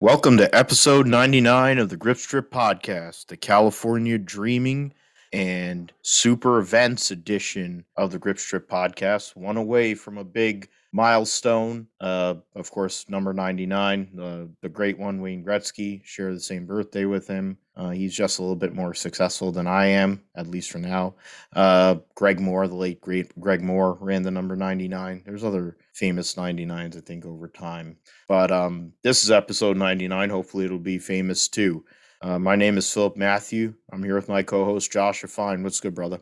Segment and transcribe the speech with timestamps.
[0.00, 4.92] Welcome to episode 99 of the Grip Strip Podcast, the California Dreaming
[5.32, 9.36] and Super Events edition of the Grip Strip Podcast.
[9.36, 11.88] One away from a big milestone.
[12.00, 17.04] Uh, of course, number 99, the, the great one, Wayne Gretzky, share the same birthday
[17.04, 17.58] with him.
[17.76, 21.16] Uh, he's just a little bit more successful than I am, at least for now.
[21.52, 25.24] Uh, Greg Moore, the late great Greg Moore, ran the number 99.
[25.26, 27.96] There's other famous 99s, I think, over time.
[28.28, 30.30] But um, this is episode 99.
[30.30, 31.84] Hopefully, it'll be famous too.
[32.22, 33.74] Uh, my name is Philip Matthew.
[33.92, 35.64] I'm here with my co host, Josh Fine.
[35.64, 36.20] What's good, brother?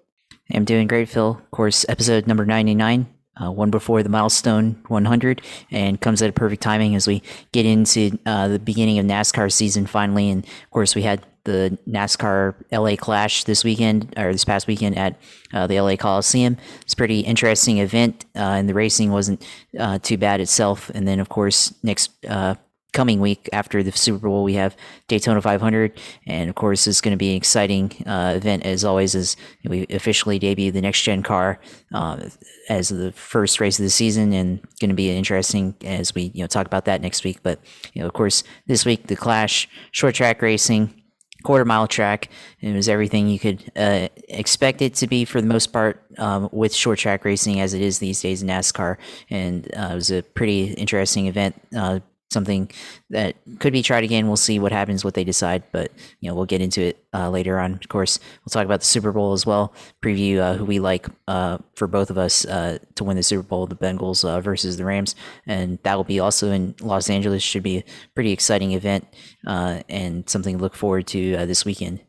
[0.51, 1.33] I'm doing great, Phil.
[1.33, 3.07] Of course, episode number 99
[3.41, 7.23] uh, one before the milestone 100 and comes at a perfect timing as we
[7.53, 10.31] get into uh, the beginning of NASCAR season finally.
[10.31, 14.97] And of course, we had the NASCAR LA Clash this weekend or this past weekend
[14.97, 15.19] at
[15.53, 16.57] uh, the LA Coliseum.
[16.83, 19.45] It's a pretty interesting event, uh, and the racing wasn't
[19.79, 20.91] uh, too bad itself.
[20.95, 22.55] And then, of course, next uh,
[22.92, 24.77] coming week after the Super Bowl, we have
[25.09, 29.15] Daytona 500, and of course, it's going to be an exciting uh, event as always
[29.15, 31.59] as we officially debut the next gen car
[31.95, 32.29] uh,
[32.68, 36.43] as the first race of the season, and going to be interesting as we you
[36.43, 37.43] know talk about that next week.
[37.43, 37.60] But
[37.95, 40.99] you know, of course, this week the Clash short track racing.
[41.45, 42.29] Quarter mile track.
[42.60, 46.49] It was everything you could uh, expect it to be for the most part um,
[46.52, 48.96] with short track racing as it is these days in NASCAR.
[49.29, 51.99] And uh, it was a pretty interesting event uh,
[52.33, 52.71] something
[53.11, 54.27] that could be tried again.
[54.27, 57.30] We'll see what happens, what they decide, but you know we'll get into it uh,
[57.30, 57.74] later on.
[57.74, 59.74] Of course, we'll talk about the Super Bowl as well.
[60.02, 63.43] Preview uh, who we like uh, for both of us uh, to win the Super
[63.43, 65.15] Bowl, the Bengals uh, versus the Rams,
[65.47, 67.43] and that will be also in Los Angeles.
[67.43, 67.84] Should be a
[68.15, 69.06] pretty exciting event
[69.47, 72.00] uh, and something to look forward to this weekend.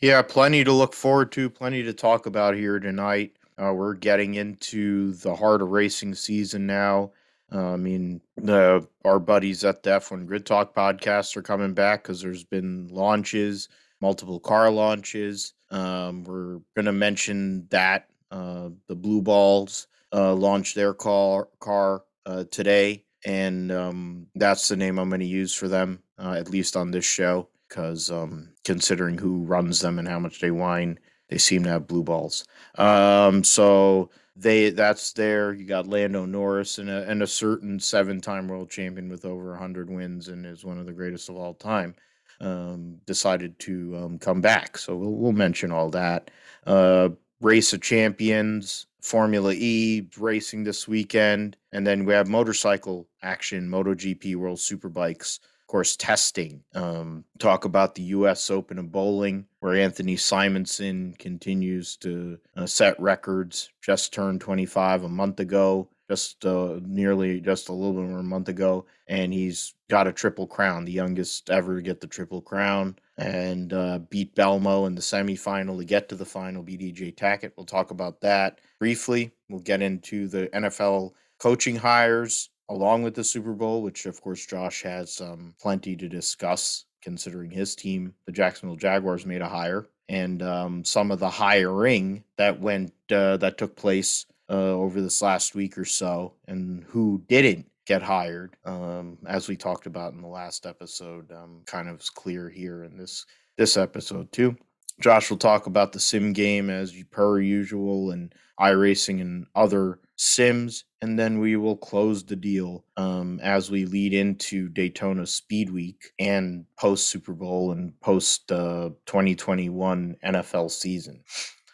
[0.00, 3.32] Yeah, plenty to look forward to, plenty to talk about here tonight.
[3.58, 7.10] we're getting into the heart of racing season now.
[7.54, 12.02] Uh, I mean, the our buddies at the F1 Grid Talk podcast are coming back
[12.02, 13.68] because there's been launches,
[14.00, 15.54] multiple car launches.
[15.70, 22.02] Um, we're going to mention that uh, the Blue Balls uh, launched their car car
[22.26, 26.50] uh, today, and um, that's the name I'm going to use for them, uh, at
[26.50, 30.98] least on this show, because um, considering who runs them and how much they whine,
[31.28, 32.44] they seem to have blue balls.
[32.78, 35.52] Um, so they that's there.
[35.52, 39.50] You got Lando Norris and a, and a certain seven time world champion with over
[39.50, 41.94] 100 wins and is one of the greatest of all time.
[42.40, 44.76] Um, decided to um, come back.
[44.76, 46.30] So we'll, we'll mention all that.
[46.66, 51.56] Uh, Race of Champions, Formula E racing this weekend.
[51.72, 55.38] And then we have motorcycle action, MotoGP World Superbikes
[55.74, 56.62] course, testing.
[56.76, 58.48] Um, talk about the U.S.
[58.48, 63.70] Open of bowling, where Anthony Simonsen continues to uh, set records.
[63.82, 68.22] Just turned 25 a month ago, just uh, nearly just a little bit more a
[68.22, 72.40] month ago, and he's got a triple crown, the youngest ever to get the triple
[72.40, 76.62] crown, and uh, beat Belmo in the semifinal to get to the final.
[76.62, 77.50] Beat EJ Tackett.
[77.56, 79.32] We'll talk about that briefly.
[79.48, 84.46] We'll get into the NFL coaching hires along with the Super Bowl, which of course
[84.46, 89.86] Josh has um, plenty to discuss considering his team, the Jacksonville Jaguars, made a hire,
[90.08, 95.22] and um, some of the hiring that went uh, that took place uh, over this
[95.22, 100.22] last week or so, and who didn't get hired, um, as we talked about in
[100.22, 103.26] the last episode, um, kind of is clear here in this
[103.56, 104.56] this episode too.
[105.00, 110.84] Josh will talk about the sim game as per usual and iRacing and other sims,
[111.02, 116.12] and then we will close the deal um, as we lead into Daytona Speed Week
[116.18, 121.22] and post Super Bowl and post uh, 2021 NFL season.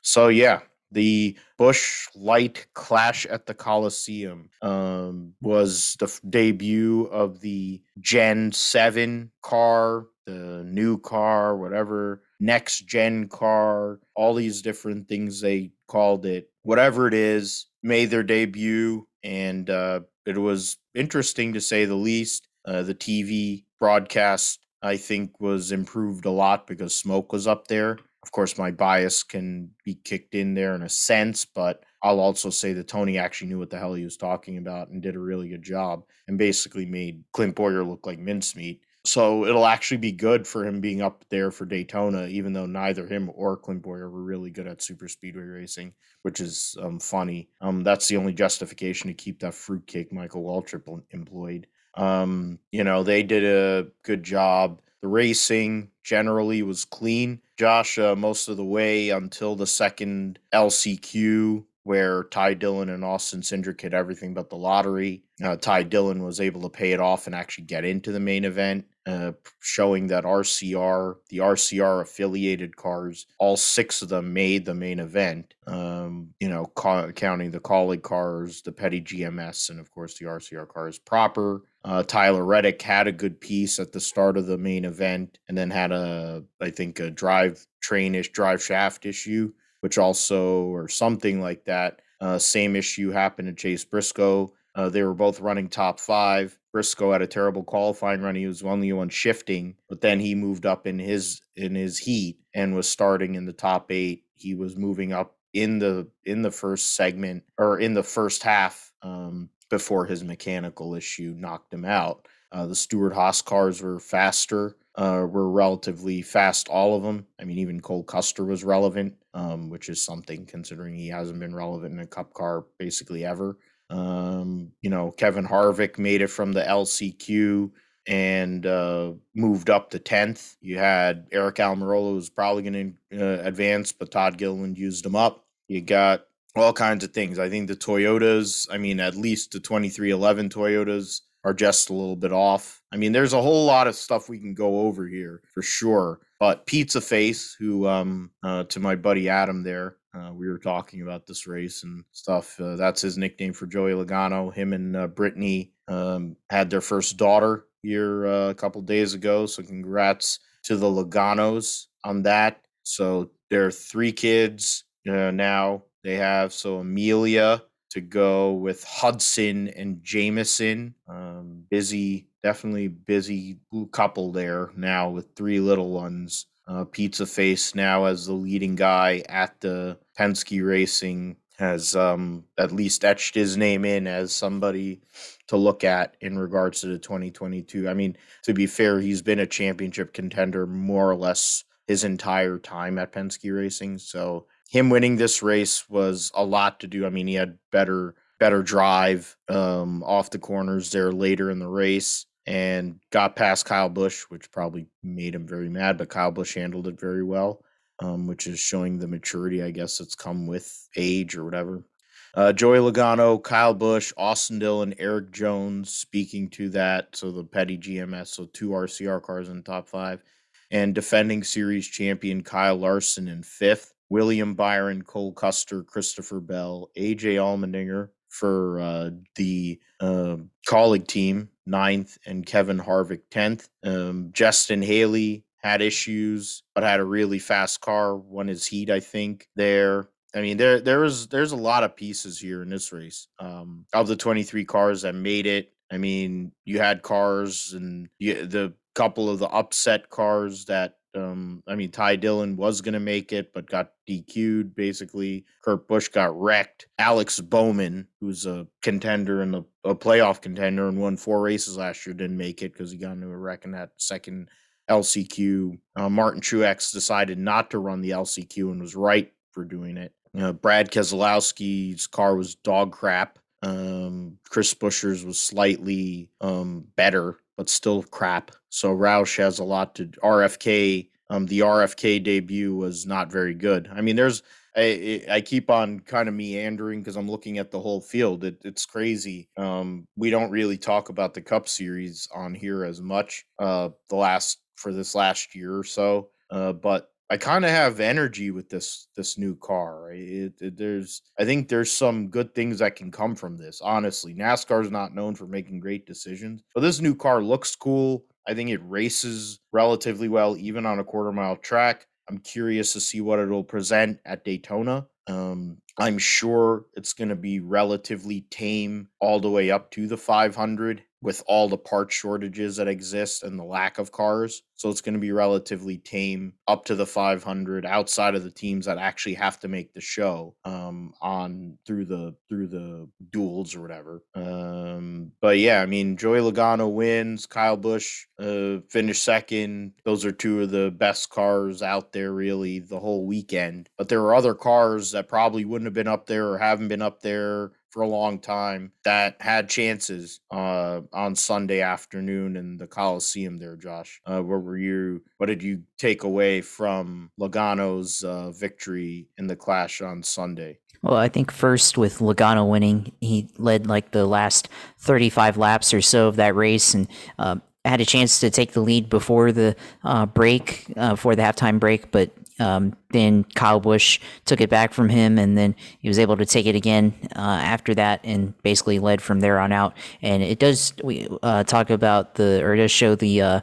[0.03, 7.41] So, yeah, the Busch Light Clash at the Coliseum um, was the f- debut of
[7.41, 15.41] the Gen 7 car, the new car, whatever, next gen car, all these different things
[15.41, 16.51] they called it.
[16.63, 22.49] Whatever it is, made their debut, and uh, it was interesting to say the least.
[22.67, 27.99] Uh, the TV broadcast, I think, was improved a lot because Smoke was up there.
[28.23, 32.51] Of course, my bias can be kicked in there in a sense, but I'll also
[32.51, 35.21] say that Tony actually knew what the hell he was talking about and did a
[35.21, 38.83] really good job and basically made Clint Bowyer look like mincemeat.
[39.05, 43.07] So it'll actually be good for him being up there for Daytona, even though neither
[43.07, 47.49] him or Clint Bowyer were really good at super speedway racing, which is um, funny.
[47.63, 51.67] Um, that's the only justification to keep that fruitcake Michael Waltrip employed.
[51.95, 54.81] Um, you know, they did a good job.
[55.01, 57.41] The racing generally was clean.
[57.59, 63.41] Josh, uh, most of the way until the second LCQ, where Ty Dillon and Austin
[63.41, 65.25] Cindric hit everything but the lottery.
[65.43, 68.45] Uh, Ty Dillon was able to pay it off and actually get into the main
[68.45, 68.85] event.
[69.07, 75.01] uh, showing that RCR, the RCR affiliated cars, all six of them made the main
[75.01, 75.55] event.
[75.67, 80.27] Um, you know, ca- counting the Kaulig cars, the Petty GMS, and of course the
[80.27, 81.63] RCR cars proper.
[81.85, 85.59] Uh, Tyler Reddick had a good piece at the start of the main event, and
[85.59, 90.89] then had a, I think, a drive train ish, drive shaft issue, which also or
[90.89, 92.01] something like that.
[92.21, 94.53] Uh, same issue happened to Chase Briscoe.
[94.75, 96.59] Uh, they were both running top five.
[96.73, 98.35] Briscoe had a terrible qualifying run.
[98.37, 102.39] He was only one shifting, but then he moved up in his in his heat
[102.55, 104.25] and was starting in the top eight.
[104.37, 108.93] He was moving up in the in the first segment or in the first half
[109.03, 112.29] um, before his mechanical issue knocked him out.
[112.53, 117.27] Uh, the Stewart Haas cars were faster, uh, were relatively fast, all of them.
[117.41, 121.55] I mean, even Cole Custer was relevant, um, which is something considering he hasn't been
[121.55, 123.59] relevant in a cup car basically ever.
[123.89, 127.71] Um, you know, Kevin Harvick made it from the LCQ
[128.07, 130.57] and uh, moved up to 10th.
[130.61, 135.17] You had Aric Almirola was probably going to uh, advance, but Todd Gilliland used him
[135.17, 135.45] up.
[135.69, 136.27] You got
[136.57, 137.39] all kinds of things.
[137.39, 142.17] I think the Toyotas, I mean, at least the 2311 Toyotas are just a little
[142.17, 142.83] bit off.
[142.93, 146.21] I mean, there's a whole lot of stuff we can go over here for sure.
[146.39, 151.03] But Pizza Face, who um, uh, to my buddy Adam there, uh, we were talking
[151.03, 152.59] about this race and stuff.
[152.61, 154.53] Uh, that's his nickname for Joey Logano.
[154.53, 159.47] Him and uh, Brittany um, had their first daughter here uh, a couple days ago.
[159.47, 162.61] So congrats to the Loganos on that.
[162.83, 165.85] So there are three kids uh, now.
[166.03, 170.95] They have so Amelia to go with Hudson and Jameson.
[171.09, 173.59] Um, busy, definitely busy
[173.93, 176.47] couple there now with three little ones.
[176.67, 182.73] Uh, Pizza Face now as the leading guy at the Penske Racing has um, at
[182.73, 185.03] least etched his name in as somebody
[185.49, 187.89] to look at in regards to the 2022.
[187.89, 192.59] I mean, to be fair, he's been a championship contender more or less his entire
[192.59, 193.99] time at Penske Racing.
[193.99, 197.05] So him winning this race was a lot to do.
[197.05, 201.69] I mean, he had better better drive um, off the corners there later in the
[201.69, 206.55] race and got past Kyle Busch, which probably made him very mad, but Kyle Busch
[206.55, 207.63] handled it very well,
[207.99, 211.85] um, which is showing the maturity, I guess, that's come with age or whatever.
[212.33, 217.17] Uh, Joey Logano, Kyle Busch, Austin Dillon, Erik Jones speaking to that.
[217.17, 220.23] So the Petty GMS, so two RCR cars in the top five.
[220.71, 223.93] And defending series champion Kyle Larson in fifth.
[224.11, 230.37] William Byron, Cole Custer, Christopher Bell, AJ Allmendinger for uh, the uh,
[230.69, 233.69] Kaulig team, ninth, and Kevin Harvick, 10th.
[233.85, 239.01] Um, Justin Haley had issues, but had a really fast car, won his heat, I
[239.01, 240.09] think, there.
[240.35, 243.27] I mean, there there was there's a lot of pieces here in this race.
[243.41, 248.47] Um, of the 23 cars that made it, I mean, you had cars and you,
[248.47, 253.01] the couple of the upset cars that um, I mean, Ty Dillon was going to
[253.01, 255.45] make it, but got DQ'd basically.
[255.63, 256.87] Kurt Busch got wrecked.
[256.99, 262.15] Alex Bowman, who's a contender and a, playoff contender and won four races last year,
[262.15, 264.49] didn't make it because he got into a wreck in that second
[264.89, 265.79] LCQ.
[265.97, 270.13] Uh, Martin Truex decided not to run the LCQ and was right for doing it.
[270.39, 273.39] Uh, Brad Keselowski's car was dog crap.
[273.63, 278.53] Um, Chris Buescher's was slightly um, better but still crap.
[278.71, 281.11] So Roush has a lot to RFK.
[281.29, 283.87] Um, the RFK debut was not very good.
[283.93, 284.43] I mean, there's
[284.75, 288.45] I I keep on kind of meandering because I'm looking at the whole field.
[288.45, 289.51] It, it's crazy.
[289.59, 293.45] Um, we don't really talk about the Cup Series on here as much.
[293.59, 296.31] Uh, the last for this last year or so.
[296.51, 300.11] Uh, but I kind of have energy with this this new car.
[300.13, 303.81] It, it, there's I think there's some good things that can come from this.
[303.81, 308.25] Honestly, NASCAR is not known for making great decisions, but this new car looks cool.
[308.49, 312.07] I think it races relatively well, even on a quarter mile track.
[312.29, 315.07] I'm curious to see what it'll present at Daytona.
[315.29, 320.17] Um, I'm sure it's going to be relatively tame all the way up to the
[320.17, 324.63] 500 with all the part shortages that exist and the lack of cars.
[324.75, 328.87] So it's going to be relatively tame up to the 500 outside of the teams
[328.87, 333.83] that actually have to make the show um, on through the through the duels or
[333.83, 334.23] whatever.
[334.35, 337.45] Um, but yeah, I mean, Joey Logano wins.
[337.45, 339.93] Kyle Busch uh, finished second.
[340.05, 343.91] Those are two of the best cars out there, really, the whole weekend.
[343.99, 347.03] But there were other cars that probably wouldn't have been up there or haven't been
[347.03, 352.87] up there for a long time that had chances uh, on Sunday afternoon in the
[352.87, 354.21] Coliseum there, Josh.
[354.25, 355.23] Uh, where were you?
[355.39, 360.79] What did you take away from Logano's uh, victory in the clash on Sunday?
[361.03, 364.69] Well, I think first with Logano winning, he led like the last
[364.99, 368.81] 35 laps or so of that race, and uh, had a chance to take the
[368.81, 374.21] lead before the uh, break, uh, before the halftime break, but um, then Kyle Busch
[374.45, 377.61] took it back from him, and then he was able to take it again uh,
[377.63, 379.95] after that, and basically led from there on out.
[380.23, 383.61] And it does we uh, talk about the or it does show the uh,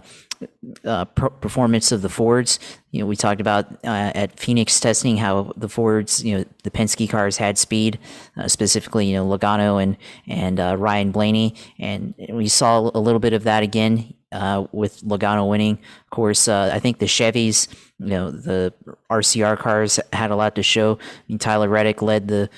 [0.85, 2.59] uh, performance of the Fords.
[2.91, 6.71] You know, we talked about uh, at Phoenix testing how the Fords, you know, the
[6.71, 7.99] Penske cars had speed,
[8.37, 9.97] uh, specifically, you know, Logano and
[10.27, 15.01] and uh, Ryan Blaney, and we saw a little bit of that again uh, with
[15.01, 15.79] Logano winning.
[16.05, 17.67] Of course, uh, I think the Chevys,
[17.99, 18.73] you know, the
[19.09, 20.97] RCR cars had a lot to show.
[21.01, 22.49] I mean, Tyler Reddick led the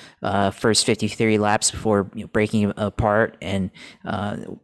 [0.54, 3.70] first 53 laps before you know, breaking apart and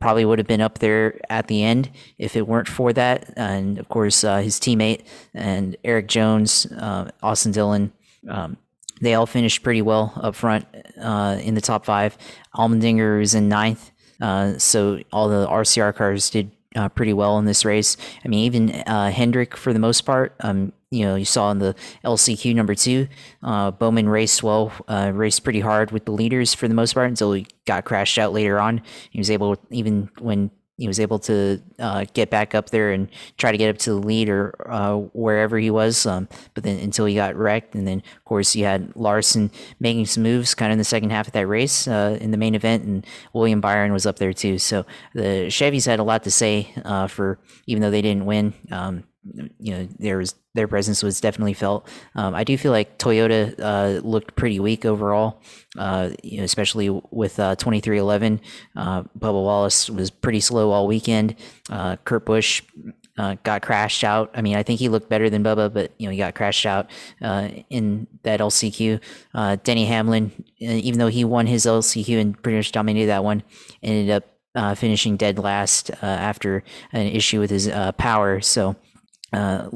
[0.01, 3.36] probably would have been up there at the end if it weren't for that.
[3.37, 7.93] And of course, uh, his teammate and Erik Jones, uh, Austin Dillon,
[8.29, 8.57] um,
[9.01, 10.67] they all finished pretty well up front
[10.97, 12.17] in the top five.
[12.55, 13.91] Allmendinger is in ninth.
[14.21, 17.97] Uh, so all the RCR cars did uh, pretty well in this race.
[18.25, 20.35] I mean, even uh, Hendrick for the most part.
[20.41, 21.75] Um, you know, you saw in the
[22.05, 23.09] LCQ number two,
[23.43, 27.09] uh, Bowman raced well, uh, raced pretty hard with the leaders for the most part
[27.09, 28.83] until he got crashed out later on.
[29.11, 33.09] He was able, even when he was able to uh, get back up there and
[33.39, 36.05] try to get up to the lead or uh, wherever he was.
[36.05, 40.07] Um, but then until he got wrecked, and then of course you had Larson making
[40.07, 42.55] some moves kind of in the second half of that race uh, in the main
[42.55, 44.59] event, and William Byron was up there too.
[44.59, 48.55] So the Chevys had a lot to say uh, for even though they didn't win.
[48.71, 49.05] Um,
[49.59, 51.89] you know, there was their presence was definitely felt.
[52.15, 55.41] Um, I do feel like Toyota uh, looked pretty weak overall,
[55.79, 58.41] uh, you know, especially with uh, 2311.
[58.75, 61.37] Uh, Bubba Wallace was pretty slow all weekend.
[61.71, 62.63] Uh, Kurt Busch
[63.19, 64.31] uh, got crashed out.
[64.35, 66.67] I mean, I think he looked better than Bubba, but you know he got crashed
[66.67, 66.91] out
[67.23, 69.01] uh, in that LCQ.
[69.63, 73.43] Denny Hamlin, even though he won his LCQ and pretty much dominated that one,
[73.83, 78.41] ended up finishing dead last after an issue with his power.
[78.41, 78.77] So
[79.33, 79.69] uh,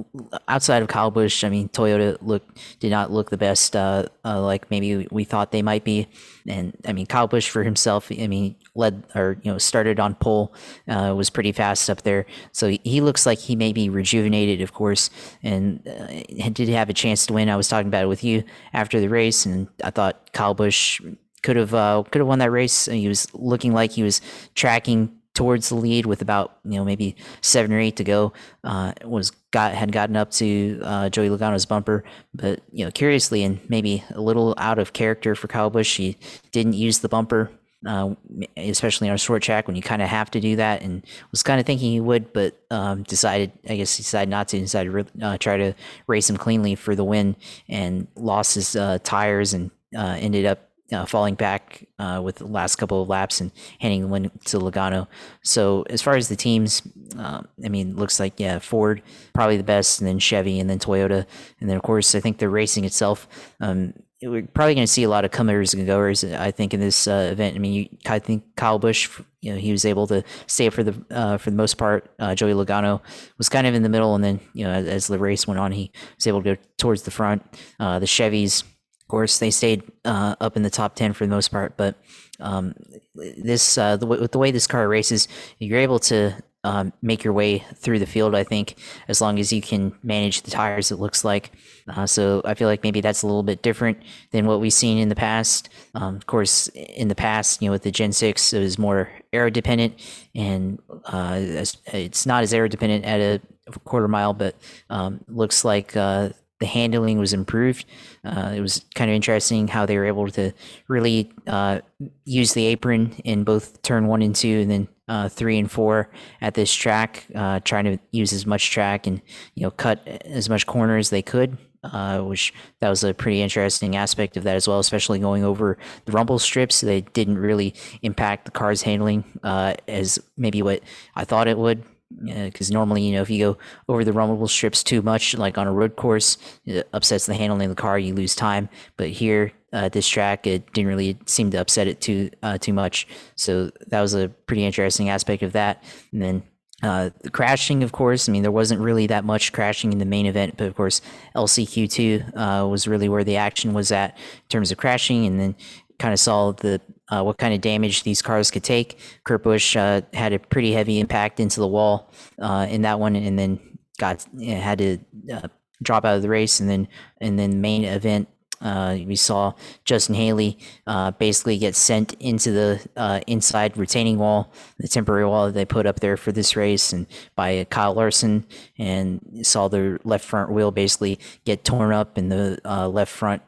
[0.47, 2.45] outside of Kyle Busch, I mean, Toyota look
[2.78, 6.07] did not look the best, uh, uh, like maybe we thought they might be.
[6.47, 10.14] And I mean, Kyle Busch for himself, I mean, led or you know started on
[10.14, 10.54] pole,
[10.88, 12.26] uh, was pretty fast up there.
[12.52, 15.11] So he, he, looks like he may be rejuvenated, of course,
[15.42, 17.50] and uh, did have a chance to win.
[17.50, 21.00] I was talking about it with you after the race, and I thought Kyle Busch
[21.42, 22.87] could have uh, could have won that race.
[22.87, 24.21] He was looking like he was
[24.54, 28.33] tracking towards the lead with about you know maybe seven or eight to go.
[28.65, 33.43] Uh, was got had gotten up to uh, Joey Logano's bumper, but you know curiously
[33.43, 36.17] and maybe a little out of character for Kyle Busch, he
[36.53, 37.51] didn't use the bumper.
[37.87, 38.15] Uh,
[38.59, 41.43] especially on a short track when you kind of have to do that, and was
[41.43, 44.61] kind of thinking he would, but um, decided, I guess, he decided not to.
[44.61, 45.73] Decided to uh, try to
[46.07, 47.37] race him cleanly for the win,
[47.71, 52.47] and lost his uh, tires and uh, ended up uh, falling back uh, with the
[52.47, 55.07] last couple of laps and handing the win to Logano.
[55.43, 56.83] So as far as the teams,
[57.17, 59.03] um, I mean, looks like yeah, Ford
[59.35, 61.27] probably the best, and then Chevy, and then Toyota,
[61.61, 63.29] and then of course I think the racing itself.
[63.61, 66.25] Um, we're probably going to see a lot of comers and goers.
[66.25, 67.57] I think in this uh, event.
[67.57, 69.09] I mean, you, I think Kyle Busch,
[69.41, 72.11] you know, he was able to stay for the uh, for the most part.
[72.19, 73.01] Uh, Joey Logano
[73.39, 75.59] was kind of in the middle, and then you know, as, as, the race went
[75.59, 77.43] on, he was able to go towards the front.
[77.79, 78.65] Uh, the Chevys
[79.11, 81.76] course, they stayed uh, up in the top 10 for the most part.
[81.76, 81.97] But
[82.38, 82.75] um,
[83.14, 87.33] this, uh, the, with the way this car races, you're able to um, make your
[87.33, 88.76] way through the field, I think,
[89.09, 91.52] as long as you can manage the tires, it looks like.
[91.88, 94.99] Uh, so I feel like maybe that's a little bit different than what we've seen
[94.99, 95.71] in the past.
[95.95, 99.11] Um, of course, in the past, you know, with the Gen 6, it was more
[99.33, 99.95] aero dependent,
[100.35, 101.38] and uh,
[101.87, 103.40] it's not as aero dependent at a
[103.81, 104.55] quarter mile, but
[104.90, 106.29] um, looks like uh,
[106.61, 107.87] the handling was improved.
[108.25, 110.52] Uh, it was kind of interesting how they were able to
[110.88, 111.81] really uh,
[112.25, 116.11] use the apron in both turn one and two, and then uh, three and four
[116.40, 119.21] at this track, uh, trying to use as much track and
[119.55, 121.59] you know cut as much corner as they could.
[121.83, 125.79] Uh, which that was a pretty interesting aspect of that as well, especially going over
[126.05, 126.83] the rumble strips.
[126.83, 130.83] They didn't really impact the car's handling uh, as maybe what
[131.17, 131.83] I thought it would
[132.25, 135.67] because normally you know if you go over the rumble strips too much like on
[135.67, 138.69] a road course it upsets the handling of the car you lose time.
[138.97, 142.73] But here uh, this track it didn't really seem to upset it too uh, too
[142.73, 143.07] much.
[143.37, 145.83] So that was a pretty interesting aspect of that.
[146.12, 146.43] And then
[146.83, 150.07] uh, the crashing, of course, I mean, there wasn't really that much crashing in the
[150.07, 151.02] main event, but of course,
[151.37, 155.26] LCQ2 uh, was really where the action was at in terms of crashing.
[155.26, 155.55] And then
[155.99, 158.99] kind of saw the uh, what kind of damage these cars could take.
[159.25, 163.17] Kurt Busch uh, had a pretty heavy impact into the wall uh, in that one,
[163.17, 163.59] and then
[163.99, 164.99] got you know, had to
[165.33, 165.49] uh,
[165.83, 166.61] drop out of the race.
[166.61, 166.88] And then
[167.21, 168.29] and then main event,
[168.62, 169.55] Uh, we saw
[169.87, 175.55] Justin Haley uh, basically get sent into the inside retaining wall, the temporary wall that
[175.55, 178.45] they put up there for this race, and by Kyle Larson,
[178.79, 182.61] and saw the left front wheel basically get torn up and the
[182.93, 183.40] left front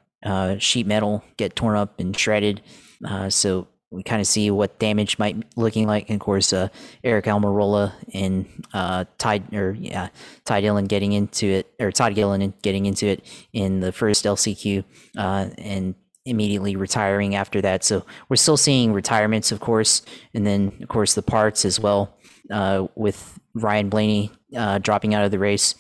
[0.59, 2.63] sheet metal get torn up and shredded.
[3.05, 6.09] Uh, so we kind of see what damage might looking like.
[6.09, 6.69] And of course, uh,
[7.05, 10.09] Aric Almirola and uh, Ty or yeah,
[10.45, 14.85] Ty Dillon getting into it, or Todd Gillen getting into it in the first LCQ,
[15.17, 15.95] uh, and
[16.25, 17.85] immediately retiring after that.
[17.85, 22.17] So we're still seeing retirements, of course, and then of course the parts as well,
[22.51, 25.75] uh, with Ryan Blaney uh, dropping out of the race.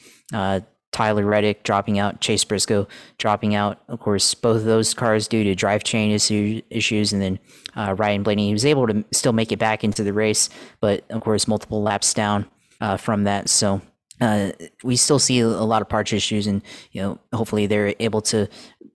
[0.93, 2.87] Tyler Reddick dropping out, Chase Briscoe
[3.19, 3.81] dropping out.
[3.89, 7.39] Of course, both of those cars due to drivetrain issue, issues, and then
[7.75, 11.05] uh, Ryan Blaney he was able to still make it back into the race, but
[11.11, 12.47] of course, multiple laps down
[12.81, 13.49] uh, from that.
[13.49, 13.81] So
[14.21, 14.53] uh,
[14.85, 18.49] we still see a lot of parts issues, and you know, hopefully they're able to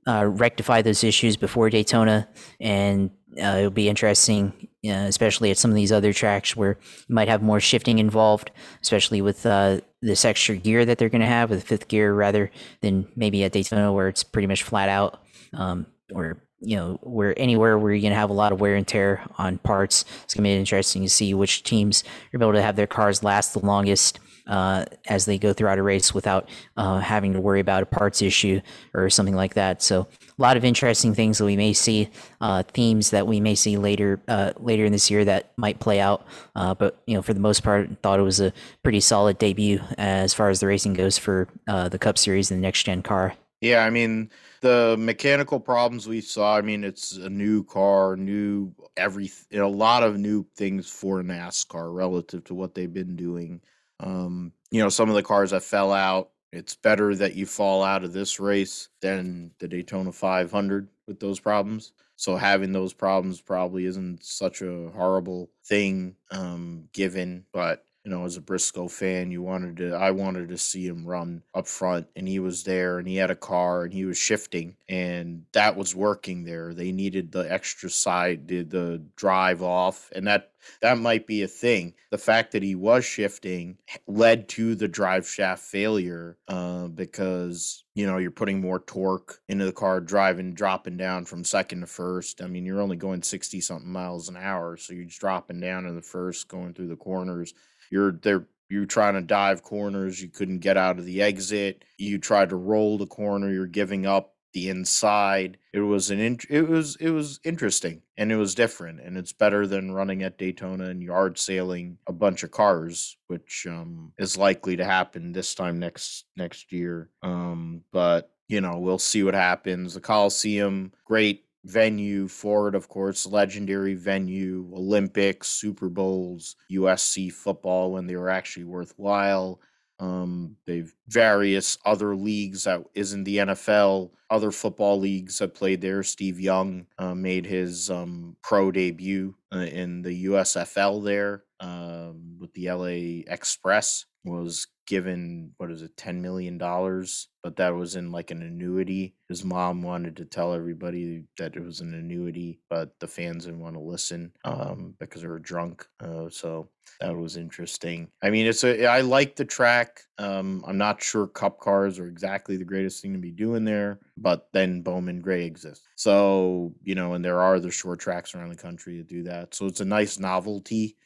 [0.08, 3.12] uh, rectify those issues before Daytona, and
[3.42, 4.54] uh, it'll be interesting,
[4.86, 6.78] uh, especially at some of these other tracks where
[7.08, 8.52] you might have more shifting involved,
[8.82, 12.52] especially with uh, this extra gear that they're going to have with fifth gear rather
[12.82, 15.22] than maybe at Daytona where it's pretty much flat out,
[15.54, 18.76] um, or you know, where anywhere where you're going to have a lot of wear
[18.76, 20.06] and tear on parts.
[20.24, 23.24] It's going to be interesting to see which teams are able to have their cars
[23.24, 27.60] last the longest uh, as they go throughout a race without uh, having to worry
[27.60, 28.62] about a parts issue
[28.94, 29.82] or something like that.
[29.82, 32.10] So a lot of interesting things that we may see,
[32.42, 36.00] uh, themes that we may see later uh, later in this year that might play
[36.00, 36.26] out.
[36.56, 39.80] Uh, but you know, for the most part, thought it was a pretty solid debut
[39.98, 43.02] as far as the racing goes for uh, the Cup Series and the next gen
[43.02, 43.36] car.
[43.62, 44.30] Yeah, I mean
[44.62, 46.58] the mechanical problems we saw.
[46.58, 51.94] I mean, it's a new car, new every a lot of new things for NASCAR
[51.94, 53.62] relative to what they've been doing.
[54.00, 57.84] Um, you know, some of the cars that fell out, it's better that you fall
[57.84, 61.94] out of this race than the Daytona 500 with those problems.
[62.16, 68.24] So having those problems probably isn't such a horrible thing um, given, but you know,
[68.24, 72.08] as a Briscoe fan, you wanted to I wanted to see him run up front
[72.16, 75.76] and he was there and he had a car and he was shifting and that
[75.76, 76.74] was working there.
[76.74, 81.50] They needed the extra side, the, the drive off, and that that might be a
[81.50, 81.96] thing.
[82.10, 83.78] The fact that he was shifting
[84.08, 89.66] led to the drive shaft failure uh, because you know you're putting more torque into
[89.66, 92.42] the car, driving, dropping down from second to first.
[92.42, 95.96] I mean, you're only going sixty something miles an hour, so you're dropping down in
[95.96, 97.54] the first, going through the corners
[97.92, 102.18] you're there you're trying to dive corners you couldn't get out of the exit you
[102.18, 105.58] tried to roll the corner you're giving up the inside.
[105.72, 109.32] It was an in, it was it was interesting and it was different and it's
[109.32, 114.36] better than running at Daytona and yard sailing a bunch of cars which um is
[114.36, 117.12] likely to happen this time next next year.
[117.22, 119.94] Um but you know we'll see what happens.
[119.94, 127.92] The Coliseum great venue for it, of course, legendary venue, Olympics, Super Bowls, USC football
[127.92, 129.60] when they were actually worthwhile.
[130.00, 136.04] Um, they've various other leagues that isn't the NFL, other football leagues that played there.
[136.04, 142.54] Steve Young uh, made his um, pro debut uh, in the USFL there um, with
[142.54, 144.06] the LA Express.
[144.24, 149.16] Was given what is it, ten million dollars but that was in like an annuity.
[149.30, 153.62] His mom wanted to tell everybody that it was an annuity, but the fans didn't
[153.62, 155.88] want to listen um, because they were drunk.
[156.02, 156.68] Uh, so
[157.00, 158.10] that was interesting.
[158.22, 160.02] I mean, it's a I like the track.
[160.18, 164.02] Um, I'm not sure Cup cars are exactly the greatest thing to be doing there,
[164.18, 165.88] but then Bowman Gray exists.
[165.96, 169.56] So you know, and there are other short tracks around the country that do that.
[169.56, 170.98] So it's a nice novelty.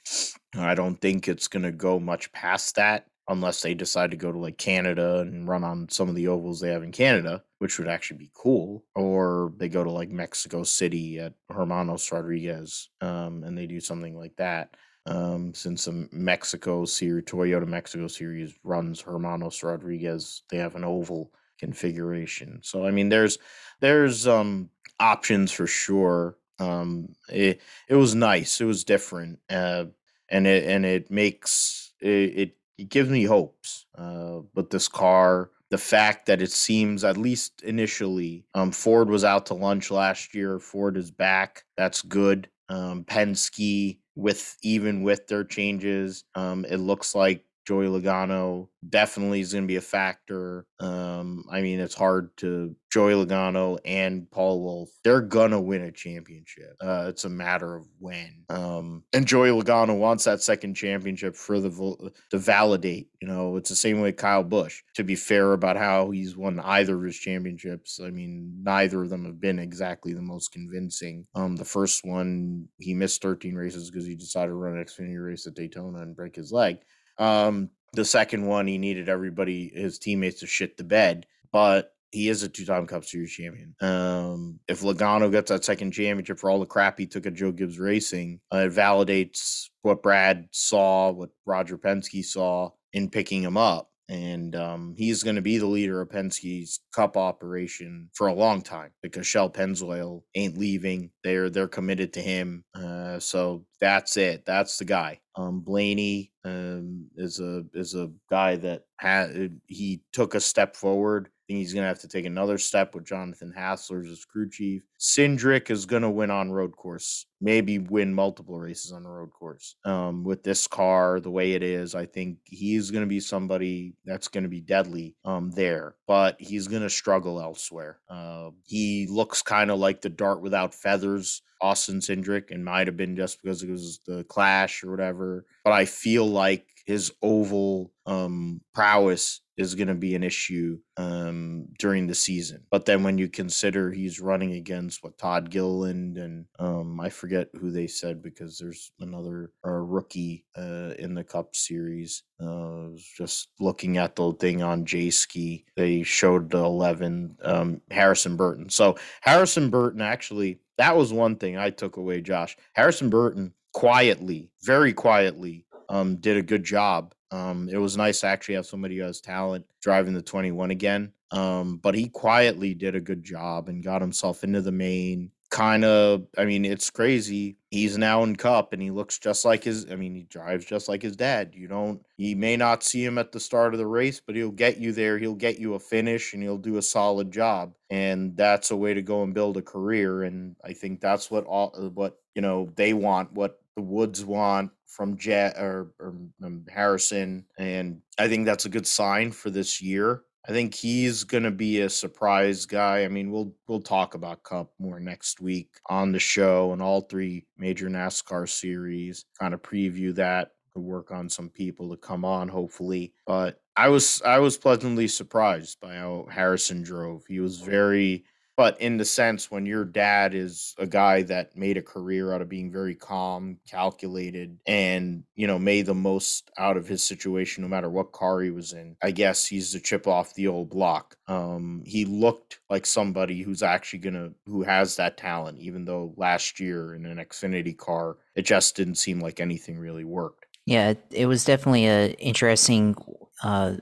[0.57, 4.31] I don't think it's going to go much past that unless they decide to go
[4.31, 7.79] to like Canada and run on some of the ovals they have in Canada, which
[7.79, 8.83] would actually be cool.
[8.95, 14.17] Or they go to like Mexico City at Hermanos Rodriguez um, and they do something
[14.17, 14.75] like that.
[15.05, 21.31] Um, since the Mexico series, Toyota Mexico series runs Hermanos Rodriguez, they have an oval
[21.59, 22.59] configuration.
[22.63, 23.37] So I mean, there's
[23.79, 26.37] there's um options for sure.
[26.59, 28.61] Um, it it was nice.
[28.61, 29.39] It was different.
[29.49, 29.85] Uh,
[30.31, 33.85] and it and it makes it, it gives me hopes.
[33.97, 39.23] Uh, but this car, the fact that it seems, at least initially, um, Ford was
[39.23, 40.59] out to lunch last year.
[40.59, 41.63] Ford is back.
[41.77, 42.49] That's good.
[42.69, 49.53] Um, Penske, with even with their changes, um, it looks like Joey Logano definitely is
[49.53, 50.65] going to be a factor.
[50.79, 54.91] Um, I mean, it's hard to Joey Logano and Paul Wolfe.
[55.03, 56.75] They're gonna win a championship.
[56.81, 58.43] Uh, it's a matter of when.
[58.49, 63.07] Um, and Joey Logano wants that second championship for the to validate.
[63.21, 64.81] You know, it's the same way Kyle Busch.
[64.95, 69.09] To be fair about how he's won either of his championships, I mean, neither of
[69.09, 71.25] them have been exactly the most convincing.
[71.33, 75.23] Um, the first one he missed 13 races because he decided to run an Xfinity
[75.23, 76.79] race at Daytona and break his leg.
[77.17, 81.25] Um, the second one, he needed everybody, his teammates, to shit the bed.
[81.51, 83.75] But he is a two-time Cup Series champion.
[83.81, 87.51] Um, if Logano gets that second championship for all the crap he took at Joe
[87.51, 93.57] Gibbs Racing, uh, it validates what Brad saw, what Roger Penske saw in picking him
[93.57, 98.33] up and um, he's going to be the leader of Penske's Cup operation for a
[98.33, 101.11] long time because Shell Pennzoil ain't leaving.
[101.23, 102.65] They're they're committed to him.
[102.75, 104.45] Uh, so that's it.
[104.45, 105.21] That's the guy.
[105.37, 111.29] Um, Blaney um, is a is a guy that had he took a step forward
[111.51, 114.83] think he's going to have to take another step with Jonathan Hassler as crew chief.
[114.99, 119.31] Cindric is going to win on road course, maybe win multiple races on the road
[119.31, 119.75] course.
[119.83, 123.95] Um, with this car, the way it is, I think he's going to be somebody
[124.05, 127.99] that's going to be deadly um, there, but he's going to struggle elsewhere.
[128.09, 132.97] Uh, he looks kind of like the dart without feathers Austin Cindric and might have
[132.97, 135.45] been just because it was the clash or whatever.
[135.63, 141.65] But I feel like his oval um, prowess is going to be an issue um,
[141.79, 142.61] during the season.
[142.69, 147.47] But then when you consider he's running against what Todd Gilliland and um, I forget
[147.53, 152.23] who they said because there's another uh, rookie uh, in the Cup Series.
[152.43, 158.69] Uh, just looking at the thing on Jayski, they showed the 11 um, Harrison Burton.
[158.69, 162.57] So Harrison Burton actually, that was one thing I took away, Josh.
[162.73, 168.27] Harrison Burton quietly, very quietly, um, did a good job um, it was nice to
[168.27, 171.13] actually have somebody who has talent driving the 21 again.
[171.31, 175.31] Um, but he quietly did a good job and got himself into the main.
[175.49, 177.57] Kind of, I mean, it's crazy.
[177.71, 180.87] He's now in Cup and he looks just like his, I mean, he drives just
[180.89, 181.51] like his dad.
[181.53, 184.51] You don't, you may not see him at the start of the race, but he'll
[184.51, 185.17] get you there.
[185.17, 187.75] He'll get you a finish and he'll do a solid job.
[187.89, 190.23] And that's a way to go and build a career.
[190.23, 194.71] And I think that's what all, what, you know, they want, what the Woods want
[194.85, 199.81] from Jet or, or um, Harrison, and I think that's a good sign for this
[199.81, 200.23] year.
[200.47, 203.03] I think he's going to be a surprise guy.
[203.03, 207.01] I mean, we'll we'll talk about Cup more next week on the show and all
[207.01, 209.25] three major NASCAR series.
[209.39, 210.51] Kind of preview that.
[210.73, 213.13] Work on some people to come on, hopefully.
[213.27, 217.25] But I was I was pleasantly surprised by how Harrison drove.
[217.27, 218.23] He was very
[218.61, 222.43] but in the sense when your dad is a guy that made a career out
[222.43, 227.63] of being very calm calculated and you know made the most out of his situation
[227.63, 230.69] no matter what car he was in i guess he's the chip off the old
[230.69, 231.15] block.
[231.27, 236.59] Um, he looked like somebody who's actually gonna who has that talent even though last
[236.59, 240.45] year in an xfinity car it just didn't seem like anything really worked.
[240.67, 242.95] Yeah it was definitely a interesting
[243.41, 243.77] uh,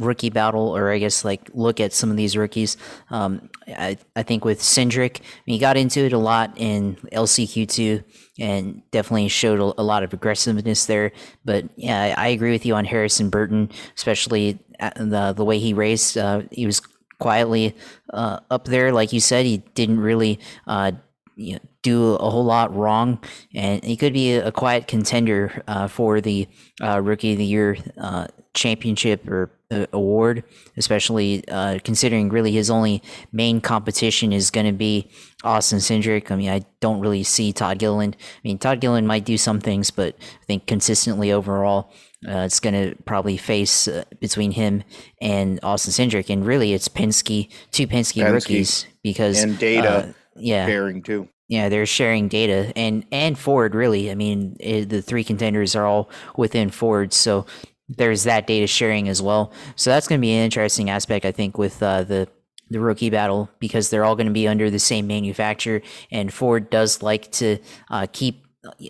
[0.00, 2.76] rookie battle, or I guess like look at some of these rookies.
[3.10, 8.04] Um, I, I think with Cindric, he got into it a lot in LCQ2
[8.38, 11.12] and definitely showed a, a lot of aggressiveness there.
[11.44, 14.58] But yeah, I, I, agree with you on Harrison Burton, especially
[14.96, 16.16] the the way he raced.
[16.16, 16.80] Uh, he was
[17.18, 17.76] quietly
[18.12, 19.46] uh, up there, like you said.
[19.46, 20.40] He didn't really.
[20.66, 20.92] Uh,
[21.36, 23.20] you know, do a whole lot wrong,
[23.54, 26.48] and he could be a, quiet contender uh, for the
[26.82, 30.44] uh, Rookie of the Year uh, championship or uh, award,
[30.76, 35.10] especially uh, considering really his only main competition is going to be
[35.44, 36.30] Austin Cindric.
[36.30, 38.16] I mean, I don't really see Todd Gilliland.
[38.18, 41.92] I mean, Todd Gilliland might do some things, but I think consistently overall,
[42.26, 44.84] uh, it's going to probably face uh, between him
[45.20, 48.32] and Austin Cindric, and really it's Penske, two Penske, Penske.
[48.32, 51.28] rookies because and data, uh, yeah, pairing too.
[51.48, 54.10] Yeah, they're sharing data and and Ford really.
[54.10, 57.46] I mean, it, eh, the three contenders are all within Ford, so
[57.88, 59.52] there's that data sharing as well.
[59.76, 62.28] So that's going to be an interesting aspect, I think, with uh, the
[62.70, 66.70] the rookie battle because they're all going to be under the same manufacturer, and Ford
[66.70, 67.58] does like to
[67.90, 68.44] uh, keep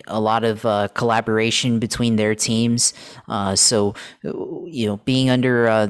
[0.07, 2.93] a lot of uh, collaboration between their teams.
[3.27, 5.87] Uh, so, you know, being under uh,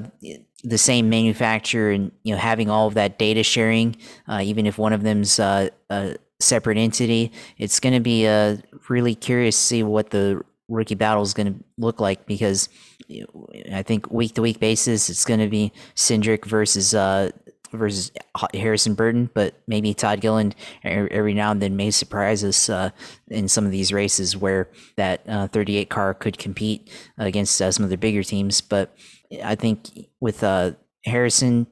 [0.63, 3.95] the same manufacturer and you know having all of that data sharing,
[4.28, 8.57] uh, even if one of them's uh, a separate entity, it's going to be uh,
[8.89, 12.69] really curious to see what the rookie battle is going to look like because
[13.71, 17.29] I think week to week basis it's going to be Cindric versus uh,
[17.71, 18.11] versus
[18.53, 22.89] Harrison Burton, but maybe Todd Gilliland every now and then may surprise us uh,
[23.27, 27.83] in some of these races where that uh, 38 car could compete against uh, some
[27.83, 28.61] of the bigger teams.
[28.61, 28.95] But
[29.43, 30.71] I think with uh,
[31.05, 31.67] Harrison,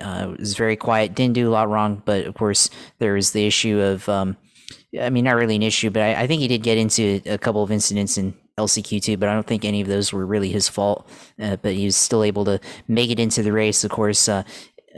[0.00, 3.46] uh, was very quiet, didn't do a lot wrong, but of course there was the
[3.46, 4.08] issue of.
[4.08, 4.36] Um,
[4.98, 7.36] I mean, not really an issue, but I, I think he did get into a
[7.36, 10.68] couple of incidents in LCQ2, but I don't think any of those were really his
[10.68, 11.08] fault.
[11.40, 13.84] Uh, but he was still able to make it into the race.
[13.84, 14.42] Of course, uh,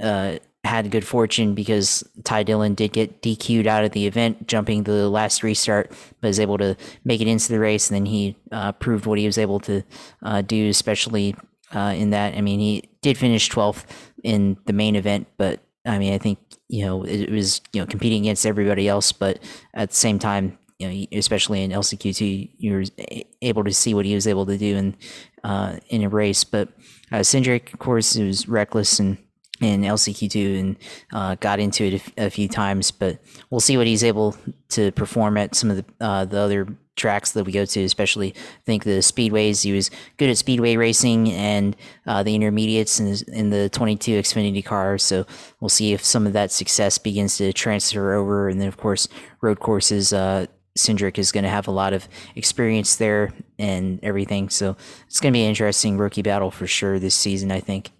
[0.00, 4.84] uh, had good fortune because Ty Dillon did get DQ'd out of the event, jumping
[4.84, 7.90] the last restart, but was able to make it into the race.
[7.90, 9.82] And then he uh, proved what he was able to
[10.22, 11.34] uh, do, especially
[11.72, 12.34] in that.
[12.36, 13.84] I mean, he did finish 12th
[14.22, 17.86] in the main event, but I mean, I think you know it was you know
[17.86, 19.38] competing against everybody else, but
[19.74, 22.84] at the same time, you know, especially in LCQ2, you were
[23.42, 24.96] able to see what he was able to do in
[25.44, 26.44] uh, in a race.
[26.44, 26.68] But
[27.12, 29.18] uh, Cindric, of course, was reckless and
[29.60, 30.76] in LCQ2 and
[31.12, 33.18] uh, got into it a, few times, but
[33.50, 34.36] we'll see what he's able
[34.70, 38.34] to perform at some of the uh, the other tracks that we go to, especially
[38.36, 39.62] I think the speedways.
[39.62, 44.64] He was good at speedway racing and uh, the intermediates in, in, the 22 Xfinity
[44.64, 44.98] car.
[44.98, 45.26] So
[45.60, 48.48] we'll see if some of that success begins to transfer over.
[48.48, 49.08] And then, of course,
[49.40, 50.12] road courses.
[50.12, 50.46] Uh,
[50.78, 54.48] Cindric is going to have a lot of experience there and everything.
[54.48, 57.90] So it's going to be an interesting rookie battle for sure this season, I think.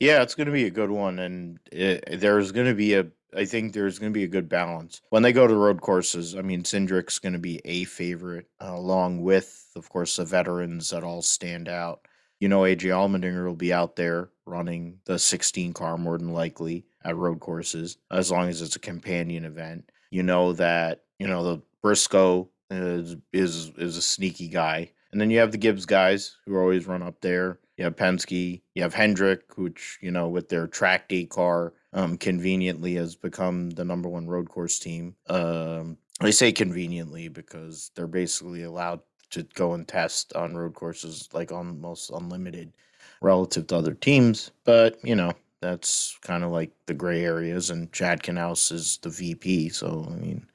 [0.00, 3.06] Yeah, it's going to be a good one, and it, there's going to be a.
[3.36, 6.36] I think there's going to be a good balance when they go to road courses.
[6.36, 10.90] I mean, Cindric's going to be a favorite, uh, along with, of course, the veterans
[10.90, 12.06] that all stand out.
[12.38, 16.86] You know, AJ Allmendinger will be out there running the 16 car more than likely
[17.04, 19.90] at road courses, as long as it's a companion event.
[20.10, 25.30] You know that you know the Briscoe is is is a sneaky guy, and then
[25.30, 27.58] you have the Gibbs guys who always run up there.
[27.76, 32.16] You have Penske, you have Hendrick, which you know with their track day car, um,
[32.16, 35.16] conveniently has become the number one road course team.
[35.28, 41.28] Um, I say conveniently because they're basically allowed to go and test on road courses
[41.32, 42.72] like almost unlimited
[43.20, 44.52] relative to other teams.
[44.64, 49.10] But you know that's kind of like the gray areas, and Chad Knaus is the
[49.10, 50.46] VP, so I mean.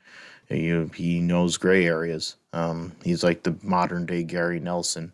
[0.51, 2.35] He, he knows gray areas.
[2.53, 5.13] Um, he's like the modern day Gary Nelson.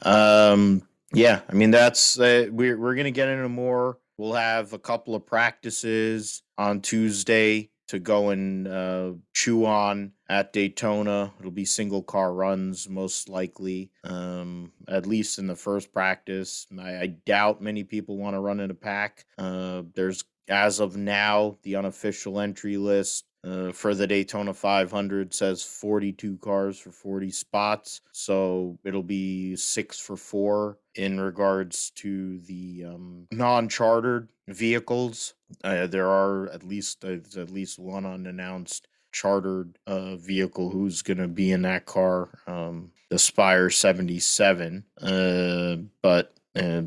[0.00, 0.80] Um,
[1.12, 3.98] yeah, I mean that's uh, we're we're gonna get into more.
[4.16, 10.52] We'll have a couple of practices on Tuesday to go and uh, chew on at
[10.52, 11.32] Daytona.
[11.40, 16.68] It'll be single car runs most likely, um, at least in the first practice.
[16.78, 19.24] I, I doubt many people want to run in a pack.
[19.36, 25.62] Uh, there's as of now the unofficial entry list uh, for the Daytona 500 says
[25.62, 28.00] 42 cars for 40 spots.
[28.12, 35.34] So it'll be six for four in regards to the um, non-chartered vehicles.
[35.64, 41.18] Uh, there are at least uh, at least one unannounced chartered uh, vehicle who's going
[41.18, 44.84] to be in that car, um, the Spire 77.
[45.00, 46.34] Uh, but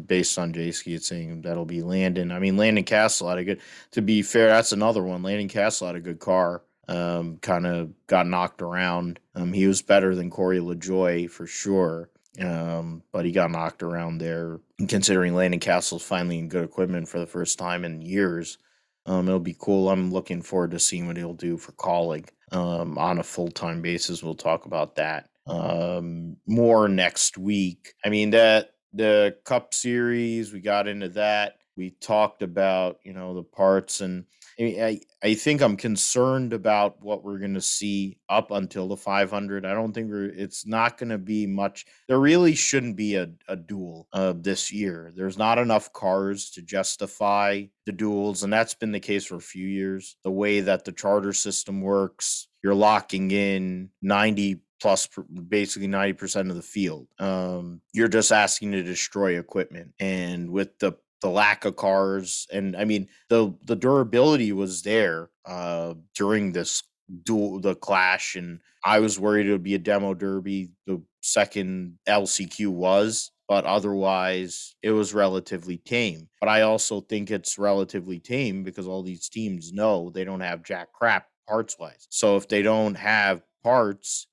[0.05, 2.31] based on Ski, it's saying that'll be Landon.
[2.31, 3.61] I mean, Landon Cassill had a good.
[3.91, 5.23] To be fair, that's another one.
[5.23, 6.63] Landon Cassill had a good car.
[6.87, 9.19] Um, kind of got knocked around.
[9.35, 12.09] Um, he was better than Corey LaJoie for sure.
[12.39, 14.59] Um, but he got knocked around there.
[14.79, 18.57] And considering Landon Cassill's finally in good equipment for the first time in years,
[19.05, 19.89] um, it'll be cool.
[19.89, 23.81] I'm looking forward to seeing what he'll do for Kaulig um, on a full time
[23.81, 24.23] basis.
[24.23, 27.93] We'll talk about that um, more next week.
[28.03, 31.57] I mean that the Cup Series, we got into that.
[31.75, 34.25] We talked about you know the parts, and
[34.59, 39.65] I I, think I'm concerned about what we're going to see up until the 500.
[39.65, 40.11] I don't think.
[40.13, 41.87] It's not going to be much.
[42.07, 45.11] There really shouldn't be a, a duel uh, this year.
[45.15, 49.41] There's not enough cars to justify the duels, and that's been the case for a
[49.41, 50.15] few years.
[50.23, 55.07] The way that the charter system works, you're locking in 90 plus
[55.47, 57.07] basically 90% of the field.
[57.17, 59.93] Um, you're just asking to destroy equipment.
[59.97, 65.29] And with the the lack of cars and I mean the the durability was there
[65.45, 66.83] uh during this
[67.23, 70.71] duel the clash and I was worried it would be a demo derby.
[70.85, 76.27] The second LCQ was, but otherwise it was relatively tame.
[76.41, 80.61] But I also think it's relatively tame because all these teams know they don't have
[80.61, 82.05] jack crap parts wise.
[82.09, 84.27] So if they don't have parts,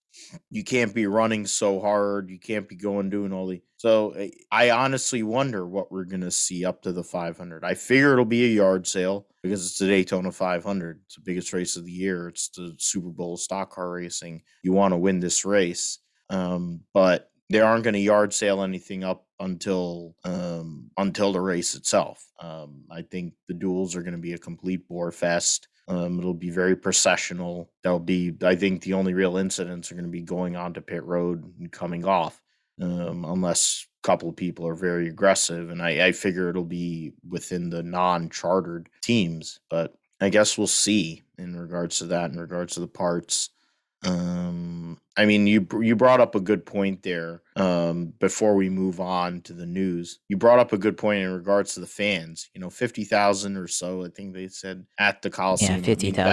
[0.51, 2.31] you can't be running so hard.
[2.31, 3.63] You can't be going doing all the.
[3.77, 7.65] So eh, I honestly wonder what we're gonna see up to the 500.
[7.65, 11.01] I figure it'll be a yard sale because it's the Daytona 500.
[11.07, 12.29] It's the biggest race of the year.
[12.29, 14.43] It's the Super Bowl stock car racing.
[14.63, 19.03] You want to win this race, um, but they aren't going to yard sale anything
[19.03, 22.25] up until um, until the race itself.
[22.41, 25.69] Um, I think the duels are going to be a complete bore fest.
[25.91, 27.69] Um, it'll be very processional.
[27.83, 31.03] There'll be, I think, the only real incidents are going to be going onto pit
[31.03, 32.41] road and coming off,
[32.81, 35.69] um, unless a couple of people are very aggressive.
[35.71, 41.25] And I, I figure it'll be within the non-chartered teams, but I guess we'll see
[41.39, 42.31] in regards to that.
[42.31, 43.51] In regards to the parts,
[44.05, 47.43] um, I mean, you you brought up a good point there.
[47.57, 51.33] Um, before we move on to the news, you brought up a good point in
[51.33, 52.49] regards to the fans.
[52.55, 54.05] You know, fifty thousand or so.
[54.05, 55.69] I think they said at the Coliseum.
[55.71, 56.27] Yeah, I mean, fifty that-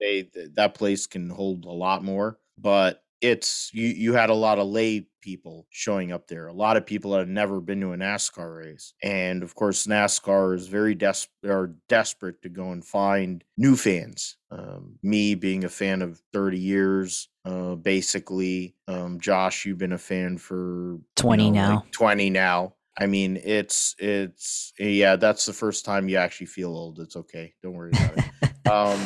[0.00, 4.58] they that place can hold a lot more but it's you you had a lot
[4.58, 6.48] of lay people showing up there.
[6.48, 8.92] A lot of people that have never been to a nascar race.
[9.02, 14.36] And of course nascar is very des- are desperate to go and find new fans.
[14.50, 19.98] Um, me being a fan of 30 years uh, basically um, josh you've been a
[19.98, 21.84] fan for you 20 know, like now.
[21.92, 22.74] 20 now.
[22.98, 26.98] I mean it's it's yeah that's the first time you actually feel old.
[27.00, 27.54] It's okay.
[27.62, 28.24] Don't worry about it.
[28.70, 29.00] Um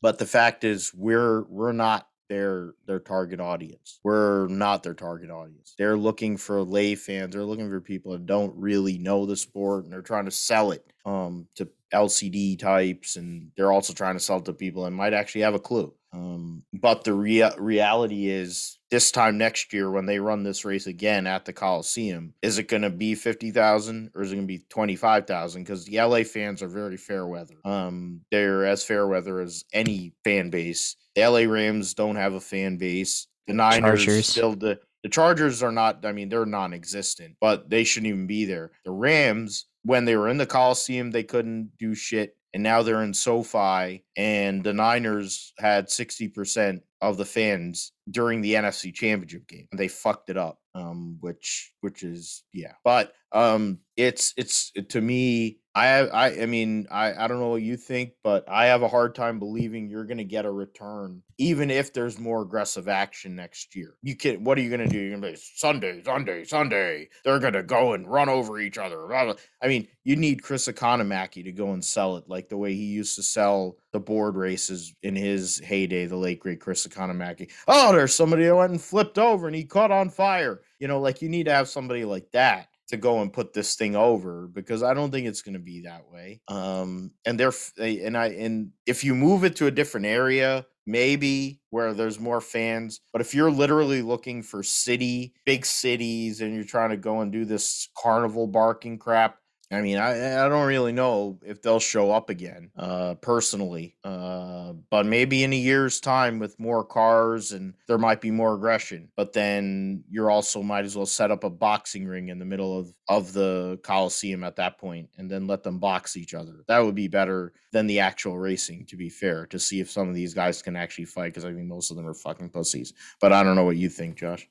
[0.00, 4.00] but the fact is we're we're not their their target audience.
[4.04, 5.74] We're not their target audience.
[5.76, 9.84] They're looking for lay fans they're looking for people that don't really know the sport
[9.84, 14.20] and they're trying to sell it um to lcd types and they're also trying to
[14.20, 18.28] sell it to people that might actually have a clue um but the rea- reality
[18.28, 22.58] is this time next year when they run this race again at the Coliseum, is
[22.58, 25.62] it going to be 50,000 or is it going to be 25,000?
[25.62, 27.54] Because the LA fans are very fair weather.
[27.64, 30.96] Um, they're as fair weather as any fan base.
[31.14, 33.28] The LA Rams don't have a fan base.
[33.46, 34.28] The Niners Chargers.
[34.28, 36.04] still the the Chargers are not.
[36.04, 38.70] I mean, they're non-existent, but they shouldn't even be there.
[38.84, 43.02] The Rams, when they were in the Coliseum, they couldn't do shit, and now they're
[43.02, 49.46] in SoFi, and the Niners had sixty percent of the fans during the NFC Championship
[49.48, 49.66] game.
[49.72, 52.72] They fucked it up, um, which which is yeah.
[52.84, 55.59] But um, it's it's to me.
[55.74, 58.88] I I I mean I I don't know what you think, but I have a
[58.88, 63.36] hard time believing you're going to get a return, even if there's more aggressive action
[63.36, 63.94] next year.
[64.02, 64.42] You can.
[64.42, 64.98] What are you going to do?
[64.98, 67.08] You're going to be Sunday, Sunday, Sunday.
[67.24, 69.14] They're going to go and run over each other.
[69.62, 72.86] I mean, you need Chris Economaki to go and sell it like the way he
[72.86, 77.48] used to sell the board races in his heyday, the late great Chris Economaki.
[77.68, 80.62] Oh, there's somebody that went and flipped over and he caught on fire.
[80.80, 83.74] You know, like you need to have somebody like that to go and put this
[83.76, 86.40] thing over because I don't think it's going to be that way.
[86.48, 90.66] Um, and they're they- and I and if you move it to a different area,
[90.86, 93.00] maybe where there's more fans.
[93.12, 97.32] But if you're literally looking for city, big cities, and you're trying to go and
[97.32, 99.38] do this carnival barking crap,
[99.72, 103.96] I mean, I I don't really know if they'll show up again, uh, personally.
[104.02, 108.54] Uh, but maybe in a year's time with more cars and there might be more
[108.54, 109.10] aggression.
[109.16, 112.76] But then you're also might as well set up a boxing ring in the middle
[112.76, 116.64] of of the Coliseum at that point, and then let them box each other.
[116.66, 120.08] That would be better than the actual racing, to be fair, to see if some
[120.08, 121.26] of these guys can actually fight.
[121.32, 122.92] Because I think most of them are fucking pussies.
[123.20, 124.48] But I don't know what you think, Josh.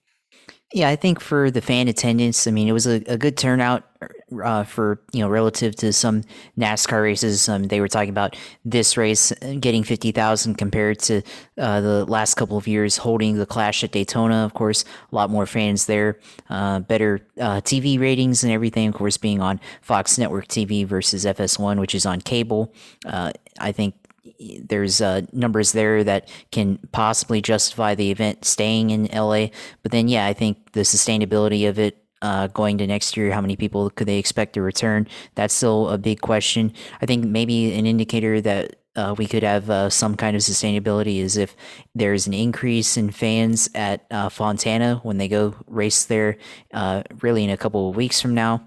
[0.72, 3.86] Yeah, I think for the fan attendance, I mean, it was a, a good turnout
[4.44, 6.22] uh, for you know relative to some
[6.60, 7.50] NASCAR races.
[7.50, 11.24] Um, they were talking about this race uh, getting fifty thousand compared to
[11.58, 14.46] uh, the last couple of years holding the Clash at Daytona.
[14.46, 16.20] Of course, a lot more fans there,
[16.52, 18.90] uh, better uh, TV ratings and everything.
[18.90, 22.76] Of course, being on Fox Network TV versus FS1, which is on cable.
[23.08, 23.96] Uh, I think
[24.68, 29.48] there's uh, numbers there that can possibly justify the event staying in LA.
[29.84, 33.42] But then, yeah, I think the sustainability of it uh, going to next year, how
[33.42, 35.08] many people could they expect to return?
[35.36, 36.74] That's still a big question.
[37.02, 41.20] I think maybe an indicator that uh, we could have uh, some kind of sustainability
[41.20, 41.56] is if
[41.96, 46.38] there's an increase in fans at uh, Fontana when they go race there,
[46.74, 48.62] uh, really in a couple of weeks from now,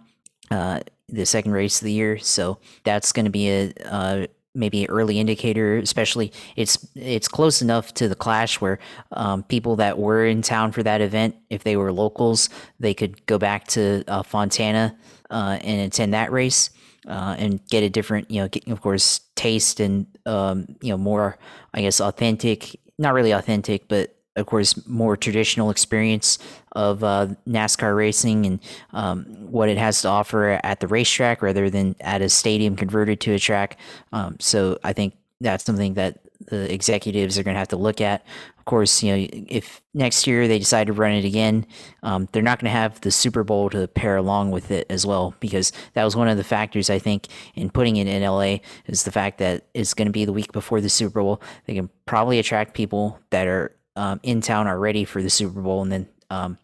[0.51, 2.18] uh, the second race of the year.
[2.18, 5.76] So that's going to be a uh, maybe early indicator.
[5.78, 8.78] Especially it's it's close enough to the clash where
[9.12, 12.48] um, people that were in town for that event, if they were locals,
[12.80, 14.96] they could go back to uh, Fontana
[15.30, 16.70] uh, and attend that race.
[17.04, 20.96] Uh, and get a different, you know, get, of course, taste and um, you know
[20.96, 21.36] more,
[21.74, 22.78] I guess, authentic.
[22.96, 26.38] Not really authentic, but of course, more traditional experience
[26.72, 28.60] of uh, NASCAR racing and
[28.92, 33.20] um, what it has to offer at the racetrack rather than at a stadium converted
[33.20, 33.78] to a track.
[34.12, 38.00] Um, so I think that's something that the executives are going to have to look
[38.00, 38.24] at.
[38.58, 41.66] Of course, you know, if next year they decide to run it again,
[42.02, 45.04] um, they're not going to have the Super Bowl to pair along with it as
[45.04, 48.58] well, because that was one of the factors I think in putting it in LA
[48.86, 51.42] is the fact that it's going to be the week before the Super Bowl.
[51.66, 55.83] They can probably attract people that are um, in town already for the Super Bowl,
[55.83, 56.58] and then um,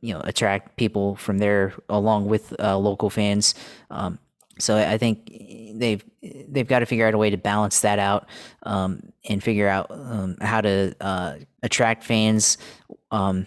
[0.00, 3.54] you know attract people from there along with uh, local fans.
[3.90, 4.18] Um,
[4.58, 5.26] so I think
[5.74, 8.28] they've they've got to figure out a way to balance that out
[8.62, 12.58] um, and figure out um, how to uh, attract fans
[13.10, 13.46] um,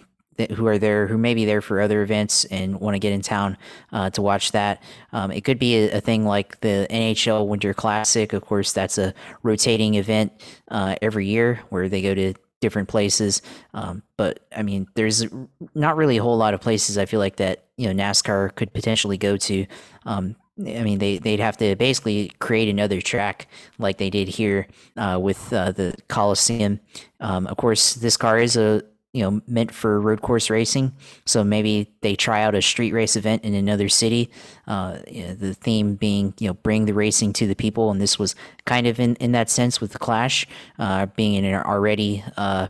[0.52, 3.20] who are there who may be there for other events and want to get in
[3.20, 3.56] town
[3.92, 4.82] uh, to watch that.
[5.12, 8.32] Um, it could be a, a, thing like the NHL Winter Classic.
[8.32, 10.32] Of course, that's a rotating event
[10.68, 12.34] uh, every year where they go to
[12.64, 13.42] different places.
[13.74, 15.26] Um, but I mean, there's
[15.74, 18.72] not really a whole lot of places I feel like that you know NASCAR could
[18.72, 19.66] potentially go to.
[20.06, 23.48] Um, I mean, they they'd have to basically create another track
[23.78, 26.80] like they did here uh, with uh, the Coliseum.
[27.20, 28.82] Um, of course, this car is a
[29.14, 30.92] you know meant for road course racing,
[31.24, 34.28] so maybe they try out a street race event in another city.
[34.66, 38.00] Uh, you know, the theme being you know bring the racing to the people, and
[38.00, 38.34] this was
[38.66, 40.46] kind of in in that sense with the Clash
[40.78, 42.66] uh, being in an already uh,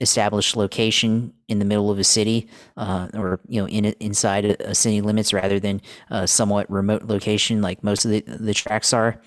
[0.00, 4.70] established location in the middle of a city uh, or you know in inside a,
[4.70, 8.94] a, city limits rather than a somewhat remote location like most of the, the tracks
[8.94, 9.20] are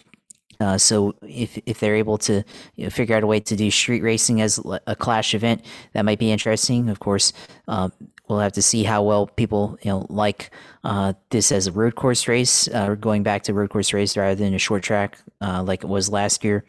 [0.59, 2.43] uh, so if if they're able to
[2.75, 6.03] you know, figure out a way to do street racing as a clash event that
[6.03, 6.89] might be interesting.
[6.89, 7.33] Of course
[7.67, 7.89] uh,
[8.27, 10.51] we'll have to see how well people you know like
[10.83, 14.35] uh, this as a road course race uh, going back to road course race rather
[14.35, 16.65] than a short track uh, like it was last year.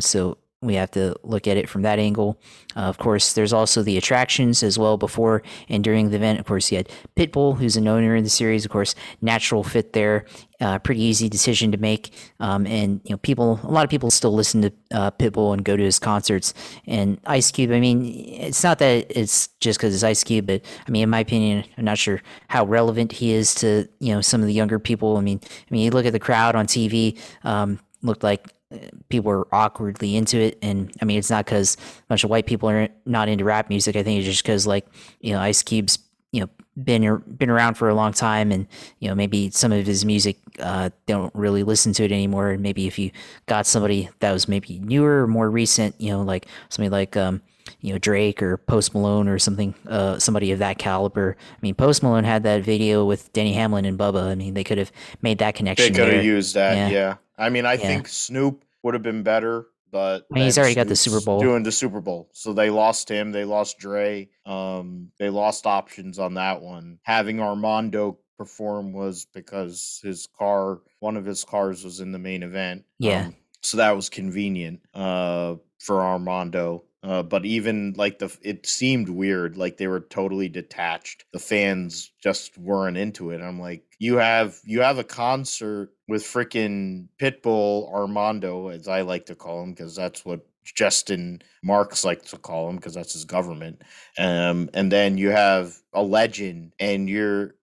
[0.00, 2.40] So we have to look at it from that angle.
[2.74, 6.40] Uh, of course, there's also the attractions as well before and during the event.
[6.40, 8.64] Of course, you had Pitbull, who's an owner in the series.
[8.64, 10.24] Of course, natural fit there.
[10.60, 12.12] Uh, pretty easy decision to make.
[12.40, 15.64] Um, and you know, people, a lot of people still listen to uh, Pitbull and
[15.64, 16.54] go to his concerts.
[16.86, 20.64] And Ice Cube, I mean, it's not that it's just because it's Ice Cube, but
[20.86, 24.20] I mean, in my opinion, I'm not sure how relevant he is to you know
[24.20, 25.16] some of the younger people.
[25.18, 27.20] I mean, I mean, you look at the crowd on TV.
[27.42, 28.53] Um, looked like
[29.08, 30.58] people are awkwardly into it.
[30.62, 33.68] And i mean it's not because a bunch of white people are not into rap
[33.68, 33.96] music.
[33.96, 34.86] I think it's just because like
[35.20, 35.98] you know ice cube's
[36.32, 36.48] you know
[36.82, 38.50] been been around for a long time.
[38.52, 38.66] And
[38.98, 42.50] you know maybe some of his music uh, don't really listen to it anymore.
[42.50, 43.10] And maybe if you
[43.46, 47.42] got somebody that was maybe newer or more recent you know like somebody like um,
[47.80, 51.36] you know Drake or Post Malone or something uh, somebody of that caliber.
[51.50, 54.28] I mean Post Malone had that video with Denny Hamlin and Bubba.
[54.28, 54.92] I mean they could have
[55.22, 55.92] made that connection.
[55.92, 56.76] They could have used that.
[56.76, 56.88] Yeah.
[56.88, 57.14] yeah.
[57.38, 57.86] I mean I yeah.
[57.86, 61.40] think Snoop would have been better, but I mean, he's already got the Super Bowl.
[61.40, 62.28] Doing the Super Bowl.
[62.32, 63.32] So they lost him.
[63.32, 64.28] They lost Dre.
[64.44, 66.98] Um, they lost options on that one.
[67.04, 72.42] Having Armando perform was because his car, one of his cars was in the main
[72.42, 72.84] event.
[72.98, 73.26] Yeah.
[73.26, 76.84] Um, so that was convenient uh, for Armando.
[77.04, 79.58] Uh, but even like the, it seemed weird.
[79.58, 81.26] Like they were totally detached.
[81.34, 83.42] The fans just weren't into it.
[83.42, 89.26] I'm like, you have you have a concert with freaking Pitbull Armando, as I like
[89.26, 93.26] to call him, because that's what Justin Marks likes to call him, because that's his
[93.26, 93.82] government.
[94.16, 97.54] Um, and then you have a legend, and you're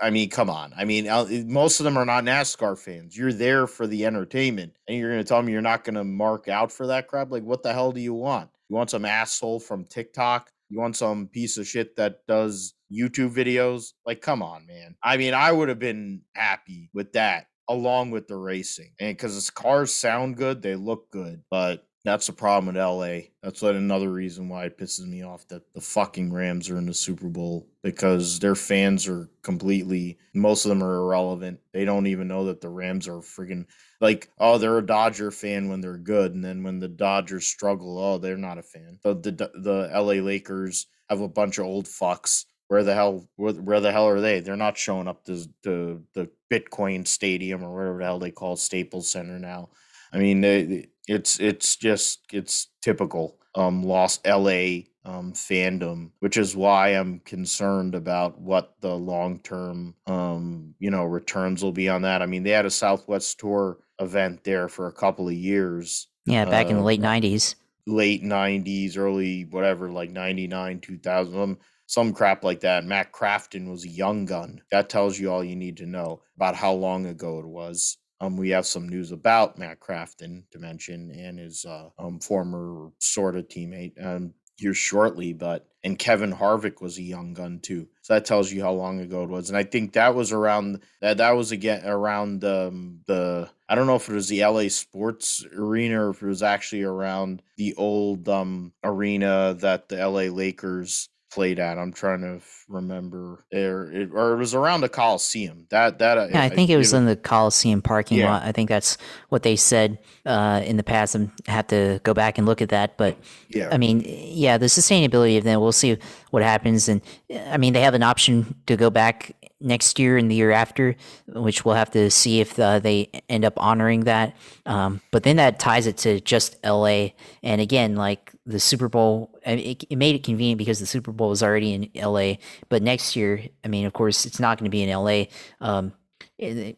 [0.00, 0.72] I mean, come on.
[0.76, 1.06] I mean,
[1.50, 3.16] most of them are not NASCAR fans.
[3.16, 6.04] You're there for the entertainment, and you're going to tell me you're not going to
[6.04, 7.30] mark out for that crap?
[7.30, 8.50] Like, what the hell do you want?
[8.68, 10.50] You want some asshole from TikTok?
[10.68, 13.92] You want some piece of shit that does YouTube videos?
[14.04, 14.96] Like, come on, man.
[15.02, 18.92] I mean, I would have been happy with that along with the racing.
[19.00, 21.42] And because his cars sound good, they look good.
[21.50, 23.28] But that's the problem with LA.
[23.42, 26.94] That's another reason why it pisses me off that the fucking Rams are in the
[26.94, 31.60] Super Bowl because their fans are completely most of them are irrelevant.
[31.72, 33.66] They don't even know that the Rams are freaking
[34.00, 37.98] like oh they're a Dodger fan when they're good and then when the Dodgers struggle
[37.98, 38.98] oh they're not a fan.
[39.02, 42.46] The the, the LA Lakers have a bunch of old fucks.
[42.68, 44.40] Where the hell where, where the hell are they?
[44.40, 48.56] They're not showing up to, to the Bitcoin Stadium or whatever the hell they call
[48.56, 49.70] Staples Center now.
[50.12, 56.54] I mean, they, it's it's just it's typical um lost LA um fandom, which is
[56.54, 62.02] why I'm concerned about what the long term um you know returns will be on
[62.02, 62.22] that.
[62.22, 66.08] I mean, they had a Southwest tour event there for a couple of years.
[66.26, 67.54] Yeah, back uh, in the late '90s.
[67.86, 71.40] Late '90s, early whatever, like '99, 2000.
[71.40, 72.84] Um, some crap like that.
[72.84, 74.60] Matt Crafton was a young gun.
[74.70, 77.96] That tells you all you need to know about how long ago it was.
[78.20, 82.90] Um, we have some news about Matt Crafton to mention and his uh, um, former
[82.98, 85.32] sort of teammate um, here shortly.
[85.32, 89.00] But and Kevin Harvick was a young gun too, so that tells you how long
[89.00, 89.48] ago it was.
[89.48, 93.86] And I think that was around that that was again around um, the I don't
[93.86, 97.74] know if it was the LA Sports Arena or if it was actually around the
[97.74, 101.78] old um, arena that the LA Lakers played at.
[101.78, 105.66] I'm trying to remember there, it, or it was around the Coliseum.
[105.70, 108.30] That that Yeah, I think it was did- in the Coliseum parking Yeah.
[108.32, 108.42] lot.
[108.44, 108.96] I think that's
[109.28, 111.16] what they said uh, in the past.
[111.16, 113.16] I have to go back and look at that, but
[113.48, 113.68] yeah.
[113.72, 115.60] I mean, yeah, the sustainability of that.
[115.60, 115.98] We'll see
[116.30, 117.00] what happens, and
[117.46, 120.96] I mean, they have an option to go back next year and the year after,
[121.26, 124.36] which we'll have to see if uh, they end up honoring that.
[124.66, 127.08] Um, but then that ties it to just LA,
[127.42, 131.30] and again, like the Super Bowl, it, it made it convenient because the Super Bowl
[131.30, 132.34] was already in LA.
[132.68, 135.24] But next year, I mean, of course, it's not going to be in LA.
[135.60, 135.92] Um,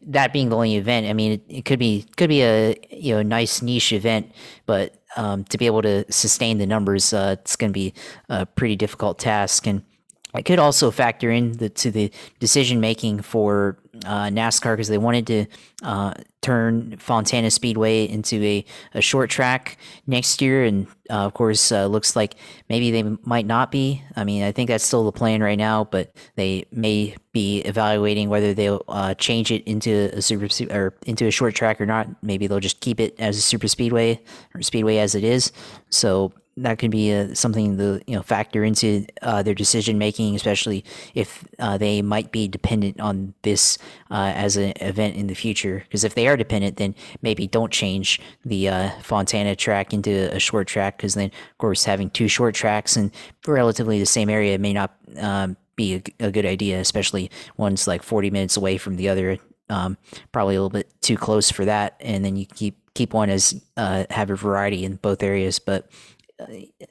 [0.07, 3.15] that being the only event, I mean, it, it could be could be a you
[3.15, 4.31] know nice niche event,
[4.65, 7.93] but um, to be able to sustain the numbers, uh, it's going to be
[8.29, 9.67] a pretty difficult task.
[9.67, 9.83] And
[10.33, 14.97] I could also factor in the, to the decision making for uh, NASCAR because they
[14.97, 15.45] wanted to
[15.83, 19.77] uh, turn Fontana Speedway into a, a short track
[20.07, 22.35] next year, and uh, of course, uh, looks like
[22.69, 24.03] maybe they might not be.
[24.15, 28.29] I mean, I think that's still the plan right now, but they may be evaluating
[28.29, 32.07] whether they'll uh, change it into a super or into a short track or not.
[32.23, 34.19] Maybe they'll just keep it as a super speedway
[34.55, 35.51] or speedway as it is.
[35.89, 40.83] So that could be something to you know factor into uh, their decision making, especially
[41.13, 43.77] if uh, they might be dependent on this
[44.09, 45.83] uh, as an event in the future.
[45.85, 50.39] Because if they are dependent, then maybe don't change the uh, Fontana track into a
[50.39, 50.97] short track.
[50.97, 53.11] Because then, of course, having two short tracks in
[53.47, 58.29] relatively the same area may not um, be a good idea, especially one's like forty
[58.29, 59.37] minutes away from the other.
[59.69, 59.97] Um,
[60.33, 63.61] probably a little bit too close for that, and then you keep keep one as
[63.77, 65.89] uh, have a variety in both areas, but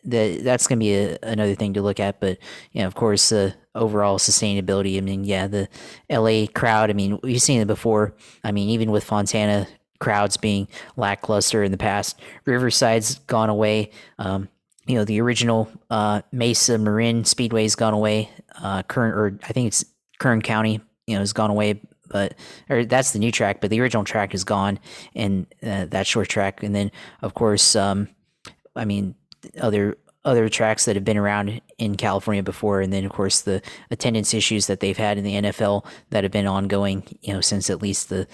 [0.05, 2.21] the that's going to be a, another thing to look at.
[2.21, 2.39] But
[2.73, 4.99] you know, of course, the overall sustainability.
[4.99, 5.69] I mean, yeah, the
[6.11, 6.91] LA crowd.
[6.91, 8.15] I mean, we've seen it before.
[8.45, 9.67] I mean, even with Fontana
[9.99, 13.91] crowds being lackluster in the past, Riverside's gone away.
[14.19, 14.49] Um,
[14.87, 18.31] you know, the original uh, Mesa Marin Speedway's gone away.
[18.61, 19.85] Uh, current, or I think it's
[20.19, 20.81] Kern County.
[21.07, 21.81] You know, has gone away.
[22.09, 22.35] But
[22.69, 24.81] or that's the new track, but the original track is gone,
[25.15, 26.65] and uh, that short track.
[26.65, 26.91] And then,
[27.23, 28.09] of course, um,
[28.75, 29.15] I mean,
[29.61, 33.63] other other tracks that have been around in California before, and then of course the
[33.91, 37.71] attendance issues that they've had in the NFL that have been ongoing, you know, since
[37.71, 38.27] at least the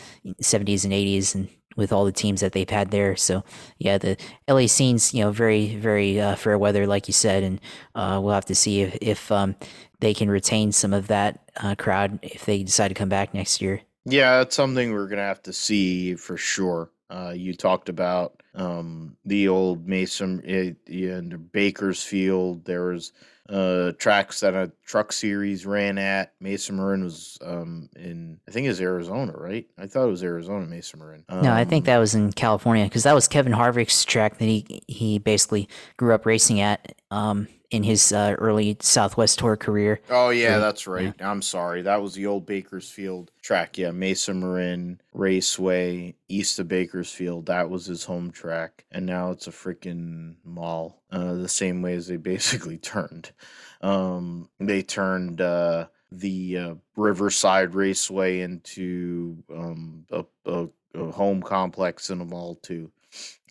[0.42, 3.14] 70s and 80s, and with all the teams that they've had there.
[3.16, 3.44] So
[3.78, 4.16] yeah, the
[4.48, 7.60] LA scene's you know very very uh, fair weather, like you said, and
[7.94, 9.54] uh, we'll have to see if if um,
[10.00, 13.60] they can retain some of that uh, crowd if they decide to come back next
[13.60, 13.82] year.
[14.04, 16.90] Yeah, it's something we're gonna have to see for sure.
[17.08, 22.64] Uh, you talked about um, the old Mason uh, and Bakersfield.
[22.64, 23.12] There was
[23.48, 26.32] uh, tracks that a truck series ran at.
[26.40, 29.66] Mason Marin was um, in, I think it was Arizona, right?
[29.76, 31.24] I thought it was Arizona, Mason Marin.
[31.28, 34.44] No, I think Um, that was in California because that was Kevin Harvick's track that
[34.46, 40.00] he he basically grew up racing at um, in his uh, early Southwest Tour career.
[40.08, 41.12] Oh yeah, Yeah, that's right.
[41.20, 41.82] I'm sorry.
[41.82, 43.76] That was the old Bakersfield track.
[43.76, 47.46] Yeah, Mason Marin Raceway, east of Bakersfield.
[47.46, 51.02] That was his home track, and now it's a freaking mall.
[51.10, 53.32] Uh, the same way as they basically turned.
[53.80, 62.10] Um, they turned uh, the uh, Riverside Raceway into um, a, a, a home complex
[62.10, 62.90] in a mall too.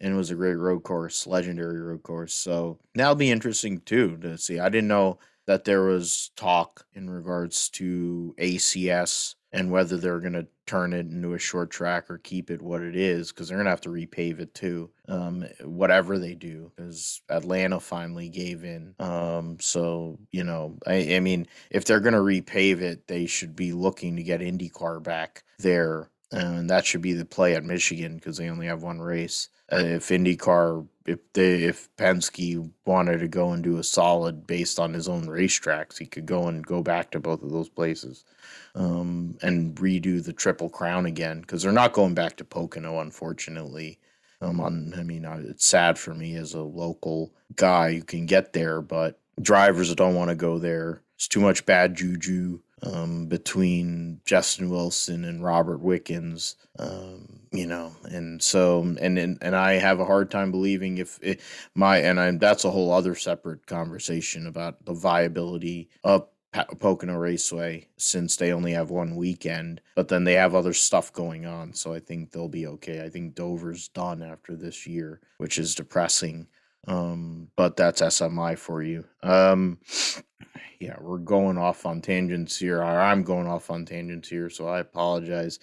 [0.01, 2.34] And it was a great road course, legendary road course.
[2.34, 4.59] So that'll be interesting too to see.
[4.59, 10.33] I didn't know that there was talk in regards to ACS and whether they're going
[10.33, 13.57] to turn it into a short track or keep it what it is because they're
[13.57, 18.63] going to have to repave it too um, whatever they do because atlanta finally gave
[18.63, 23.27] in um, so you know I, I mean if they're going to repave it they
[23.27, 27.63] should be looking to get indycar back there and that should be the play at
[27.63, 33.19] michigan because they only have one race uh, if IndyCar, if they, if Penske wanted
[33.19, 36.65] to go and do a solid based on his own racetracks, he could go and
[36.65, 38.26] go back to both of those places,
[38.76, 43.99] um, and redo the Triple Crown again because they're not going back to Pocono, unfortunately.
[44.41, 48.28] Um, on, I mean, uh, it's sad for me as a local guy who can
[48.28, 51.01] get there, but drivers don't want to go there.
[51.15, 57.95] It's too much bad juju um, between Justin Wilson and Robert Wickens, um, you know,
[58.03, 61.41] and so and, and and I have a hard time believing if it,
[61.73, 66.28] my and I that's a whole other separate conversation about the viability of
[66.80, 71.45] Pocono Raceway since they only have one weekend, but then they have other stuff going
[71.45, 73.03] on, so I think they'll be okay.
[73.03, 76.47] I think Dover's done after this year, which is depressing.
[76.88, 79.05] Um, but that's SMI for you.
[79.23, 79.79] Um,
[80.79, 82.83] yeah, we're going off on tangents here.
[82.83, 85.59] I'm going off on tangents here, so I apologize.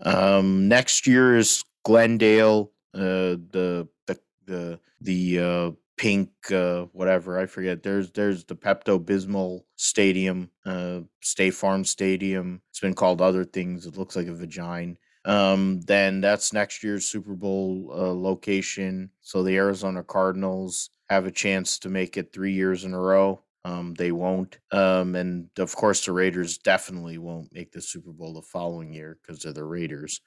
[0.00, 2.72] Um, next year is Glendale.
[2.94, 8.98] Uh, the the the the uh, pink uh whatever i forget there's there's the pepto
[8.98, 14.34] bismol stadium uh state farm stadium it's been called other things it looks like a
[14.34, 14.94] vagina
[15.24, 21.30] um then that's next year's super bowl uh, location so the arizona cardinals have a
[21.30, 25.74] chance to make it three years in a row um they won't um and of
[25.74, 29.64] course the raiders definitely won't make the super bowl the following year because they're the
[29.64, 30.20] raiders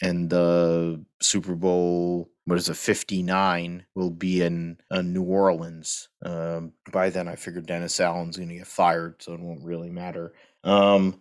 [0.00, 6.08] and the Super Bowl, what is it, 59, will be in uh, New Orleans.
[6.24, 9.90] Um, by then, I figured Dennis Allen's going to get fired, so it won't really
[9.90, 10.34] matter.
[10.62, 11.20] Um,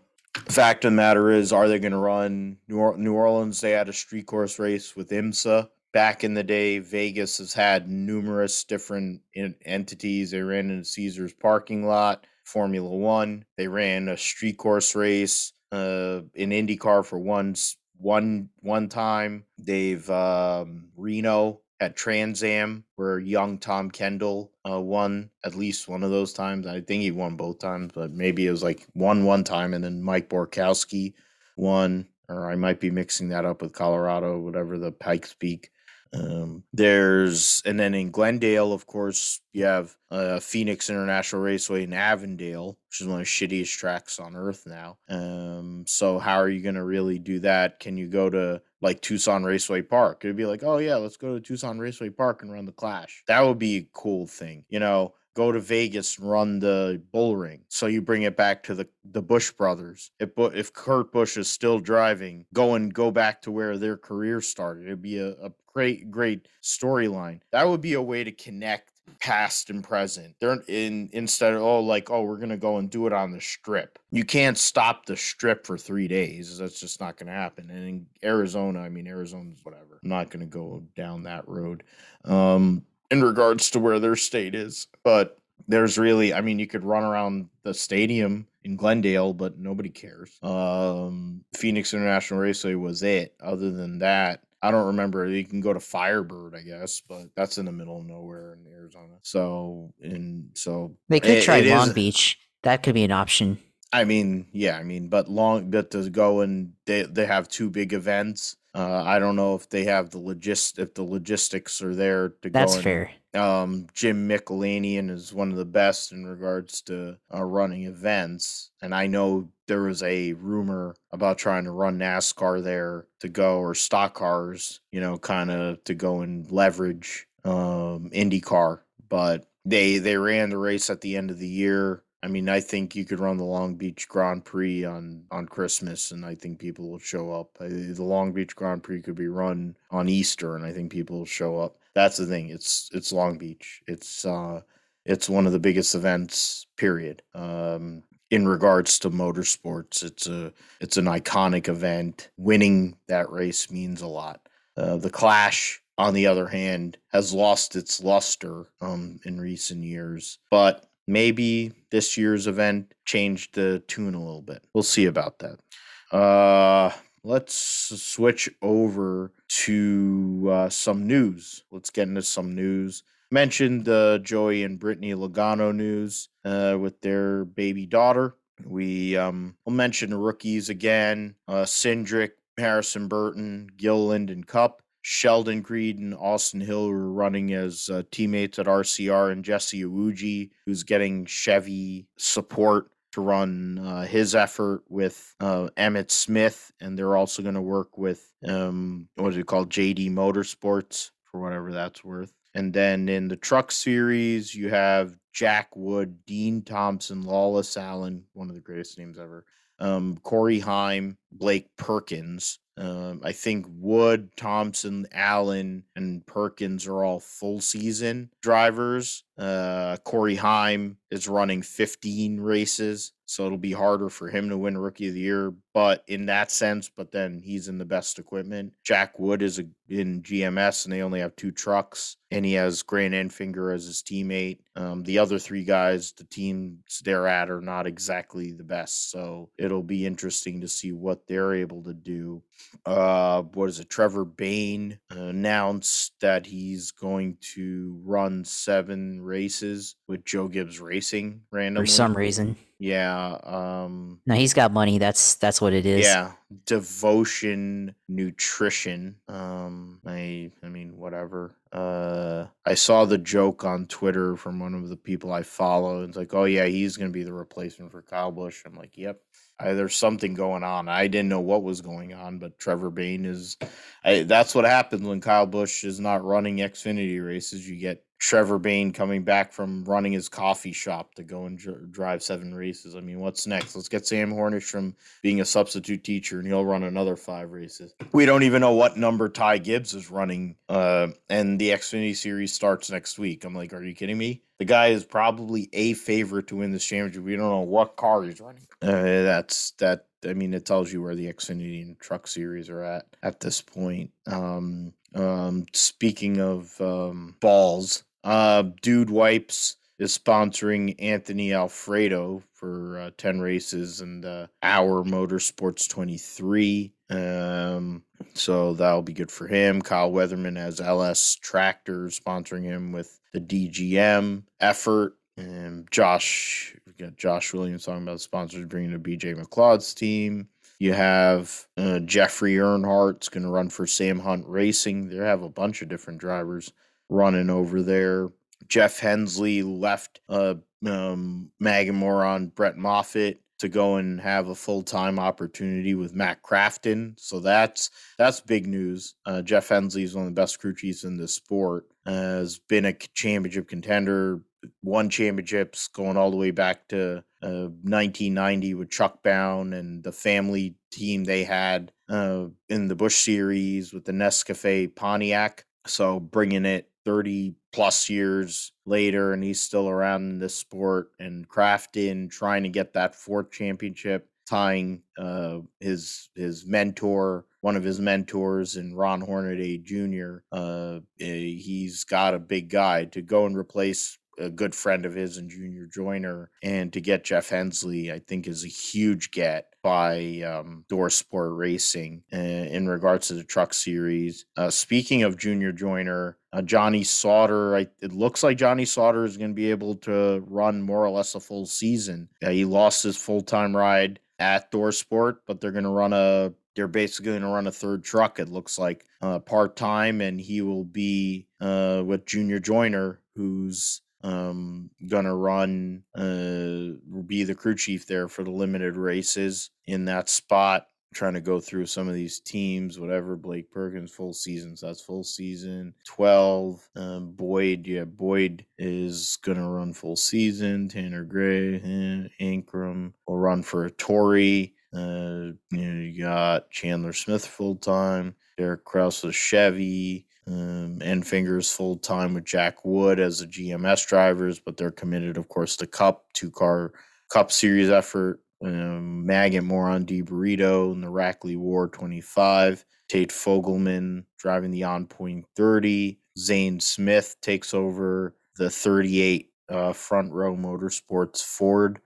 [0.49, 3.61] fact of the matter is, are they going to run New, or- New Orleans?
[3.61, 5.69] They had a street course race with IMSA.
[5.93, 10.31] Back in the day, Vegas has had numerous different en- entities.
[10.31, 13.45] They ran in Caesars parking lot, Formula One.
[13.57, 17.55] They ran a street course race, uh, in IndyCar for one
[17.99, 25.29] one one time they've um, Reno at Trans Am where young Tom Kendall uh, won
[25.45, 26.65] at least one of those times.
[26.65, 29.83] I think he won both times, but maybe it was like one one time and
[29.83, 31.13] then Mike Borkowski
[31.55, 35.69] won, or I might be mixing that up with Colorado, whatever the Pikes Peak.
[36.13, 41.93] Um, there's and then in Glendale, of course, you have uh, Phoenix International Raceway in
[41.93, 44.97] Avondale, which is one of the shittiest tracks on earth now.
[45.09, 47.79] Um, so how are you going to really do that?
[47.79, 50.23] Can you go to like Tucson Raceway Park?
[50.23, 53.23] It'd be like, oh yeah, let's go to Tucson Raceway Park and run the Clash.
[53.27, 57.37] That would be a cool thing, you know go to Vegas and run the bull
[57.37, 57.61] ring.
[57.69, 60.09] So you bring it back to the the Busch brothers.
[60.19, 64.41] If if Kurt Busch is still driving, go and go back to where their career
[64.41, 64.87] started.
[64.87, 67.41] It'd be a, a great great storyline.
[67.51, 70.35] That would be a way to connect past and present.
[70.39, 73.41] They're in instead of oh like oh we're gonna go and do it on the
[73.41, 73.99] strip.
[74.11, 76.57] You can't stop the strip for three days.
[76.57, 77.69] That's just not gonna happen.
[77.69, 79.99] And in Arizona, I mean Arizona's whatever.
[80.03, 81.83] I'm not gonna go down that road.
[82.25, 84.87] Um in regards to where their state is.
[85.03, 85.37] But
[85.67, 90.37] there's really, I mean, you could run around the stadium in Glendale, but nobody cares.
[90.41, 93.33] Um, Phoenix International Raceway was it.
[93.41, 95.27] Other than that, I don't remember.
[95.27, 98.71] You can go to Firebird, I guess, but that's in the middle of nowhere in
[98.71, 99.13] Arizona.
[99.21, 102.39] So, and so they could it- try it Long is- Beach.
[102.63, 103.59] That could be an option.
[103.93, 107.69] I mean, yeah, I mean, but long, but to go and they they have two
[107.69, 108.57] big events.
[108.75, 112.49] Uh, I don't know if they have the logist if the logistics are there to
[112.49, 112.75] That's go.
[112.77, 113.11] and- fair.
[113.37, 118.71] Um, Jim Michaelian is one of the best in regards to uh, running events.
[118.81, 123.59] And I know there was a rumor about trying to run NASCAR there to go
[123.59, 128.79] or stock cars, you know, kind of to go and leverage um, IndyCar.
[129.09, 132.03] But they they ran the race at the end of the year.
[132.23, 136.11] I mean, I think you could run the Long Beach Grand Prix on on Christmas,
[136.11, 137.57] and I think people will show up.
[137.59, 141.25] The Long Beach Grand Prix could be run on Easter, and I think people will
[141.25, 141.77] show up.
[141.97, 142.49] That's the thing.
[142.49, 143.81] It's it's Long Beach.
[143.87, 144.61] It's uh,
[145.03, 146.67] it's one of the biggest events.
[146.77, 147.23] Period.
[147.33, 152.29] Um, in regards to motorsports, it's a it's an iconic event.
[152.37, 154.41] Winning that race means a lot.
[154.77, 160.37] Uh, the Clash, on the other hand, has lost its luster um, in recent years,
[160.51, 164.63] but maybe this year's event changed the tune a little bit.
[164.71, 166.15] We'll see about that.
[166.15, 166.91] Uh,
[167.27, 171.63] let's switch over to uh, some news.
[171.71, 173.03] Let's get into some news.
[173.29, 178.37] Mentioned the Joey and Brittany Logano news uh, with their baby daughter.
[178.65, 184.81] We um, will mention rookies again: uh, Cindric, Harrison Burton, Gilliland, and Cup.
[185.01, 190.49] Sheldon Creed and Austin Hill were running as uh, teammates at RCR, and Jesse Iwuji,
[190.65, 197.17] who's getting Chevy support to run uh, his effort with uh, Emmitt Smith, and they're
[197.17, 202.03] also going to work with um, what is it called, JD Motorsports, for whatever that's
[202.03, 202.31] worth.
[202.53, 208.49] And then in the truck series, you have Jack Wood, Dean Thompson, Lawless Alan, one
[208.49, 209.45] of the greatest names ever,
[209.79, 212.59] um, Corey Heim, Blake Perkins.
[212.77, 219.23] Um, I think Wood, Thompson, Alan, and Perkins are all full season drivers.
[219.37, 224.77] Uh, Corey Heim is running 15 races, so it'll be harder for him to win
[224.77, 225.53] Rookie of the Year.
[225.73, 228.73] But in that sense, but then he's in the best equipment.
[228.83, 232.83] Jack Wood is a, in GMS, and they only have two trucks, and he has
[232.83, 234.59] Grant Enfinger as his teammate.
[234.75, 239.49] Um, the other three guys, the teams they're at, are not exactly the best, so
[239.57, 242.43] it'll be interesting to see what what they're able to do.
[242.85, 243.89] Uh, what is it?
[243.89, 251.87] Trevor Bayne announced that he's going to run seven races with Joe Gibbs Racing randomly.
[251.87, 252.55] For some reason.
[252.79, 253.37] Yeah.
[253.43, 254.99] Um, no, he's got money.
[254.99, 256.05] That's that's what it is.
[256.05, 256.33] Yeah.
[256.65, 259.15] Devotion Nutrition.
[259.27, 261.55] Um, I I mean whatever.
[261.71, 266.03] Uh, I saw the joke on Twitter from one of the people I follow.
[266.03, 268.61] It's like, oh yeah, he's gonna be the replacement for Kyle Busch.
[268.65, 269.19] I'm like, yep.
[269.59, 270.87] I, there's something going on.
[270.87, 273.57] I didn't know what was going on, but Trevor Bayne is.
[274.03, 277.67] I, that's what happens when Kyle Busch is not running Xfinity races.
[277.67, 281.91] You get Trevor Bayne coming back from running his coffee shop to go and dr-
[281.91, 282.95] drive seven races.
[282.95, 283.75] I mean, what's next?
[283.75, 287.93] Let's get Sam Hornish from being a substitute teacher, and he'll run another five races.
[288.11, 292.53] We don't even know what number Ty Gibbs is running, uh, and the Xfinity Series
[292.53, 293.43] starts next week.
[293.43, 294.41] I'm like, are you kidding me?
[294.57, 297.23] The guy is probably a favorite to win this championship.
[297.23, 298.67] We don't know what car he's running.
[298.81, 300.05] Uh, that's that.
[300.25, 303.61] I mean, it tells you where the Xfinity and Truck Series are at at this
[303.61, 304.09] point.
[304.25, 313.11] Um, um, speaking of um, balls, uh, Dude Wipes is sponsoring Anthony Alfredo for uh,
[313.17, 316.91] 10 races and uh, Our Motorsports 23.
[317.09, 318.03] Um,
[318.33, 319.81] so that'll be good for him.
[319.81, 325.15] Kyle Weatherman has LS Tractor sponsoring him with the DGM effort.
[325.37, 330.49] And Josh, we got Josh Williams talking about sponsors bringing to BJ McLeod's team.
[330.79, 335.07] You have uh, Jeffrey Earnhardt's going to run for Sam Hunt Racing.
[335.07, 336.73] They have a bunch of different drivers
[337.09, 338.29] running over there.
[338.67, 340.55] Jeff Hensley left uh,
[340.85, 347.19] um, on Brett Moffitt to go and have a full time opportunity with Matt Crafton.
[347.19, 349.15] So that's that's big news.
[349.25, 351.85] Uh, Jeff Hensley is one of the best crew chiefs in the sport.
[352.05, 354.41] Uh, has been a championship contender,
[354.83, 360.11] won championships going all the way back to uh, 1990 with Chuck Bown and the
[360.11, 365.65] family team they had uh, in the Busch Series with the Nescafe Pontiac.
[365.85, 371.47] So bringing it 30 plus years later and he's still around in this sport and
[371.47, 378.01] Crafton trying to get that fourth championship tying uh, his his mentor one of his
[378.01, 380.39] mentors in Ron Hornaday Jr.
[380.51, 385.15] Uh, eh, he's got a big guy to go and replace a good friend of
[385.15, 389.73] his and Junior Joiner, and to get Jeff Hensley, I think is a huge get
[389.87, 394.45] by um, ThorSport Racing uh, in regards to the Truck Series.
[394.57, 399.37] Uh, speaking of Junior Joiner, uh, Johnny Sauter, I, it looks like Johnny Sauter is
[399.37, 402.27] going to be able to run more or less a full season.
[402.41, 406.89] he lost his full time ride at ThorSport, but they're going to run a they're
[406.89, 408.39] basically going to run a third truck.
[408.39, 414.01] It looks like uh, part time, and he will be uh, with Junior Joiner, who's
[414.23, 420.29] um, gonna run, uh, be the crew chief there for the limited races in that
[420.29, 420.87] spot.
[421.13, 423.35] trying to go through some of these teams, whatever.
[423.35, 424.75] Blake Perkins, full season.
[424.75, 425.93] So that's full season.
[426.05, 426.89] 12.
[426.95, 430.89] Um, Boyd, yeah, Boyd is going to run full season.
[430.89, 434.73] Tanner Gray, eh, Ankrum will run for Hattori.
[434.93, 438.35] Uh, you know, you got Chandler Smith full time.
[438.57, 444.59] Derek Kraus with Chevy um, fingers full time with Jack Wood as the GMS drivers,
[444.59, 446.93] but they're committed, of course, to Cup two car
[447.29, 448.39] Cup Series effort.
[448.63, 452.85] Um, Maggott Moron D Burrito in the Rackley War 25.
[453.09, 456.19] Tate Fogleman driving the On Point 30.
[456.37, 461.99] Zane Smith takes over the 38 uh, front row motorsports Ford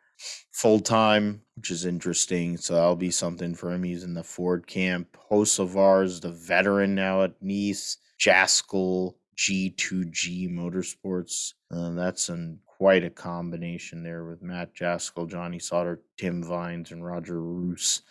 [0.52, 2.58] full time, which is interesting.
[2.58, 3.84] So that'll be something for him.
[3.84, 5.18] He's in the Ford camp.
[5.30, 7.98] Hocevar's the veteran now at Niece.
[8.22, 11.54] Jaskol G2G Motorsports.
[11.74, 17.06] Uh, that's an quite a combination there with Matt Jaskol, Johnny Sauter, Tim Vines, and
[17.06, 18.02] Roger Roos.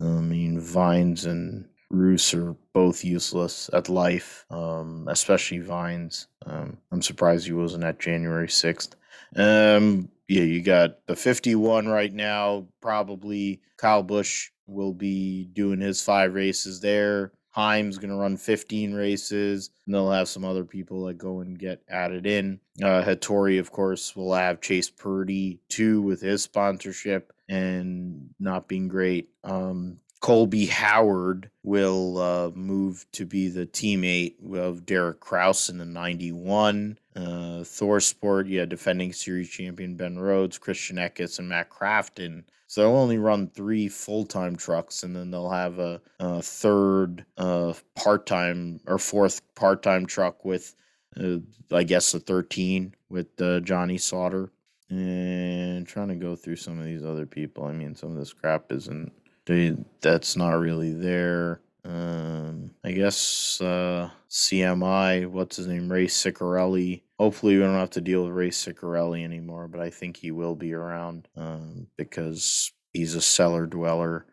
[0.00, 6.26] I mean, Vines and Roos are both useless at life, um, especially Vines.
[6.44, 8.94] Um, I'm surprised he wasn't at January 6th.
[9.34, 12.66] Um, yeah, you got the 51 right now.
[12.82, 17.32] Probably Kyle Busch will be doing his five races there.
[17.50, 21.58] Heim's going to run 15 races, and they'll have some other people that go and
[21.58, 22.60] get added in.
[22.82, 28.88] Uh, Hattori, of course, will have Chase Purdy too with his sponsorship and not being
[28.88, 29.30] great.
[29.42, 35.84] Um, Colby Howard will uh, move to be the teammate of Derek Kraus in the
[35.84, 36.98] 91.
[37.14, 37.20] Uh,
[37.62, 43.18] ThorSport, yeah, defending series champion Ben Rhodes, Christian Eckes, and Matt Crafton so they'll only
[43.18, 48.80] run three full time trucks, and then they'll have a, a third uh, part time
[48.86, 50.76] or fourth part time truck with,
[51.18, 51.38] uh,
[51.72, 54.52] I guess, a 13 with uh, Johnny Sauter.
[54.90, 57.64] And trying to go through some of these other people.
[57.64, 59.12] I mean, some of this crap isn't
[59.48, 61.62] they, that's not really there.
[61.84, 67.02] Um, I guess uh, CMI, what's his name, Ray Ciccarelli.
[67.18, 70.54] Hopefully, we don't have to deal with Ray Ciccarelli anymore, but I think he will
[70.54, 74.26] be around um, because he's a cellar dweller.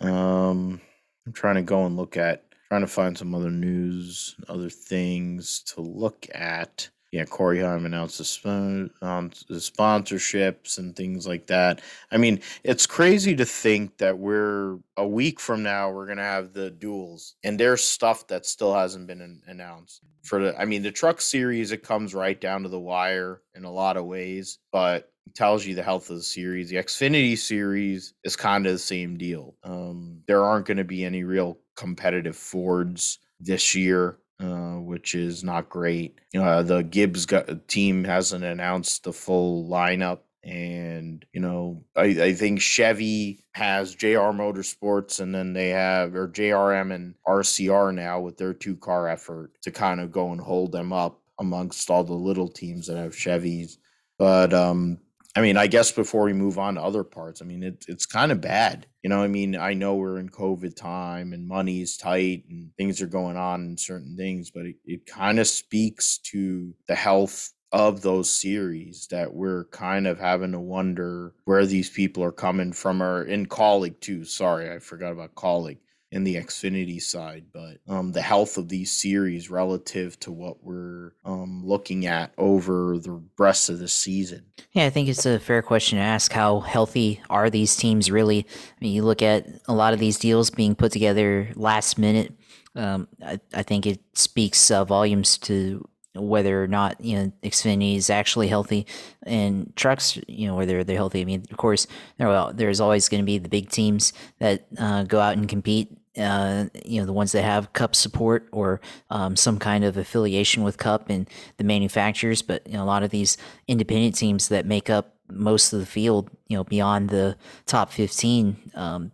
[0.00, 0.80] Um,
[1.26, 5.62] I'm trying to go and look at, trying to find some other news, other things
[5.74, 11.46] to look at yeah, Corey Heim announced the, spon- um, the sponsorships and things like
[11.48, 11.82] that.
[12.10, 16.54] I mean, it's crazy to think that we're a week from now we're gonna have
[16.54, 20.58] the duels, and there's stuff that still hasn't been an- announced for the.
[20.58, 23.98] I mean, the truck series it comes right down to the wire in a lot
[23.98, 26.70] of ways, but tells you the health of the series.
[26.70, 29.54] The Xfinity series is kind of the same deal.
[29.64, 35.44] Um, there aren't going to be any real competitive Fords this year uh, which is
[35.44, 36.20] not great.
[36.36, 40.20] Uh, the Gibbs got, team hasn't announced the full lineup.
[40.44, 46.26] And, you know, I, I think Chevy has JR Motorsports and then they have, or
[46.26, 50.72] JRM and RCR now with their two car effort to kind of go and hold
[50.72, 53.76] them up amongst all the little teams that have Chevys.
[54.18, 54.98] But um,
[55.34, 58.04] I mean, I guess before we move on to other parts, I mean, it, it's
[58.04, 58.86] kind of bad.
[59.02, 63.00] You know, I mean, I know we're in COVID time and money's tight and things
[63.00, 67.50] are going on and certain things, but it, it kind of speaks to the health
[67.72, 72.70] of those series that we're kind of having to wonder where these people are coming
[72.70, 74.26] from or in Kaulig too.
[74.26, 75.78] Sorry, I forgot about Kaulig
[76.12, 81.14] in the Xfinity side, but um, the health of these series relative to what we're
[81.24, 84.44] um, looking at over the rest of the season.
[84.72, 86.30] Yeah, I think it's a fair question to ask.
[86.30, 88.46] How healthy are these teams really?
[88.46, 92.34] I mean, you look at a lot of these deals being put together last minute.
[92.76, 97.96] Um, I, I, think it speaks uh, volumes to whether or not you know Xfinity
[97.96, 98.86] is actually healthy
[99.24, 101.20] and trucks you know whether they're healthy.
[101.20, 101.86] I mean, of course,
[102.16, 105.98] there there's always going to be the big teams that uh, go out and compete
[106.18, 110.62] uh, you know the ones that have cup support or um, some kind of affiliation
[110.62, 113.36] with cup and the manufacturers but you know, a lot of these
[113.68, 117.36] independent teams that make up most of the field you know beyond the
[117.66, 119.12] top 15 um,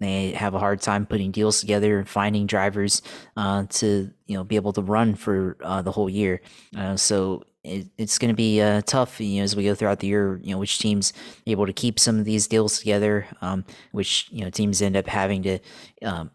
[0.00, 3.02] they have a hard time putting deals together and finding drivers
[3.36, 6.40] uh, to you know be able to run for uh, the whole year.
[6.76, 10.00] Uh, so it, it's going to be uh, tough you know, as we go throughout
[10.00, 10.40] the year.
[10.42, 11.12] You know, which teams
[11.46, 15.06] able to keep some of these deals together, um, which you know teams end up
[15.06, 15.58] having to
[16.04, 16.30] um,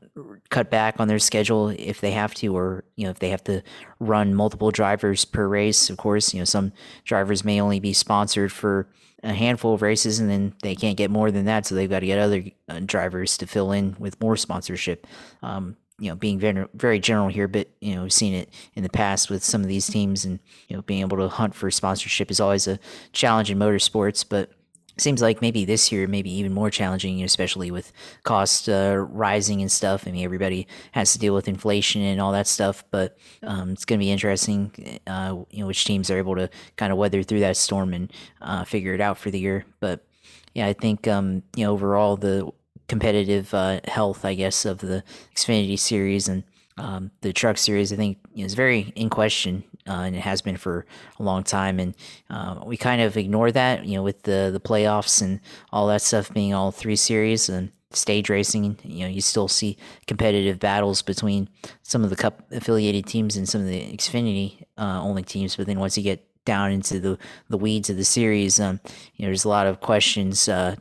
[0.49, 3.43] cut back on their schedule if they have to, or you know if they have
[3.45, 3.63] to
[3.99, 5.89] run multiple drivers per race.
[5.89, 6.71] Of course, you know some
[7.03, 8.87] drivers may only be sponsored for
[9.23, 12.01] a handful of races, and then they can't get more than that, so they've got
[12.01, 15.07] to get other uh, drivers to fill in with more sponsorship.
[15.41, 18.83] Um, you know, being very, very general here, but you know, we've seen it in
[18.83, 21.71] the past with some of these teams, and you know, being able to hunt for
[21.71, 22.79] sponsorship is always a
[23.13, 24.25] challenge in motorsports.
[24.27, 24.51] But
[24.97, 27.91] seems like maybe this year, maybe even more challenging, especially with
[28.23, 30.07] cost uh, rising and stuff.
[30.07, 32.83] I mean, everybody has to deal with inflation and all that stuff.
[32.91, 36.49] But um, it's going to be interesting, uh, you know, which teams are able to
[36.77, 39.65] kind of weather through that storm and uh, figure it out for the year.
[39.79, 40.05] But
[40.53, 42.49] yeah, I think um, you know overall the
[42.87, 45.03] competitive uh, health, I guess, of the
[45.35, 46.43] Xfinity series and
[46.77, 47.93] um, the truck series.
[47.93, 50.85] I think is very in question, uh, and it has been for
[51.19, 51.79] a long time.
[51.79, 51.95] And
[52.29, 55.39] uh, we kind of ignore that, you know, with the the playoffs and
[55.71, 58.77] all that stuff being all three series and stage racing.
[58.83, 59.77] You know, you still see
[60.07, 61.49] competitive battles between
[61.83, 65.55] some of the Cup affiliated teams and some of the Xfinity uh, only teams.
[65.55, 67.17] But then once you get down into the
[67.49, 68.79] the weeds of the series, um,
[69.15, 70.75] you know, there's a lot of questions uh,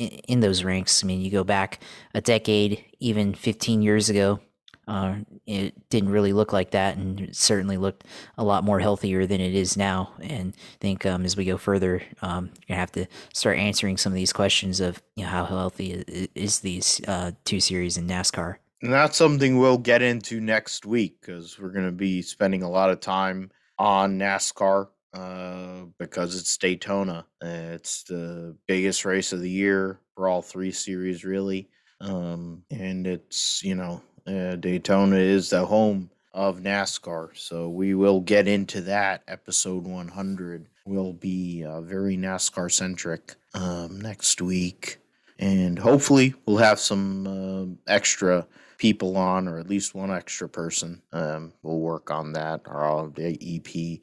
[0.00, 1.04] in, those ranks.
[1.04, 1.80] I mean, you go back
[2.14, 4.40] a decade, even 15 years ago,
[4.88, 8.04] uh, it didn't really look like that, and it certainly looked
[8.36, 10.12] a lot more healthier than it is now.
[10.20, 13.96] And I think um, as we go further, um, you're gonna have to start answering
[13.96, 18.08] some of these questions of you know how healthy is these uh, two series in
[18.08, 18.56] NASCAR.
[18.82, 22.70] And that's something we'll get into next week because we're going to be spending a
[22.70, 27.26] lot of time on NASCAR uh, because it's Daytona.
[27.40, 31.68] It's the biggest race of the year for all three series, really.
[32.00, 37.36] Um, and it's, you know, uh, Daytona is the home of NASCAR.
[37.36, 39.22] So we will get into that.
[39.28, 44.98] Episode 100 will be uh, very NASCAR centric um, next week.
[45.38, 48.46] And hopefully we'll have some uh, extra
[48.78, 51.02] people on, or at least one extra person.
[51.12, 52.62] Um, we'll work on that.
[52.66, 54.00] Our EP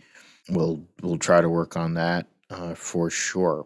[0.50, 3.66] we'll we'll try to work on that uh, for sure.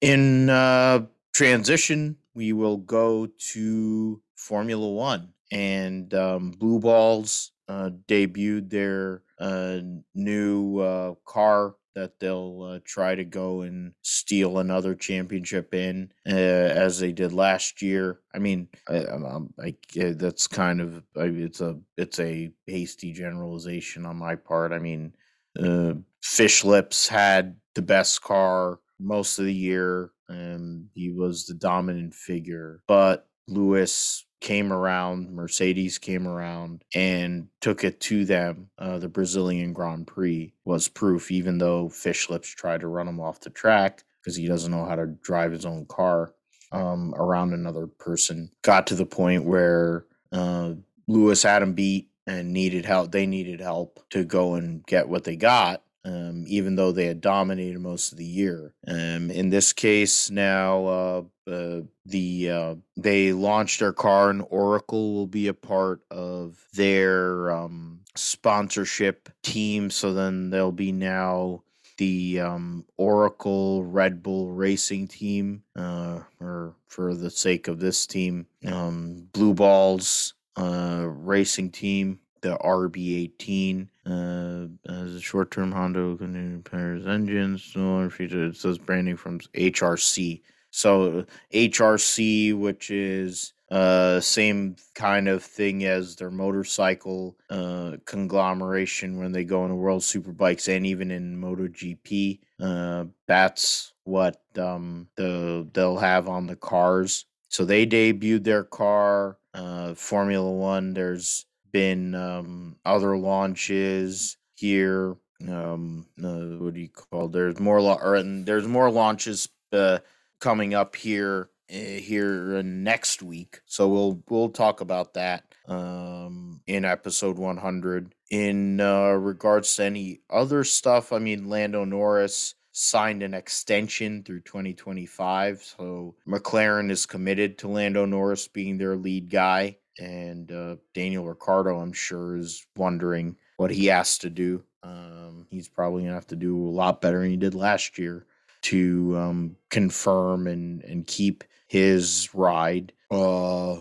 [0.00, 8.70] In uh, transition, we will go to Formula One, and um, Blue Balls uh, debuted
[8.70, 9.80] their uh,
[10.14, 17.00] new uh, car that they'll uh, try to go and steal another championship in as
[17.00, 18.20] they did last year.
[18.32, 19.74] I mean, I, I'm, I,
[20.12, 24.72] that's kind of I, it's a it's a hasty generalization on my part.
[24.72, 25.12] I mean,
[25.58, 31.54] uh, Fish Lips had the best car most of the year, and he was the
[31.54, 38.68] dominant figure, but Lewis came around, Mercedes came around and took it to them.
[38.78, 43.20] Uh, the Brazilian Grand Prix was proof, even though Fish Lips tried to run him
[43.20, 46.34] off the track because he doesn't know how to drive his own car
[46.72, 48.50] um, around another person.
[48.62, 50.74] Got to the point where uh,
[51.08, 53.10] Lewis had him beat and needed help.
[53.10, 57.20] They needed help to go and get what they got um, even though they had
[57.20, 58.72] dominated most of the year.
[58.86, 65.14] Um, in this case, now uh, uh, the uh, they launched their car, and Oracle
[65.14, 69.90] will be a part of their um, sponsorship team.
[69.90, 71.62] So then they'll be now
[71.98, 78.46] the um, Oracle Red Bull Racing Team, uh, or for the sake of this team,
[78.66, 86.16] um, Blue Balls uh, Racing Team the RB18 uh, as a short-term Honda
[86.64, 87.64] pairs engines.
[87.64, 90.42] So it says branding from HRC.
[90.70, 99.30] So HRC, which is uh same kind of thing as their motorcycle uh conglomeration when
[99.30, 105.98] they go into world superbikes and even in MotoGP uh that's what um the they'll
[105.98, 112.76] have on the cars so they debuted their car uh formula one there's been um,
[112.84, 115.16] other launches here.
[115.46, 117.28] Um, uh, what do you call?
[117.28, 119.98] There's more, lo- or there's more launches uh,
[120.40, 123.60] coming up here uh, here next week.
[123.66, 128.14] So we'll we'll talk about that um, in episode 100.
[128.30, 134.40] In uh, regards to any other stuff, I mean, Lando Norris signed an extension through
[134.40, 135.62] 2025.
[135.62, 141.80] So McLaren is committed to Lando Norris being their lead guy and uh, Daniel Ricciardo,
[141.80, 144.62] I'm sure, is wondering what he has to do.
[144.84, 148.24] Um, he's probably gonna have to do a lot better than he did last year
[148.62, 152.92] to um, confirm and and keep his ride.
[153.10, 153.78] Uh,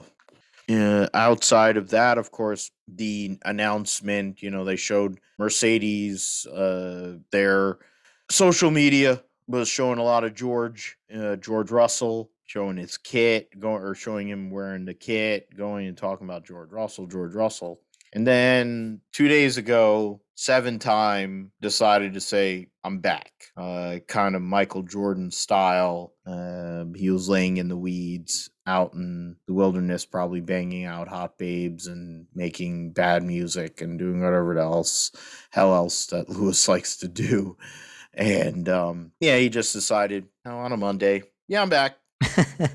[0.70, 4.42] uh, outside of that, of course, the announcement.
[4.42, 6.48] You know, they showed Mercedes.
[6.48, 7.78] Uh, their
[8.30, 13.84] social media was showing a lot of George, uh, George Russell showing his kit, going
[13.84, 17.82] or showing him wearing the kit, going and talking about George Russell, George Russell.
[18.14, 23.32] And then two days ago, seven time decided to say, I'm back.
[23.58, 26.14] Uh, kind of Michael Jordan style.
[26.26, 31.38] Uh, he was laying in the weeds out in the wilderness, probably banging out hot
[31.38, 35.12] babes and making bad music and doing whatever else,
[35.52, 37.58] hell else that Lewis likes to do.
[38.18, 41.98] And um, yeah, he just decided, oh, on a Monday, yeah, I'm back
[42.28, 42.68] you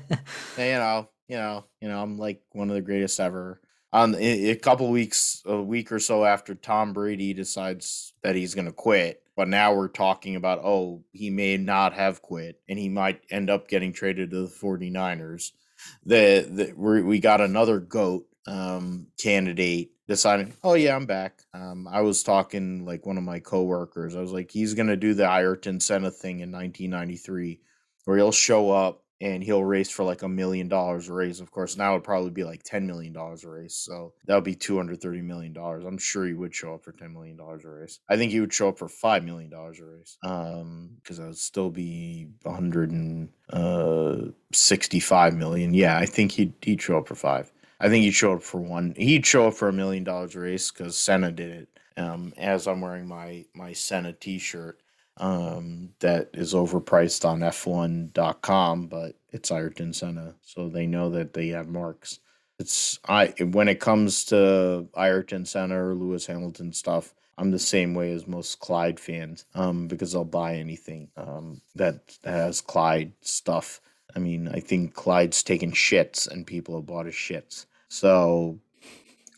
[0.57, 3.59] know, you know, you know, I'm like one of the greatest ever.
[3.91, 8.55] On a, a couple weeks, a week or so after Tom Brady decides that he's
[8.55, 12.79] going to quit, but now we're talking about oh, he may not have quit, and
[12.79, 15.51] he might end up getting traded to the 49ers.
[16.05, 16.73] The, the
[17.03, 21.41] we got another goat um, candidate deciding, oh yeah, I'm back.
[21.53, 24.15] Um, I was talking like one of my coworkers.
[24.15, 27.61] I was like, he's gonna do the Ayrton Senna thing in 1993,
[28.05, 31.39] where he'll show up and he'll race for like a million dollars a race.
[31.39, 33.75] Of course, now it'd probably be like ten million dollars a race.
[33.75, 35.85] So that would be two hundred thirty million dollars.
[35.85, 37.99] I'm sure he would show up for ten million dollars a race.
[38.09, 40.17] I think he would show up for five million dollars a race.
[40.23, 45.73] Um, because that would still be one hundred and uh sixty-five million.
[45.73, 47.49] Yeah, I think he'd he'd show up for five.
[47.83, 48.93] I think he'd show up for one.
[48.95, 51.69] He'd show up for a million dollars race because Senna did it.
[51.97, 54.79] Um, as I'm wearing my my Senna T-shirt,
[55.17, 61.49] um, that is overpriced on F1.com, but it's Ayrton Senna, so they know that they
[61.49, 62.19] have marks.
[62.57, 67.93] It's I when it comes to Ayrton Senna or Lewis Hamilton stuff, I'm the same
[67.93, 73.81] way as most Clyde fans, um, because I'll buy anything um, that has Clyde stuff.
[74.15, 77.65] I mean, I think Clyde's taken shits and people have bought his shits.
[77.93, 78.57] So,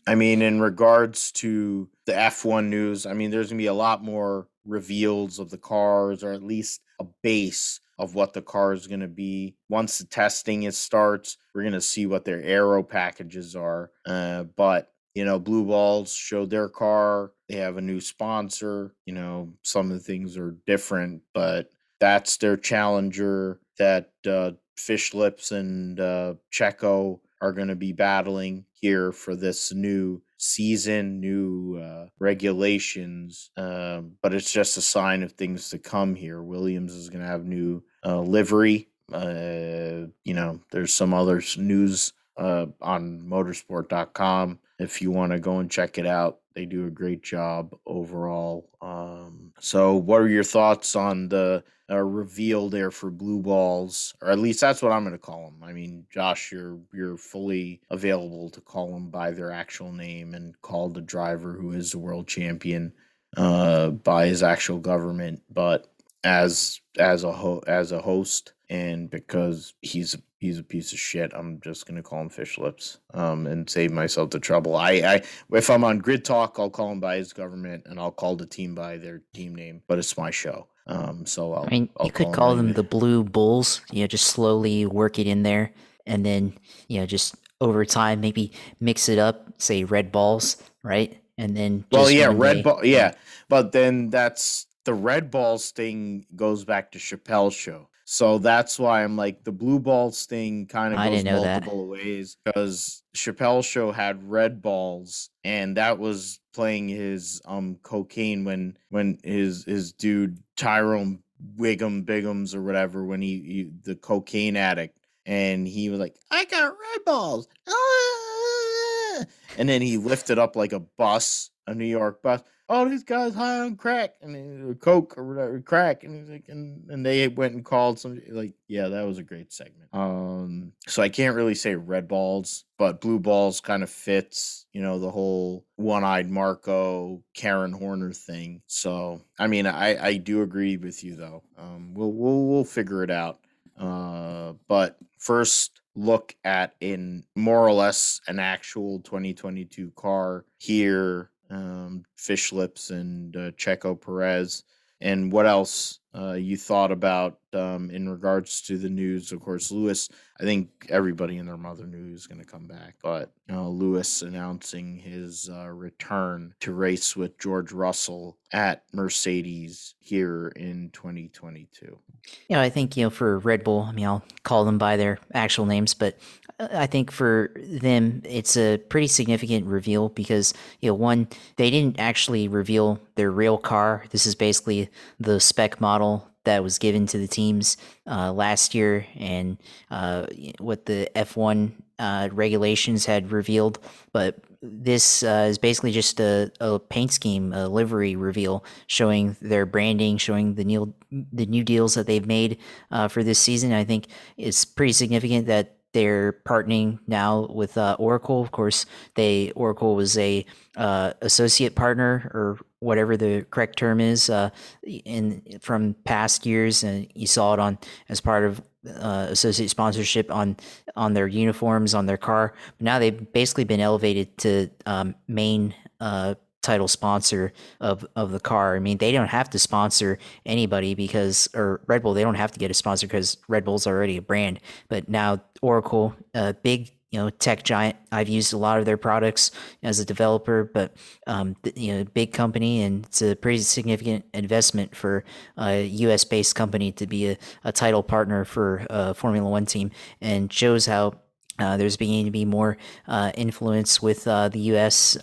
[0.08, 4.02] I mean, in regards to the F1 news, I mean, there's gonna be a lot
[4.02, 8.88] more reveals of the cars or at least a base of what the car is
[8.88, 9.56] going to be.
[9.70, 13.92] Once the testing is starts, we're going to see what their aero packages are.
[14.06, 17.32] Uh, but you know, Blue Balls showed their car.
[17.50, 18.96] They have a new sponsor.
[19.06, 25.14] You know, some of the things are different, but that's their challenger that uh, Fish
[25.14, 31.78] Lips and uh, Checo are going to be battling here for this new season, new
[31.78, 36.42] uh, regulations, uh, but it's just a sign of things to come here.
[36.42, 38.90] Williams is going to have new uh, livery.
[39.14, 45.60] Uh, you know, there's some other news uh, on motorsport.com if you want to go
[45.60, 46.40] and check it out.
[46.56, 48.70] They do a great job overall.
[48.82, 54.32] Um, so, what are your thoughts on the uh, reveal there for blue balls, or
[54.32, 55.64] at least that's what I'm going to call them?
[55.64, 60.60] I mean, Josh, you're you're fully available to call them by their actual name and
[60.62, 62.94] call the driver who is the world champion
[63.38, 65.88] uh, by his actual government, but
[66.24, 71.32] as as a ho- as a host and because he's he's a piece of shit.
[71.34, 74.76] I'm just gonna call him Fish Lips, um, and save myself the trouble.
[74.76, 78.12] I, I if I'm on Grid Talk, I'll call him by his government, and I'll
[78.12, 79.82] call the team by their team name.
[79.88, 81.66] But it's my show, um, so I'll.
[81.66, 83.82] I mean, I'll you could call them the Blue Bulls.
[83.92, 85.74] You know, just slowly work it in there,
[86.06, 86.54] and then
[86.88, 89.50] you know, just over time, maybe mix it up.
[89.58, 91.18] Say Red Balls, right?
[91.38, 92.86] And then Well, yeah, Red Ball.
[92.86, 93.14] Yeah,
[93.50, 97.90] but then that's the Red Balls thing goes back to Chappelle's show.
[98.08, 101.64] So that's why I'm like the blue balls thing kind of I goes know that.
[101.64, 108.46] multiple ways because Chappelle's show had red balls and that was playing his um cocaine
[108.46, 111.24] when when his his dude Tyrone
[111.58, 116.46] Wiggum Bigums or whatever when he, he the cocaine addict and he was like I
[116.46, 119.24] got red balls Ah!"
[119.58, 123.34] and then he lifted up like a bus a New York bus oh, these guys
[123.34, 127.28] high on crack and then- coke or whatever, crack, and he's like, and, and they
[127.28, 129.90] went and called some like, yeah, that was a great segment.
[129.94, 134.82] Um, so I can't really say red balls, but blue balls kind of fits, you
[134.82, 138.62] know, the whole one-eyed Marko, Karen Horner thing.
[138.68, 141.44] So I mean, I I do agree with you though.
[141.58, 143.40] Um, we'll we'll we'll figure it out.
[143.78, 152.04] Uh, but first look at in more or less an actual 2022 car here um,
[152.16, 154.64] Fish Lips and uh, Checo Perez.
[155.02, 159.32] And what else uh, you thought about um, in regards to the news?
[159.32, 160.10] Of course, Lewis.
[160.40, 163.68] I think everybody and their mother knew he was going to come back, but uh,
[163.68, 171.86] Lewis announcing his uh, return to race with George Russell at Mercedes here in 2022.
[171.86, 174.98] You know, I think, you know, for Red Bull, I mean, I'll call them by
[174.98, 176.18] their actual names, but
[176.60, 181.28] I think for them, it's a pretty significant reveal because, you know, one,
[181.58, 184.06] they didn't actually reveal their real car.
[184.12, 184.90] This is basically
[185.20, 187.76] the spec model that was given to the teams
[188.08, 189.58] uh, last year and
[189.92, 190.28] uh,
[190.60, 193.80] what the F1 uh, regulations had revealed.
[194.14, 199.66] But this uh, is basically just a, a paint scheme, a livery reveal showing their
[199.66, 202.58] branding, showing the new the new deals that they've made
[202.92, 203.74] uh, for this season.
[203.74, 208.42] I think it's pretty significant that they're partnering now with uh, Oracle.
[208.42, 208.86] Of course,
[209.16, 214.50] they Oracle was a uh, associate partner or whatever the correct term is uh,
[214.84, 217.80] in from past years, and you saw it on
[218.10, 220.58] as part of uh, associate sponsorship on
[220.98, 222.54] on their uniforms on their car.
[222.78, 226.36] But now they've basically been elevated to um, main uh,
[226.66, 228.76] title sponsor of of the car.
[228.76, 232.52] I mean, they don't have to sponsor anybody because or Red Bull, they don't have
[232.52, 234.60] to get a sponsor because Red Bull's already a brand.
[234.90, 238.98] But now Oracle, a big you know tech giant, I've used a lot of their
[238.98, 239.52] products
[239.84, 240.96] as a developer, but
[241.28, 245.24] um, you know, big company and it's a pretty significant investment for
[245.58, 246.24] a U.S.
[246.24, 250.88] based company to be a, a title partner for a Formula One team, and shows
[250.88, 251.14] how
[251.58, 255.18] uh, there's beginning to be more uh, influence with uh, the U.S.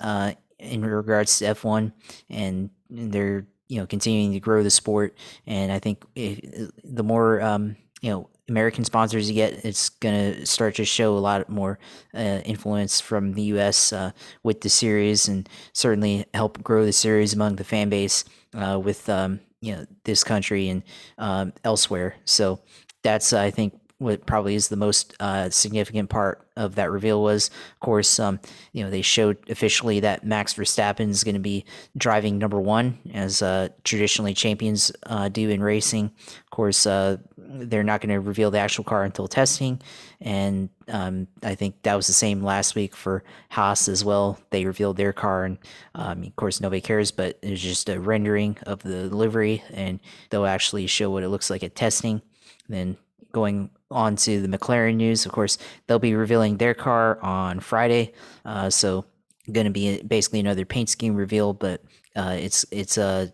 [0.62, 1.92] In regards to F1,
[2.30, 5.16] and they're you know continuing to grow the sport.
[5.46, 10.76] And I think the more um, you know American sponsors you get, it's gonna start
[10.76, 11.78] to show a lot more
[12.14, 13.92] uh, influence from the U.S.
[13.92, 18.78] Uh, with the series, and certainly help grow the series among the fan base uh,
[18.82, 20.82] with um, you know this country and
[21.18, 22.16] um, elsewhere.
[22.24, 22.60] So
[23.02, 27.48] that's I think what probably is the most uh, significant part of that reveal was,
[27.48, 28.40] of course, um,
[28.72, 31.64] you know, they showed officially that Max Verstappen is going to be
[31.96, 36.06] driving number one, as uh, traditionally champions uh, do in racing.
[36.26, 39.80] Of course, uh, they're not going to reveal the actual car until testing,
[40.20, 44.38] and um, I think that was the same last week for Haas as well.
[44.50, 45.58] They revealed their car, and
[45.94, 50.00] um, of course, nobody cares, but it's just a rendering of the livery, and
[50.30, 52.20] they'll actually show what it looks like at testing.
[52.68, 52.96] Then
[53.32, 58.12] going on to the McLaren news, of course, they'll be revealing their car on Friday.
[58.44, 59.04] Uh, so
[59.50, 61.82] going to be basically another paint scheme reveal, but
[62.16, 63.32] uh, it's it's a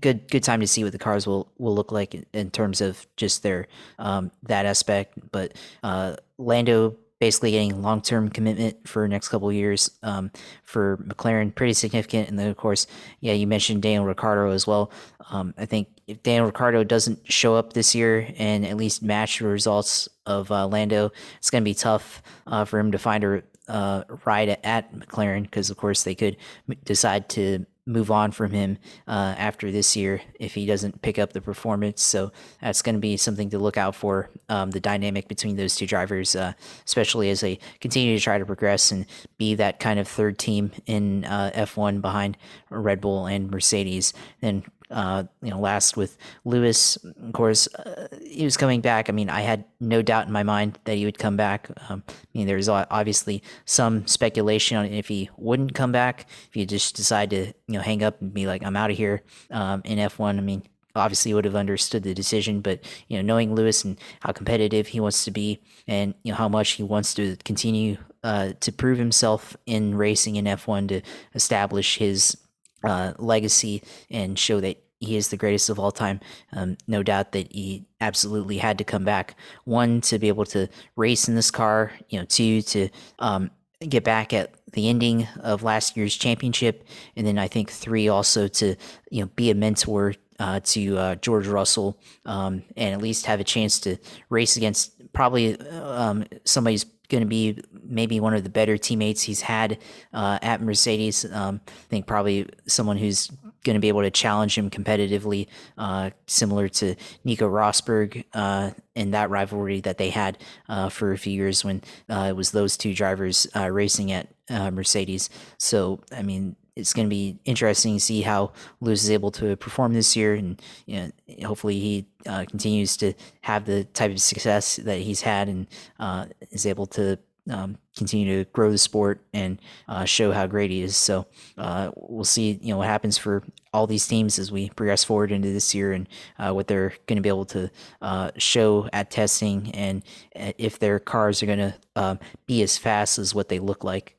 [0.00, 2.80] good good time to see what the cars will will look like in, in terms
[2.80, 3.66] of just their
[3.98, 5.18] um, that aspect.
[5.30, 10.30] But uh, Lando basically getting long term commitment for next couple years um,
[10.64, 12.28] for McLaren, pretty significant.
[12.28, 12.86] And then, of course,
[13.20, 14.90] yeah, you mentioned Daniel Ricciardo as well.
[15.30, 19.38] Um, I think if Daniel Ricciardo doesn't show up this year and at least match
[19.38, 23.22] the results of uh, Lando, it's going to be tough uh, for him to find
[23.22, 26.36] a uh, ride at, McLaren because, of course, they could
[26.84, 28.78] decide to move on from him
[29.08, 32.02] uh, after this year if he doesn't pick up the performance.
[32.02, 35.76] So that's going to be something to look out for um, the dynamic between those
[35.76, 36.52] two drivers, uh,
[36.84, 39.06] especially as they continue to try to progress and
[39.38, 42.36] be that kind of third team in uh, F1 behind
[42.70, 44.12] Red Bull and Mercedes.
[44.40, 49.08] Then uh, you know, last with Lewis, of course, uh, he was coming back.
[49.08, 51.70] I mean, I had no doubt in my mind that he would come back.
[51.88, 56.66] Um, I mean, there's obviously some speculation on if he wouldn't come back, if he
[56.66, 59.82] just decided to, you know, hang up and be like, I'm out of here um,
[59.84, 60.38] in F1.
[60.38, 60.62] I mean,
[60.96, 65.00] obviously would have understood the decision, but you know, knowing Lewis and how competitive he
[65.00, 68.98] wants to be, and you know how much he wants to continue uh, to prove
[68.98, 71.00] himself in racing in F1 to
[71.34, 72.36] establish his
[72.84, 76.20] uh, legacy and show that he is the greatest of all time.
[76.52, 79.34] Um, no doubt that he absolutely had to come back.
[79.64, 81.92] One to be able to race in this car.
[82.10, 82.88] You know, two to
[83.18, 83.50] um,
[83.88, 86.86] get back at the ending of last year's championship,
[87.16, 88.76] and then I think three also to
[89.10, 93.40] you know be a mentor uh, to uh, George Russell um, and at least have
[93.40, 93.96] a chance to
[94.28, 99.42] race against probably um, somebody's going to be maybe one of the better teammates he's
[99.42, 99.78] had
[100.14, 101.30] uh, at Mercedes.
[101.30, 103.30] Um, I think probably someone who's
[103.64, 105.46] going to be able to challenge him competitively,
[105.76, 110.38] uh, similar to Nico Rosberg uh, in that rivalry that they had
[110.68, 114.28] uh, for a few years when uh, it was those two drivers uh, racing at
[114.72, 115.30] Mercedes.
[115.58, 119.56] So, I mean, it's going to be interesting to see how Lewis is able to
[119.56, 124.20] perform this year, and you know, hopefully he uh, continues to have the type of
[124.20, 125.66] success that he's had, and
[125.98, 127.18] uh, is able to
[127.50, 130.96] um, continue to grow the sport and uh, show how great he is.
[130.96, 131.26] So
[131.58, 133.42] uh, we'll see, you know, what happens for
[133.72, 137.16] all these teams as we progress forward into this year and uh, what they're going
[137.16, 137.70] to be able to
[138.02, 140.02] uh, show at testing, and
[140.34, 144.16] if their cars are going to um, be as fast as what they look like.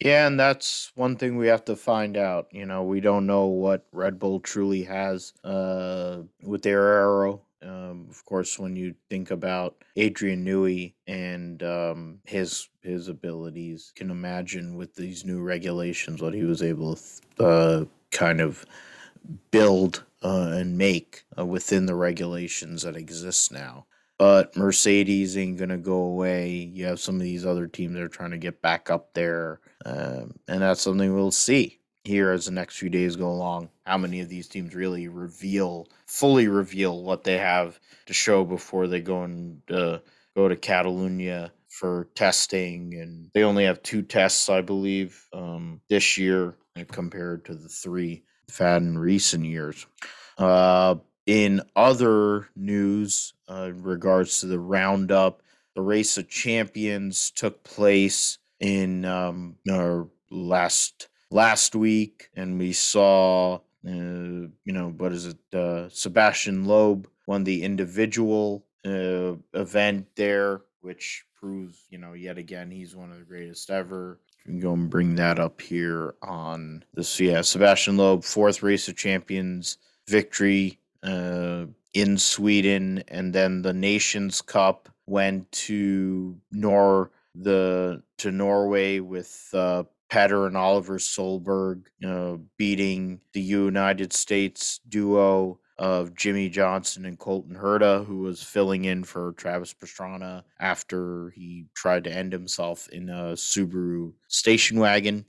[0.00, 2.48] Yeah, and that's one thing we have to find out.
[2.52, 7.42] You know, we don't know what Red Bull truly has uh, with their aero.
[7.62, 14.10] Um, of course, when you think about Adrian Newey and um, his his abilities, can
[14.10, 16.96] imagine with these new regulations what he was able
[17.38, 18.66] to uh, kind of
[19.50, 23.86] build uh, and make uh, within the regulations that exist now.
[24.18, 26.50] But Mercedes ain't gonna go away.
[26.50, 29.60] You have some of these other teams that are trying to get back up there,
[29.84, 33.70] um, and that's something we'll see here as the next few days go along.
[33.86, 38.86] How many of these teams really reveal, fully reveal what they have to show before
[38.86, 39.98] they go and uh,
[40.36, 46.16] go to Catalonia for testing, and they only have two tests, I believe, um, this
[46.16, 46.56] year
[46.90, 49.86] compared to the three they've had in recent years.
[50.38, 55.42] Uh, in other news, uh, in regards to the roundup,
[55.74, 59.56] the race of champions took place in um,
[60.30, 65.54] last last week, and we saw, uh, you know, what is it?
[65.54, 72.70] Uh, Sebastian Loeb won the individual uh, event there, which proves, you know, yet again
[72.70, 74.20] he's one of the greatest ever.
[74.46, 77.18] We can go and bring that up here on this.
[77.18, 84.40] Yeah, Sebastian Loeb, fourth race of champions victory uh, in Sweden, and then the Nations
[84.40, 93.20] Cup went to Nor the to Norway with uh, Petter and Oliver Solberg, uh, beating
[93.32, 99.32] the United States duo of Jimmie Johnson and Colton Herta, who was filling in for
[99.32, 105.26] Travis Pastrana after he tried to end himself in a Subaru station wagon.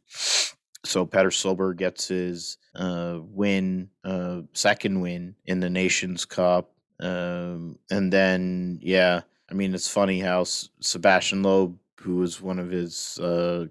[0.85, 6.71] So Petter Solberg gets his uh, win, uh, second win in the Nations Cup.
[6.99, 12.59] Um, and then, yeah, I mean, it's funny how S- Sebastian Loeb, who was one
[12.59, 13.65] of his, uh,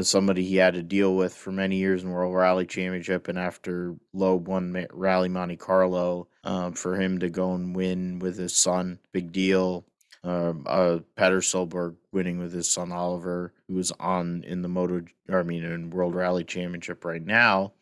[0.00, 3.96] somebody he had to deal with for many years in World Rally Championship, and after
[4.12, 8.98] Loeb won Rally Monte Carlo, um, for him to go and win with his son,
[9.12, 9.86] big deal.
[10.26, 15.62] Um, uh, Solberg winning with his son Oliver, who's on in the Moto, I mean,
[15.62, 17.74] in World Rally Championship right now.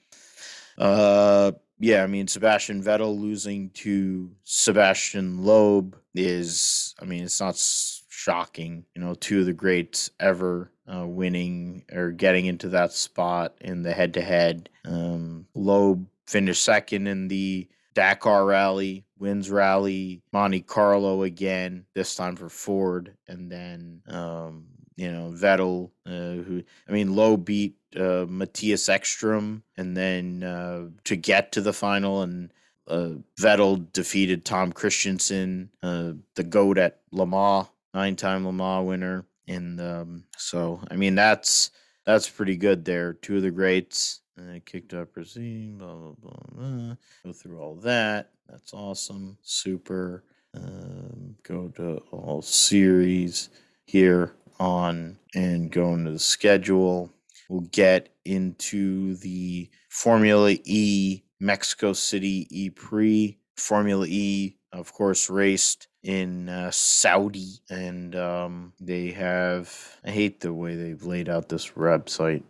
[0.76, 7.56] Uh, yeah, I mean Sebastian Vettel losing to Sebastian Loeb is, I mean, it's not
[8.10, 8.84] shocking.
[8.94, 13.82] You know, two of the greats ever uh, winning or getting into that spot in
[13.82, 14.68] the head-to-head.
[14.84, 22.36] Um, Loeb finished second in the Dakar Rally, wins Rally Monte Carlo again, this time
[22.36, 28.26] for Ford, and then um, you know, Vettel, uh, who I mean, Loeb beat uh,
[28.28, 32.52] Mattias Ekstrom, and then uh, to get to the final, and
[32.86, 39.24] uh, Vettel defeated Tom Kristensen, uh, the goat at Le Mans, nine-time Le Mans winner,
[39.48, 41.70] and um, so I mean that's
[42.04, 43.14] that's pretty good there.
[43.14, 44.20] Two of the greats.
[44.36, 46.96] And Uh, kicked up Racine, blah, blah, blah, blah.
[47.24, 48.33] Go through all that.
[48.48, 49.38] That's awesome.
[49.42, 50.24] Super.
[50.54, 53.48] Um, go to all series
[53.86, 57.12] here on and go into the schedule.
[57.48, 63.38] We'll get into the Formula E Mexico City E Prix.
[63.56, 69.98] Formula E, of course, raced in uh, Saudi, and um, they have.
[70.04, 72.42] I hate the way they've laid out this website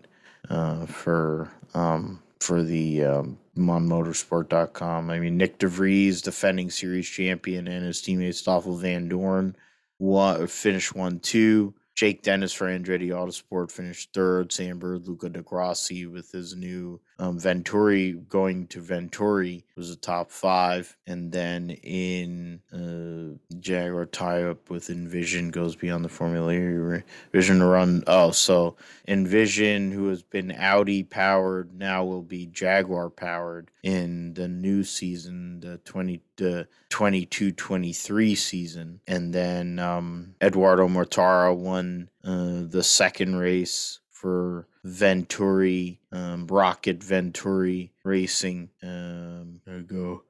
[0.49, 5.09] uh, for um, for the um, motorsport.com.
[5.09, 9.55] I mean, Nyck de Vries, defending series champion, and his teammate Stoffel Vandoorne
[9.99, 11.75] won, finished one two.
[11.95, 14.53] Jake Dennis for Andretti Autosport finished third.
[14.53, 19.97] Sam Bird, Luca di Grassi with his new um, Venturi going to Venturi was a
[19.97, 20.97] top five.
[21.07, 28.03] And then in uh, Jaguar tie up with Envision goes beyond the Formula Vision run.
[28.07, 28.77] Oh, so
[29.07, 35.61] Envision, who has been Audi powered, now will be Jaguar powered in the new season,
[35.61, 39.01] the 20 the 22 23 season.
[39.07, 47.93] And then um, Edoardo Mortara won uh, the second race for Venturi, um, ROKiT Venturi
[48.05, 48.71] Racing.
[48.83, 50.23] Um, there go.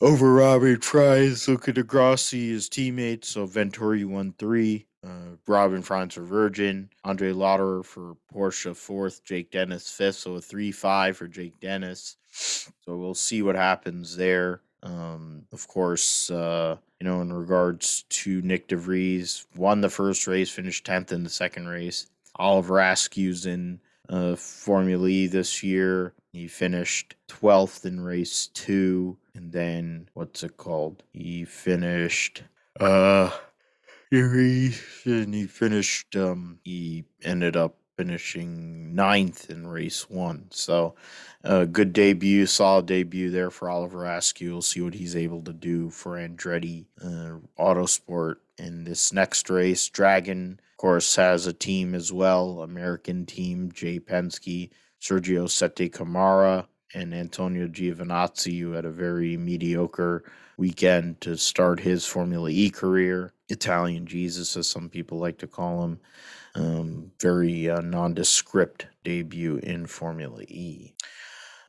[0.00, 3.24] Over Robin Frijns, Luca di Grassi, his teammate.
[3.24, 4.86] So Venturi won three.
[5.06, 10.40] Uh, Robin Frijns for Virgin, Andre Lotterer for Porsche fourth, Jake Dennis fifth, so a
[10.40, 12.16] three five for Jake Dennis.
[12.32, 14.62] So we'll see what happens there.
[14.82, 20.26] Um, of course, uh, you know, in regards to Nyck de Vries, won the first
[20.26, 22.08] race, finished tenth in the second race.
[22.36, 26.14] Oliver Askew's in uh, Formula E this year.
[26.32, 29.18] He finished 12th in race two.
[29.34, 31.02] And then, what's it called?
[31.12, 32.42] He finished,
[32.78, 33.30] uh,
[34.10, 40.46] he, and he finished, um, he ended up finishing ninth in race one.
[40.50, 40.94] So,
[41.44, 44.52] a uh, good debut, solid debut there for Oliver Askew.
[44.52, 49.88] We'll see what he's able to do for Andretti uh, Autosport in this next race.
[49.88, 54.68] Dragon course, has a team as well, American team, Jay Penske,
[55.00, 60.24] Sergio Sette Camara, and Antonio Giovinazzi, who had a very mediocre
[60.58, 63.32] weekend to start his Formula E career.
[63.48, 66.00] Italian Jesus, as some people like to call him.
[66.56, 70.94] Um, very uh, nondescript debut in Formula E.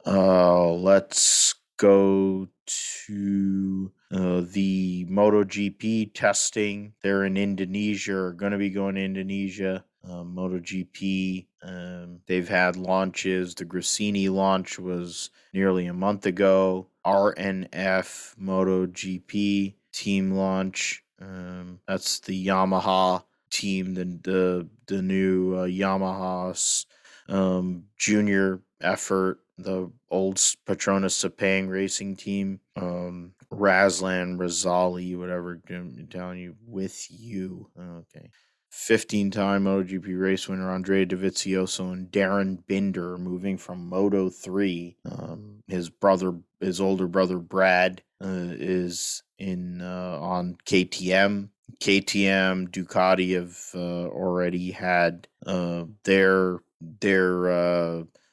[0.07, 1.53] Uh, let's
[1.83, 6.93] go to uh, the MotoGP testing.
[7.01, 9.83] They're in Indonesia, are going to be going to Indonesia.
[10.01, 13.55] Uh, MotoGP, um, they've had launches.
[13.55, 16.87] The Gresini launch was nearly a month ago.
[17.05, 21.03] RNF MotoGP team launch.
[21.21, 26.85] Um, that's the Yamaha team, the the, the new uh, Yamaha
[27.27, 36.39] um, junior effort the old Petronas Sepang racing team, um, Razlan, Razali, whatever I'm telling
[36.39, 37.69] you, with you.
[37.79, 38.29] Okay.
[38.71, 44.97] 15 time MotoGP race winner Andrea Dovizioso and Darryn Binder moving from Moto 3.
[45.05, 51.49] Um, his brother, his older brother Brad, uh, is in uh, on KTM.
[51.79, 57.47] KTM, Ducati have uh, already had uh, their their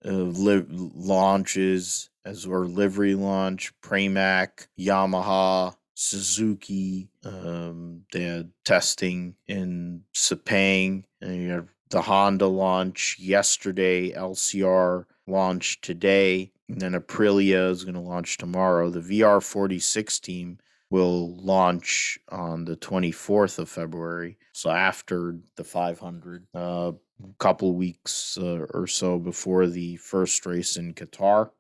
[0.05, 7.09] uh, li- launches as our livery launch, Pramac, Yamaha, Suzuki.
[7.25, 14.13] Um, they had testing in Sepang, and you have the Honda launch yesterday.
[14.13, 18.91] LCR launched today, and then Aprilia is going to launch tomorrow.
[18.91, 20.59] The VR46 team
[20.91, 24.37] will launch on the 24th of February.
[24.53, 26.93] So after the 500, uh,
[27.39, 31.51] couple weeks uh, or so before the first race in Qatar.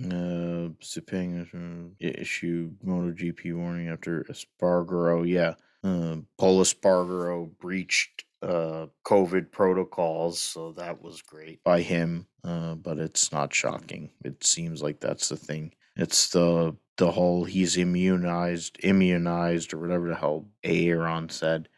[0.00, 5.28] Uh, Sepang uh, issued MotoGP warning after Espargaro.
[5.28, 12.26] Yeah, uh, Pol Espargaro breached uh, COVID protocols, so that was great by him.
[12.44, 14.10] Uh, but it's not shocking.
[14.24, 15.72] It seems like that's the thing.
[16.00, 21.68] It's the the whole he's immunized, immunized, or whatever the hell Aaron said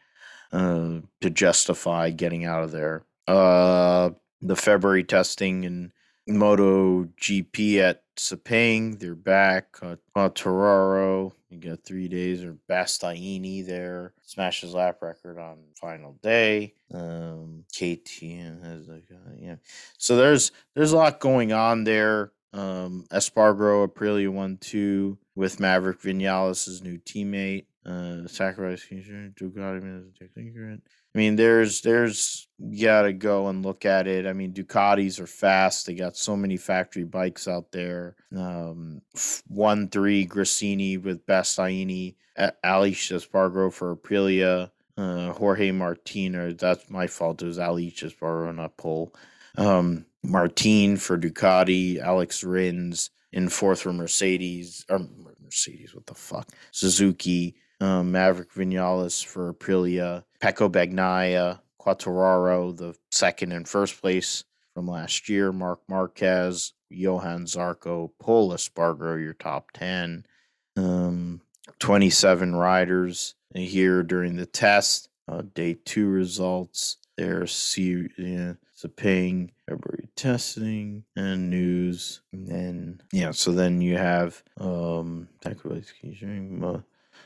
[0.51, 3.03] uh, to justify getting out of there.
[3.27, 5.91] Uh, the February testing and
[6.27, 9.77] Moto GP at Sepang, they're back.
[9.81, 12.43] Uh, Toraro, you got three days.
[12.43, 16.73] Or Bastianini there, smashes lap record on final day.
[16.93, 18.99] Um, KTM has uh,
[19.37, 19.55] yeah.
[19.97, 22.31] So there's there's a lot going on there.
[22.53, 27.65] Um, Aprilia one two with Maverick Vinales, new teammate.
[27.85, 30.79] Uh, sacrifice Ducati
[31.15, 32.47] I mean, there's there's
[32.81, 34.25] gotta go and look at it.
[34.25, 35.85] I mean, Ducatis are fast.
[35.85, 38.15] They got so many factory bikes out there.
[38.35, 39.01] Um,
[39.47, 46.53] one three Gresini with Bastianini, Aleix Espargaro for Aprilia, uh, Jorge Martina.
[46.53, 47.41] That's my fault.
[47.41, 49.13] It was Aleix Espargaro, not Pol.
[49.57, 54.85] Um, Martin for Ducati, Alex Rins in fourth for Mercedes.
[54.89, 55.01] Or
[55.43, 56.49] Mercedes, what the fuck?
[56.71, 64.87] Suzuki, um, Maverick Vinales for Aprilia, Pecco Bagnaia, Quartararo, the second and first place from
[64.87, 70.25] last year, Marc Marquez, Johann Zarco, Pol Espargaro, your top 10.
[70.77, 71.41] Um,
[71.79, 75.09] 27 riders here during the test.
[75.27, 76.97] Uh, day two results.
[77.17, 78.07] There's C,
[78.83, 82.21] yeah, Sepang, February testing and news.
[82.31, 85.27] And then, yeah, so then you have, um,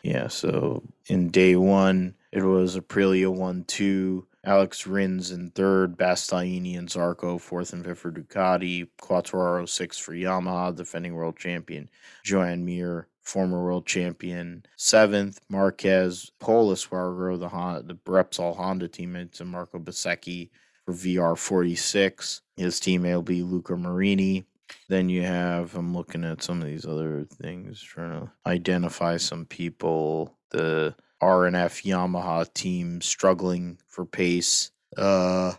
[0.04, 6.78] yeah, so in day one, it was Aprilia 1 2, Alex Rins in third, Bastianini
[6.78, 11.90] and Zarco fourth and fifth for Ducati, Quartararo sixth for Yamaha, defending world champion,
[12.24, 19.42] Joan Mir, former world champion, seventh, Marquez, Pol Espargaro, the, Honda, the Repsol Honda teammates,
[19.42, 20.50] and Marco Bezzecchi
[20.88, 22.42] for VR46.
[22.56, 24.46] His teammate will be Luca Marini.
[24.88, 29.46] Then you have, I'm looking at some of these other things, trying to identify some
[29.46, 30.34] people.
[30.52, 34.72] The RNF Yamaha team struggling for pace.
[34.96, 35.54] Uh,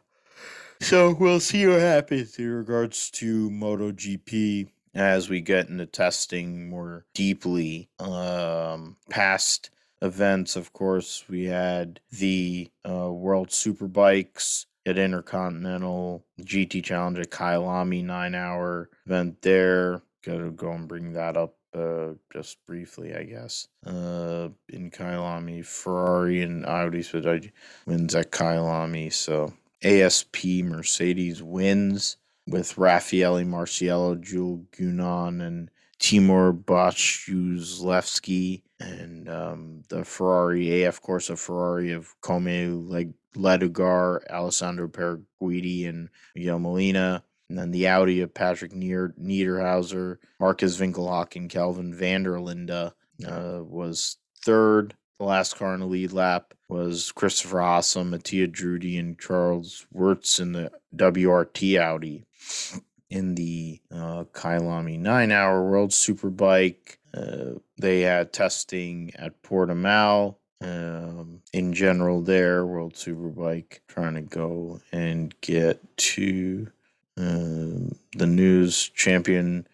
[0.80, 7.04] so we'll see what happens in regards to MotoGP as we get into testing more
[7.12, 7.90] deeply.
[7.98, 17.18] Um, past events, of course, we had the uh, World Superbikes at Intercontinental GT Challenge
[17.18, 20.02] at Kyalami nine hour event there.
[20.24, 23.68] Gotta go and bring that up uh, just briefly, I guess.
[23.86, 27.04] Uh, in Kyalami, Ferrari and Audi
[27.86, 29.12] wins at Kyalami.
[29.12, 29.52] So
[29.82, 32.16] ASP Mercedes wins
[32.46, 41.92] with Raffaele Marciello, Jules Gounon, and Timur Boguslavskiy, and um, the Ferrari AF Corse Ferrari
[41.92, 43.08] of Come like
[43.38, 47.22] Ledogar, Alessandro Pier Guidi, and Miguel Molina.
[47.48, 52.92] And then the Audi of Patrick Niederhauser, Markus Winkelhock, and Kelvin van der Linde
[53.26, 54.94] uh, was third.
[55.18, 60.38] The last car in the lead lap was Christopher Haase, Mattia Drudi, and Charles Weerts
[60.38, 62.24] in the WRT Audi.
[63.10, 71.40] In the uh, Kyalami 9 hour World Superbike, uh, they had testing at Portimao um,
[71.52, 76.68] in general there, World Superbike, trying to go and get to
[77.16, 79.66] um, the news champion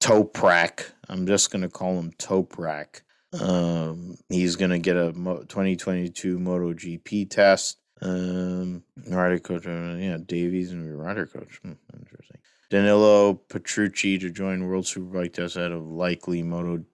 [0.00, 0.90] Toprak.
[1.08, 3.02] I'm just going to call him Toprak.
[3.40, 7.78] Um, he's going to get a 2022 MotoGP test.
[8.02, 11.58] Um, rider coach, uh, yeah, Davies and rider coach.
[11.62, 12.38] Hmm, interesting.
[12.68, 16.84] Danilo Petrucci to join World Superbike test out of likely Moto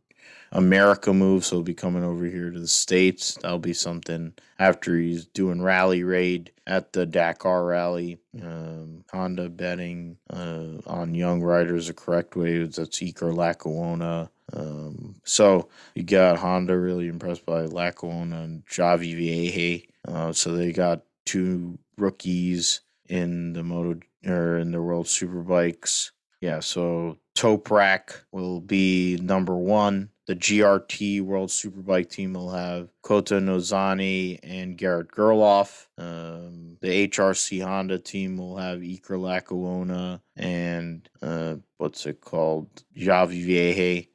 [0.52, 3.38] America move, so he'll be coming over here to the States.
[3.40, 8.18] That'll be something after he's doing rally raid at the Dakar Rally.
[8.40, 12.58] Um, Honda betting uh, on young riders the correct way.
[12.58, 14.28] That's Iker Lecuona.
[14.52, 19.88] Um, so you got Honda really impressed by Lecuona and Xavi Vierge.
[20.06, 26.10] Uh, so they got two rookies in the moto or in the World Superbikes.
[26.40, 33.40] Yeah, so Toprak will be number one the GRT World Superbike team will have Kohta
[33.40, 35.88] Nozane and Garrett Gerloff.
[35.98, 42.68] Um, the HRC Honda team will have Iker Lecuona and uh, what's it called?
[42.96, 44.08] Xavi Vierge.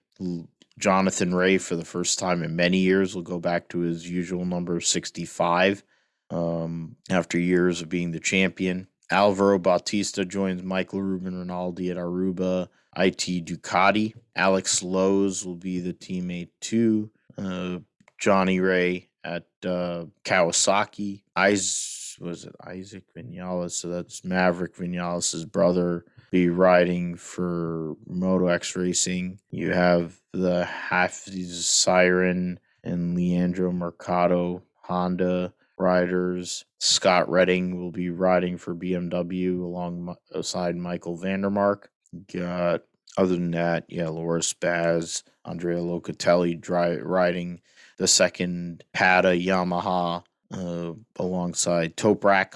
[0.79, 4.45] Jonathan Rea, for the first time in many years, will go back to his usual
[4.45, 5.83] number of 65
[6.29, 8.87] um, after years of being the champion.
[9.09, 14.13] Alvaro Bautista joins Michael Ruben Rinaldi at Aruba IT Ducati.
[14.35, 17.77] Alex Lowes will be the teammate to uh,
[18.17, 21.21] Johnny Rea at uh, Kawasaki.
[21.37, 23.71] Is was it Isaac Vinales?
[23.71, 26.05] So that's Maverick Vinales' brother.
[26.31, 29.39] Be riding for Moto X Racing.
[29.51, 36.65] You have the Hafizh Syahrin and Leandro Mercado Honda riders.
[36.79, 41.91] Scott Redding will be riding for BMW alongside Michael van der Mark.
[42.33, 42.83] Got
[43.17, 47.61] other than that, yeah, Loris Baz, Andrea Locatelli dri- riding
[47.97, 50.23] the second Pata Yamaha
[50.53, 52.53] uh, alongside Toprak.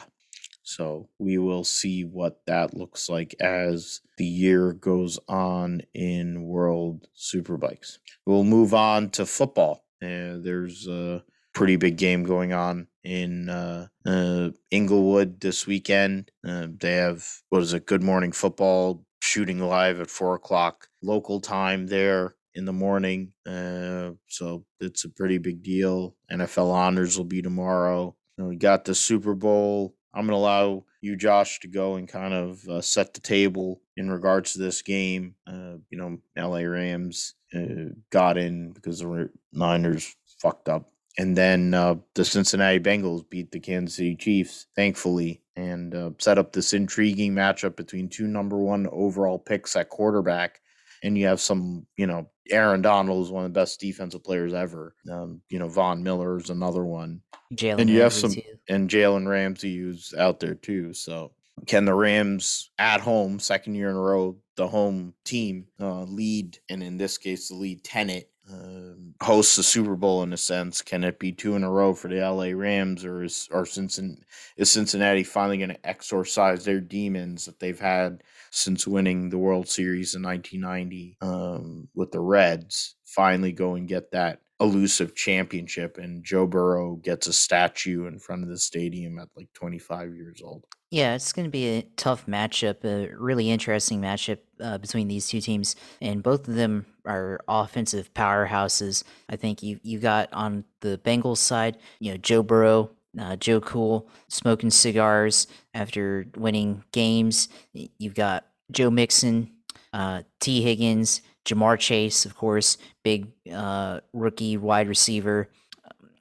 [0.63, 7.07] So we will see what that looks like as the year goes on in World
[7.17, 7.97] Superbikes.
[8.25, 9.83] We'll move on to football.
[10.01, 11.23] Uh, there's a
[11.53, 16.31] pretty big game going on in uh, uh, Inglewood this weekend.
[16.47, 17.85] Uh, they have what is it?
[17.85, 23.33] Good Morning Football shooting live at four o'clock local time there in the morning.
[23.45, 26.15] Uh, so it's a pretty big deal.
[26.31, 28.15] NFL honors will be tomorrow.
[28.37, 29.95] You know, we got the Super Bowl.
[30.13, 33.81] I'm going to allow you, Josh, to go and kind of uh, set the table
[33.95, 35.35] in regards to this game.
[35.47, 40.89] Uh, you know, LA Rams uh, got in because the Niners fucked up.
[41.17, 46.37] And then uh, the Cincinnati Bengals beat the Kansas City Chiefs, thankfully, and uh, set
[46.37, 50.61] up this intriguing matchup between two number one overall picks at quarterback.
[51.03, 54.53] And you have some, you know, Aaron Donald is one of the best defensive players
[54.53, 54.95] ever.
[55.11, 57.21] Um, you know, Von Miller is another one.
[57.53, 58.57] Jalen And you have Ramsey, some, too.
[58.69, 60.93] and Jalen Ramsey who's out there too.
[60.93, 61.33] So
[61.67, 66.59] can the Rams at home, second year in a row, the home team uh, lead,
[66.69, 70.81] and in this case, the lead tenant um, hosts the Super Bowl in a sense?
[70.81, 74.21] Can it be two in a row for the LA Rams, or is or Cincinnati
[74.57, 79.67] is Cincinnati finally going to exorcise their demons that they've had since winning the World
[79.67, 82.95] Series in 1990 um, with the Reds?
[83.05, 88.43] Finally, go and get that elusive championship, and Joe Burrow gets a statue in front
[88.43, 90.65] of the stadium at like 25 years old.
[90.91, 95.27] Yeah, it's going to be a tough matchup, a really interesting matchup uh, between these
[95.27, 99.03] two teams, and both of them are offensive powerhouses.
[99.29, 103.61] I think you you got on the Bengals side, you know, Joe Burrow, uh, Joe
[103.61, 107.49] Cool, smoking cigars after winning games.
[107.73, 109.51] You've got Joe Mixon,
[109.93, 115.49] uh, Tee Higgins, Ja'Marr Chase, of course, big uh, rookie wide receiver.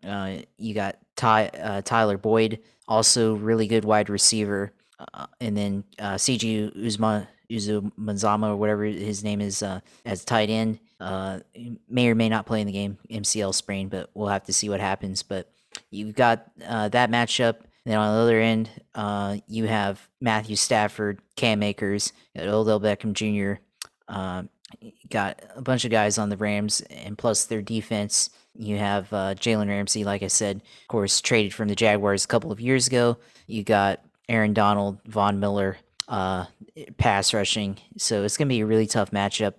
[0.06, 4.72] Uh, you got Ty, uh, Tyler Boyd, also really good wide receiver,
[5.14, 10.50] uh, and then uh, CG Uzma Uzumanzama or whatever his name is uh, as tight
[10.50, 10.78] end.
[10.98, 11.40] Uh,
[11.88, 14.68] may or may not play in the game, MCL sprain, but we'll have to see
[14.68, 15.22] what happens.
[15.22, 15.50] But
[15.90, 17.56] you've got uh, that matchup.
[17.84, 23.62] Then on the other end, uh, you have Matthew Stafford, Cam Akers, Odell Beckham Jr.
[24.06, 24.44] Uh,
[25.08, 28.30] got a bunch of guys on the Rams, and plus their defense.
[28.56, 32.28] You have uh, Jalen Ramsey, like I said, of course, traded from the Jaguars a
[32.28, 33.16] couple of years ago.
[33.46, 35.78] You got Aaron Donald, Von Miller,
[36.08, 36.46] uh,
[36.98, 37.78] pass rushing.
[37.96, 39.54] So it's going to be a really tough matchup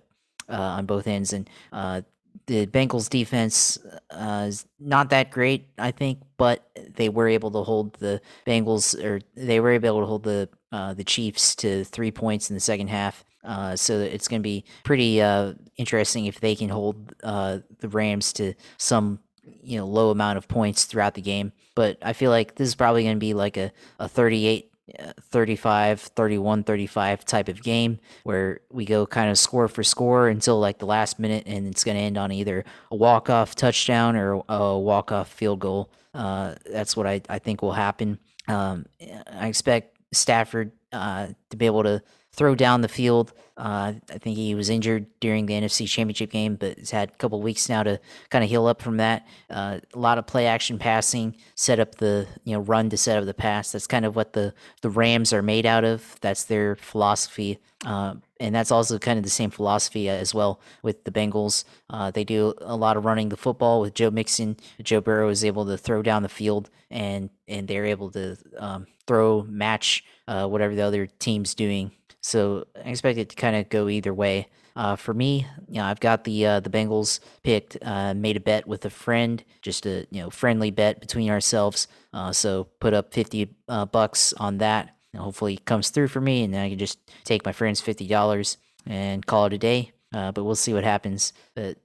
[0.48, 1.32] uh, on both ends.
[1.32, 2.02] And uh,
[2.46, 3.78] the Bengals defense
[4.10, 9.02] uh, is not that great, I think, but they were able to hold the Bengals,
[9.02, 12.60] or they were able to hold the uh, the Chiefs to three points in the
[12.60, 13.24] second half.
[13.44, 17.88] Uh, so it's going to be pretty uh, interesting if they can hold uh, the
[17.88, 21.52] Rams to some you know low amount of points throughout the game.
[21.74, 25.12] But I feel like this is probably going to be like a, a 38 uh,
[25.20, 30.58] 35 31 35 type of game where we go kind of score for score until
[30.58, 34.42] like the last minute and it's going to end on either a walk-off touchdown or
[34.48, 38.86] a walk-off field goal uh, that's what I, I think will happen um,
[39.32, 42.02] i expect stafford uh, to be able to
[42.32, 46.56] throw down the field uh, i think he was injured during the nfc championship game
[46.56, 48.00] but has had a couple weeks now to
[48.30, 51.96] kind of heal up from that uh, a lot of play action passing set up
[51.96, 54.90] the you know run to set up the pass that's kind of what the the
[54.90, 56.16] Rams are made out of.
[56.20, 57.58] That's their philosophy.
[57.84, 61.64] Uh, and that's also kind of the same philosophy uh, as well with the Bengals.
[61.90, 64.56] Uh, they do a lot of running the football with Joe Mixon.
[64.82, 68.86] Joe Burrow is able to throw down the field, and and they're able to um,
[69.06, 71.92] throw match uh, whatever the other team's doing.
[72.22, 74.48] So I expect it to kind of go either way.
[74.74, 77.76] Uh, for me, you know, I've got the uh, the Bengals picked.
[77.82, 81.88] Uh, made a bet with a friend, just a you know friendly bet between ourselves.
[82.14, 84.96] Uh, so put up fifty uh, bucks on that.
[85.12, 87.82] And hopefully, it comes through for me, and then I can just take my friend's
[87.82, 89.92] fifty dollars and call it a day.
[90.14, 91.34] Uh, but we'll see what happens.
[91.54, 91.76] But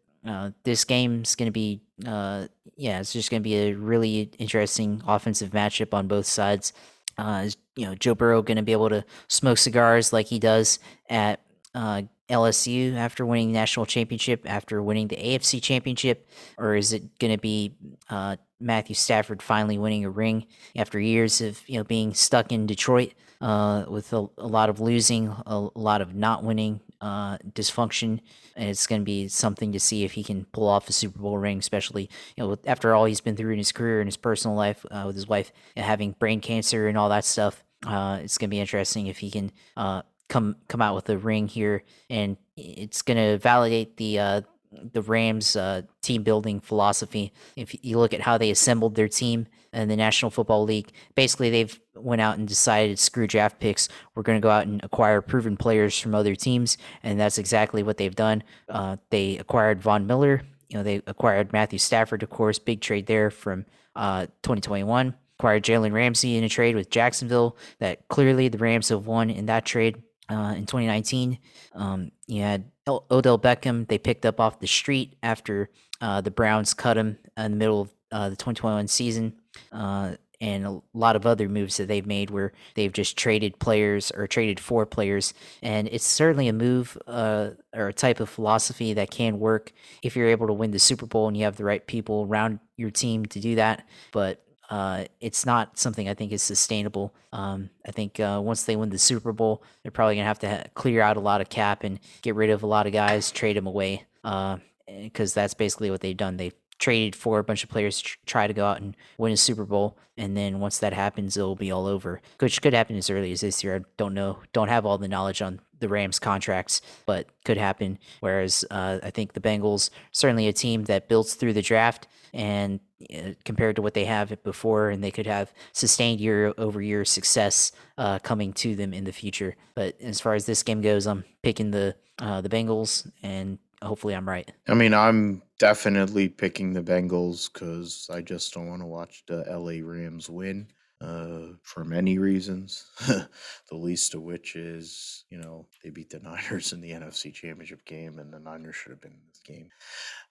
[0.64, 5.52] this game's going to be, yeah, it's just going to be a really interesting offensive
[5.52, 6.74] matchup on both sides.
[7.18, 10.80] Uh, you know Joe Burrow going to be able to smoke cigars like he does
[11.10, 11.42] at
[11.74, 16.28] uh, LSU after winning national championship, after winning the AFC championship,
[16.58, 17.74] or is it going to be
[18.10, 20.46] uh, Matthew Stafford finally winning a ring
[20.76, 24.80] after years of you know being stuck in Detroit uh, with a, a lot of
[24.80, 28.20] losing, a, a lot of not winning, uh, dysfunction,
[28.56, 31.20] and it's going to be something to see if he can pull off a Super
[31.20, 34.08] Bowl ring, especially you know with- after all he's been through in his career and
[34.08, 37.64] his personal life uh, with his wife having brain cancer and all that stuff.
[37.86, 41.18] Uh, it's going to be interesting if he can uh, come come out with a
[41.18, 44.42] ring here, and it's going to validate the uh,
[44.72, 47.34] the Rams' uh, team building philosophy.
[47.56, 51.50] If you look at how they assembled their team in the National Football League, basically
[51.50, 53.90] they've went out and decided screw draft picks.
[54.16, 57.84] We're going to go out and acquire proven players from other teams, and that's exactly
[57.84, 58.44] what they've done.
[58.68, 60.42] Uh, they acquired Von Miller.
[60.70, 65.14] You know, they acquired Matthew Stafford, of course, big trade there from uh, 2021.
[65.40, 69.46] Acquired Jalen Ramsey in a trade with Jacksonville that clearly the Rams have won in
[69.46, 71.38] that trade uh, in 2019.
[71.74, 75.70] Um, you had Odell Beckham, they picked up off the street after
[76.02, 79.34] uh, the Browns cut him in the middle of uh, the 2021 season.
[79.72, 84.12] Uh, and a lot of other moves that they've made where they've just traded players
[84.12, 85.34] or traded for players.
[85.64, 89.72] And it's certainly a move uh, or a type of philosophy that can work
[90.04, 92.60] if you're able to win the Super Bowl and you have the right people around
[92.76, 93.88] your team to do that.
[94.12, 97.14] But uh, it's not something I think is sustainable.
[97.32, 100.50] Um, I think uh, once they win the Super Bowl, they're probably gonna have to
[100.50, 103.32] ha- clear out a lot of cap and get rid of a lot of guys,
[103.32, 106.38] trade them away, because uh, that's basically what they've done.
[106.38, 109.38] They've traded for a bunch of players to try to go out and win a
[109.38, 112.22] Super Bowl, and then once that happens, it'll be all over.
[112.40, 113.78] Which could happen as early as this year.
[113.78, 118.00] I don't know, don't have all the knowledge on the Rams contracts, but could happen.
[118.20, 122.80] Whereas uh, I think the Bengals certainly a team that builds through the draft and
[123.14, 127.06] uh, compared to what they have before, and they could have sustained year over year
[127.06, 129.56] success uh, coming to them in the future.
[129.76, 134.16] But as far as this game goes, I'm picking the uh, the Bengals, and hopefully
[134.16, 134.52] I'm right.
[134.68, 139.46] I mean, I'm definitely picking the Bengals because I just don't want to watch the
[139.48, 140.68] LA Rams win
[141.00, 142.86] uh, for many reasons.
[143.08, 143.28] the
[143.72, 148.20] least of which is, you know, they beat the Niners in the NFC Championship game,
[148.20, 149.70] and the Niners should have been in this game.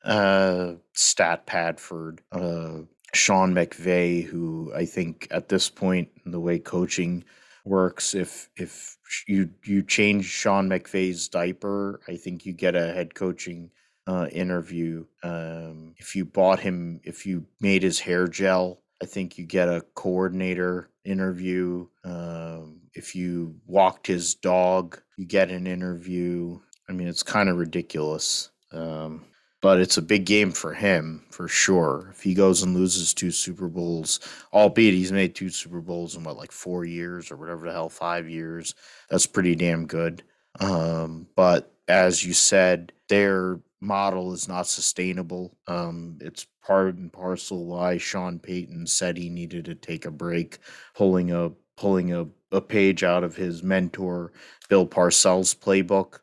[0.04, 2.82] Uh, Stat Padford, uh,
[3.14, 7.24] Sean McVay, who I think at this point in the way coaching
[7.64, 13.14] works, if if you you change Sean McVay's diaper, I think you get a head
[13.14, 13.70] coaching
[14.06, 15.06] uh, interview.
[15.22, 19.68] Um, if you bought him, if you made his hair gel I think you get
[19.68, 21.86] a coordinator interview.
[22.04, 26.58] Um, if you walked his dog, you get an interview.
[26.88, 28.50] I mean, it's kind of ridiculous.
[28.72, 29.24] Um,
[29.62, 32.08] but it's a big game for him for sure.
[32.12, 34.20] If he goes and loses two Super Bowls,
[34.52, 37.88] albeit he's made two Super Bowls in what, like four years or whatever the hell,
[37.88, 38.74] five years,
[39.10, 40.22] that's pretty damn good.
[40.60, 45.56] Um, but as you said, their model is not sustainable.
[45.66, 50.58] Um, it's part and parcel why Sean Payton said he needed to take a break,
[50.94, 54.32] pulling a pulling a, a page out of his mentor
[54.68, 56.20] Bill Parcells playbook,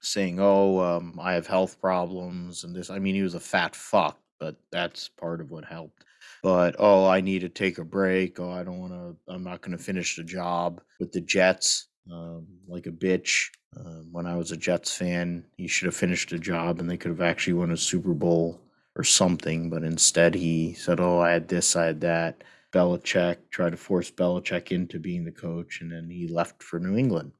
[0.00, 3.76] saying, "Oh, um, I have health problems and this." I mean, he was a fat
[3.76, 6.04] fuck, but that's part of what helped.
[6.42, 8.38] But oh, I need to take a break.
[8.38, 9.32] Oh, I don't want to.
[9.32, 13.50] I'm not going to finish the job with the Jets um, like a bitch.
[13.76, 16.96] Um, when I was a Jets fan, he should have finished the job and they
[16.96, 18.60] could have actually won a Super Bowl
[18.96, 19.70] or something.
[19.70, 24.10] But instead, he said, "Oh, I had this, I had that." Belichick tried to force
[24.10, 27.32] Belichick into being the coach, and then he left for New England.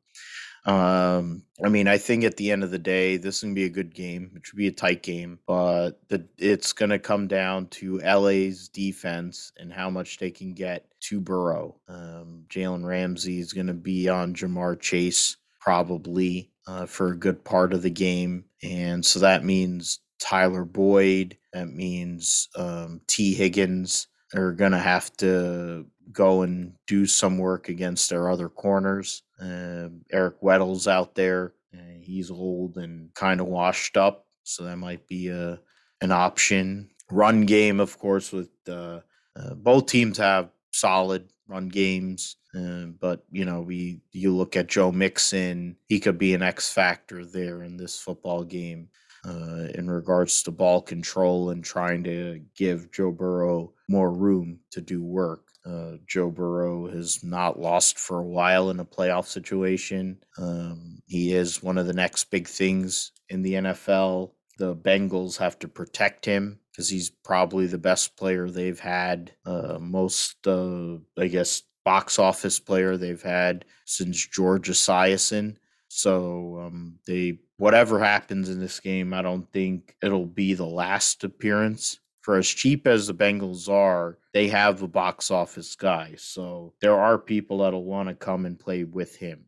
[0.65, 3.65] Um, I mean, I think at the end of the day, this is gonna be
[3.65, 4.31] a good game.
[4.35, 9.52] It should be a tight game, but the it's gonna come down to LA's defense
[9.59, 11.77] and how much they can get to Burrow.
[11.86, 17.73] Um, Jalen Ramsey is gonna be on Ja'Marr Chase probably uh, for a good part
[17.73, 21.39] of the game, and so that means Tyler Boyd.
[21.53, 28.11] That means um, Tee Higgins are gonna have to go and do some work against
[28.11, 29.23] their other corners.
[29.41, 31.55] Uh, Eric Weddle's out there.
[31.74, 35.59] Uh, he's old and kind of washed up, so that might be a
[36.03, 36.91] an option.
[37.11, 39.01] Run game, of course, with uh,
[39.36, 44.69] uh both teams have solid run games, uh, but you know we you look at
[44.69, 48.89] Joe Mixon, he could be an X factor there in this football game.
[49.27, 54.83] Uh, in regards to ball control and trying to give Joe Burrow more room to
[54.83, 55.49] do work.
[55.65, 60.19] Uh, Joe Burrow has not lost for a while in a playoff situation.
[60.37, 64.33] Um, he is one of the next big things in the NFL.
[64.59, 69.32] The Bengals have to protect him because he's probably the best player they've had.
[69.44, 75.56] Uh, most, uh, I guess, box office player they've had since George Esiason.
[75.89, 81.22] So um, they whatever happens in this game, I don't think it'll be the last
[81.24, 86.14] appearance for as cheap as the Bengals are, they have a box office guy.
[86.16, 89.44] So there are people that'll want to come and play with him.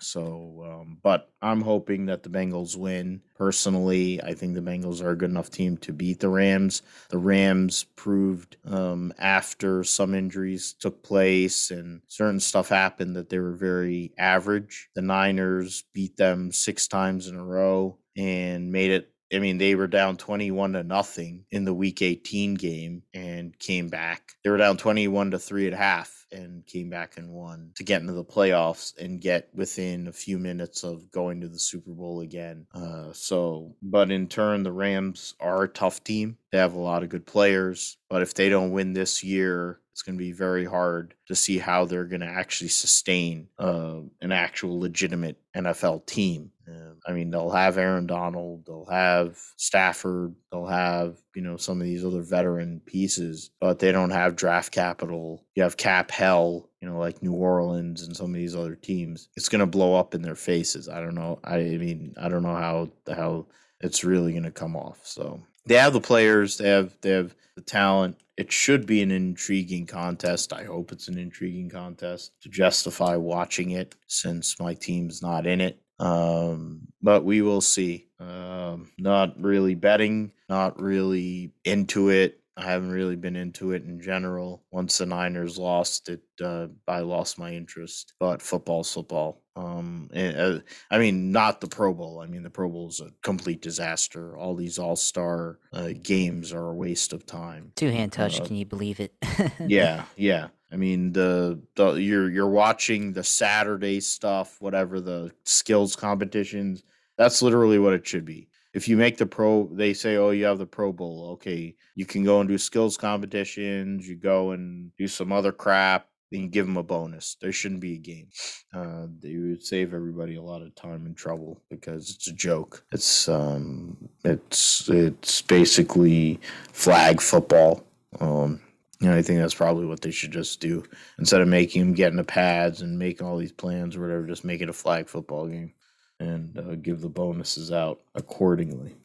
[0.00, 3.22] So, um, but I'm hoping that the Bengals win.
[3.34, 6.82] Personally, I think the Bengals are a good enough team to beat the Rams.
[7.10, 13.38] The Rams proved um, after some injuries took place and certain stuff happened that they
[13.38, 14.88] were very average.
[14.94, 19.74] The Niners beat them six times in a row and made it I mean, they
[19.74, 24.34] were down 21 to nothing in the week 18 game and came back.
[24.44, 28.00] They were down 21 to three at half and came back and won to get
[28.00, 32.20] into the playoffs and get within a few minutes of going to the Super Bowl
[32.20, 32.66] again.
[32.74, 36.38] Uh, so, but in turn, the Rams are a tough team.
[36.52, 40.02] They have a lot of good players, but if they don't win this year, it's
[40.02, 44.30] going to be very hard to see how they're going to actually sustain uh, an
[44.30, 46.50] actual legitimate NFL team.
[46.68, 51.80] Uh, I mean, they'll have Aaron Donald, they'll have Stafford, they'll have you know some
[51.80, 55.44] of these other veteran pieces, but they don't have draft capital.
[55.54, 59.28] You have cap hell, you know, like New Orleans and some of these other teams.
[59.36, 60.88] It's going to blow up in their faces.
[60.88, 61.38] I don't know.
[61.44, 63.46] I mean, I don't know how how
[63.80, 65.00] it's really going to come off.
[65.04, 69.10] So they have the players, they have they have the talent it should be an
[69.10, 70.52] intriguing contest.
[70.52, 75.60] I hope it's an intriguing contest to justify watching it since my team's not in
[75.60, 75.80] it.
[75.98, 78.08] Um, but we will see.
[78.18, 82.40] Um, not really betting, not really into it.
[82.58, 84.64] I haven't really been into it in general.
[84.70, 88.14] Once the Niners lost it, uh, I lost my interest.
[88.18, 89.42] But football's football.
[89.56, 90.60] Um, and, uh,
[90.90, 92.20] I mean, not the Pro Bowl.
[92.20, 94.38] I mean, the Pro Bowl is a complete disaster.
[94.38, 97.72] All these All Star uh, games are a waste of time.
[97.76, 98.40] Two hand touch.
[98.40, 99.14] Uh, can you believe it?
[99.66, 100.48] yeah, yeah.
[100.72, 106.82] I mean, the the you're you're watching the Saturday stuff, whatever the skills competitions.
[107.16, 108.48] That's literally what it should be.
[108.74, 111.30] If you make the pro they say oh you have the pro bowl.
[111.34, 116.08] Okay you can go and do skills competitions you go and do some other crap
[116.30, 117.36] then you give them a bonus.
[117.40, 118.28] There shouldn't be a game.
[118.74, 122.84] Uh, they would save everybody a lot of time and trouble because it's a joke.
[122.92, 126.40] It's um it's it's basically
[126.72, 127.84] flag football
[128.20, 128.60] um
[129.00, 130.82] know, I think that's probably what they should just do
[131.18, 134.26] instead of making them get in the pads and making all these plans or whatever.
[134.26, 135.72] Just make it a flag football game
[136.18, 138.96] and uh, give the bonuses out accordingly.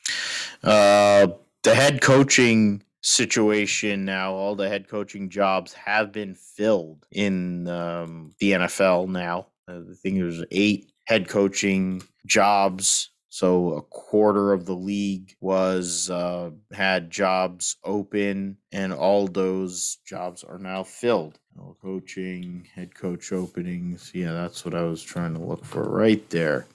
[0.64, 1.28] Uh,
[1.64, 8.34] the head coaching situation now, all the head coaching jobs have been filled in um,
[8.40, 9.48] the NFL now.
[9.68, 13.11] Uh, I think there's eight head coaching jobs.
[13.34, 20.44] So a quarter of the league was uh, had jobs open, and all those jobs
[20.44, 21.40] are now filled.
[21.82, 24.12] Coaching, head coach openings.
[24.14, 26.68] Yeah, that's what I was trying to look for right there.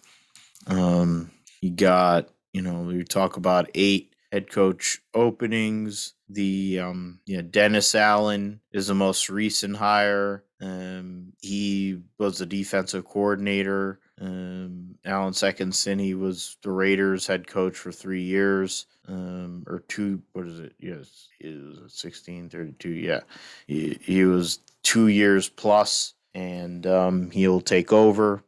[0.67, 1.31] Um,
[1.61, 6.15] you got, you know, we talk about eight head coach openings.
[6.31, 10.43] The um, yeah, Dennis Allen is the most recent hire.
[10.63, 14.01] Um, he was the defensive coordinator.
[14.21, 18.87] Um, Alan Seckenson, he was the Raiders head coach for three years.
[19.09, 20.73] Um, or two, what is it?
[20.81, 22.89] Yes, is 16, 32.
[22.89, 23.21] Yeah.
[23.67, 28.43] He, he was two years plus, and um, he'll take over.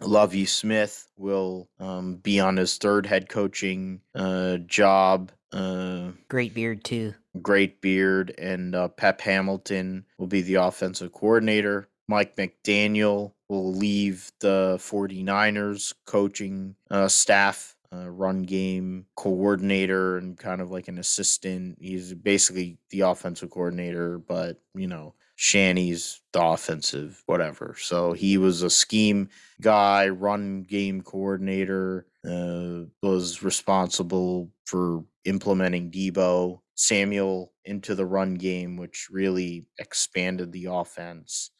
[0.00, 5.32] Lovie Smith will um, be on his third head coaching uh, job.
[5.52, 7.14] Uh, great beard, too.
[7.42, 8.34] Great beard.
[8.38, 11.88] And uh, Pep Hamilton will be the offensive coordinator.
[12.10, 17.76] Mike McDaniel will leave the 49ers coaching uh, staff.
[17.92, 21.76] Uh, run game coordinator and kind of like an assistant.
[21.80, 27.74] He's basically the offensive coordinator, but you know, Shanny's the offensive, whatever.
[27.78, 29.28] So he was a scheme
[29.60, 36.60] guy, run game coordinator, uh, was responsible for implementing Deebo.
[36.74, 41.50] Samuel into the run game, which really expanded the offense.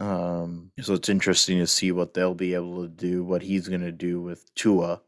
[0.00, 3.80] Um, so it's interesting to see what they'll be able to do, what he's going
[3.82, 5.00] to do with Tua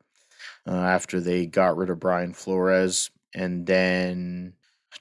[0.67, 3.11] uh, after they got rid of Brian Flores.
[3.35, 4.55] And then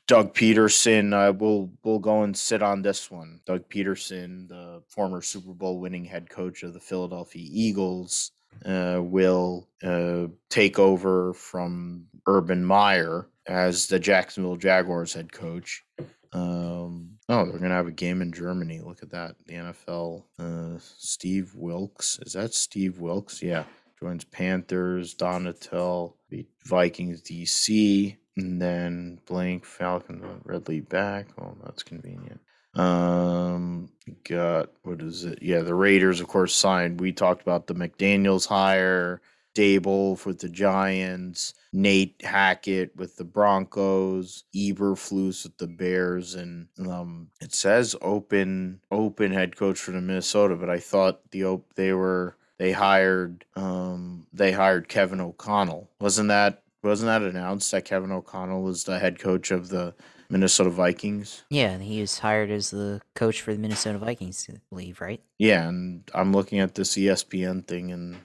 [0.07, 3.39] Doug Pederson uh, will we'll go and sit on this one.
[3.45, 8.31] Doug Pederson, the former Super Bowl winning head coach of the Philadelphia Eagles,
[8.65, 15.83] uh, will uh, take over from Urban Meyer as the Jacksonville Jaguars head coach.
[16.33, 18.81] Um, oh, they're gonna have a game in Germany.
[18.81, 19.35] Look at that.
[19.45, 20.23] The NFL.
[20.39, 22.19] Uh, Steve Wilks.
[22.19, 23.41] Is that Steve Wilks?
[23.41, 23.64] Yeah.
[23.99, 25.15] Joins Panthers.
[25.15, 26.14] Donatell.
[26.65, 28.18] Vikings DC.
[28.38, 31.27] And then blank Falcon Ridley back.
[31.39, 32.41] Oh, that's convenient.
[32.76, 33.89] Um,
[34.27, 35.39] got what is it?
[35.41, 36.99] Yeah, the Raiders, of course, signed.
[36.99, 39.22] We talked about the McDaniel's hire.
[39.56, 47.30] Daboll with the Giants, Nate Hackett with the Broncos, Eberflus with the Bears, and um,
[47.41, 51.94] it says open open head coach for the Minnesota, but I thought the op- they
[51.94, 55.90] were they hired um, they hired Kevin O'Connell.
[55.99, 59.95] Wasn't that wasn't that announced that Kevin O'Connell was the head coach of the
[60.30, 61.44] Minnesota Vikings?
[61.49, 65.22] Yeah, he was hired as the coach for the Minnesota Vikings, I believe, right?
[65.40, 68.18] Yeah, and I'm looking at this ESPN thing, and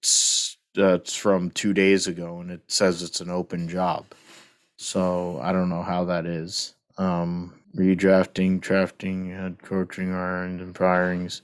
[0.00, 4.06] it's uh, from two days ago, and it says it's an open job.
[4.76, 6.74] So I don't know how that is.
[6.96, 11.42] Um, redrafting, drafting, head coaching, irons and firings.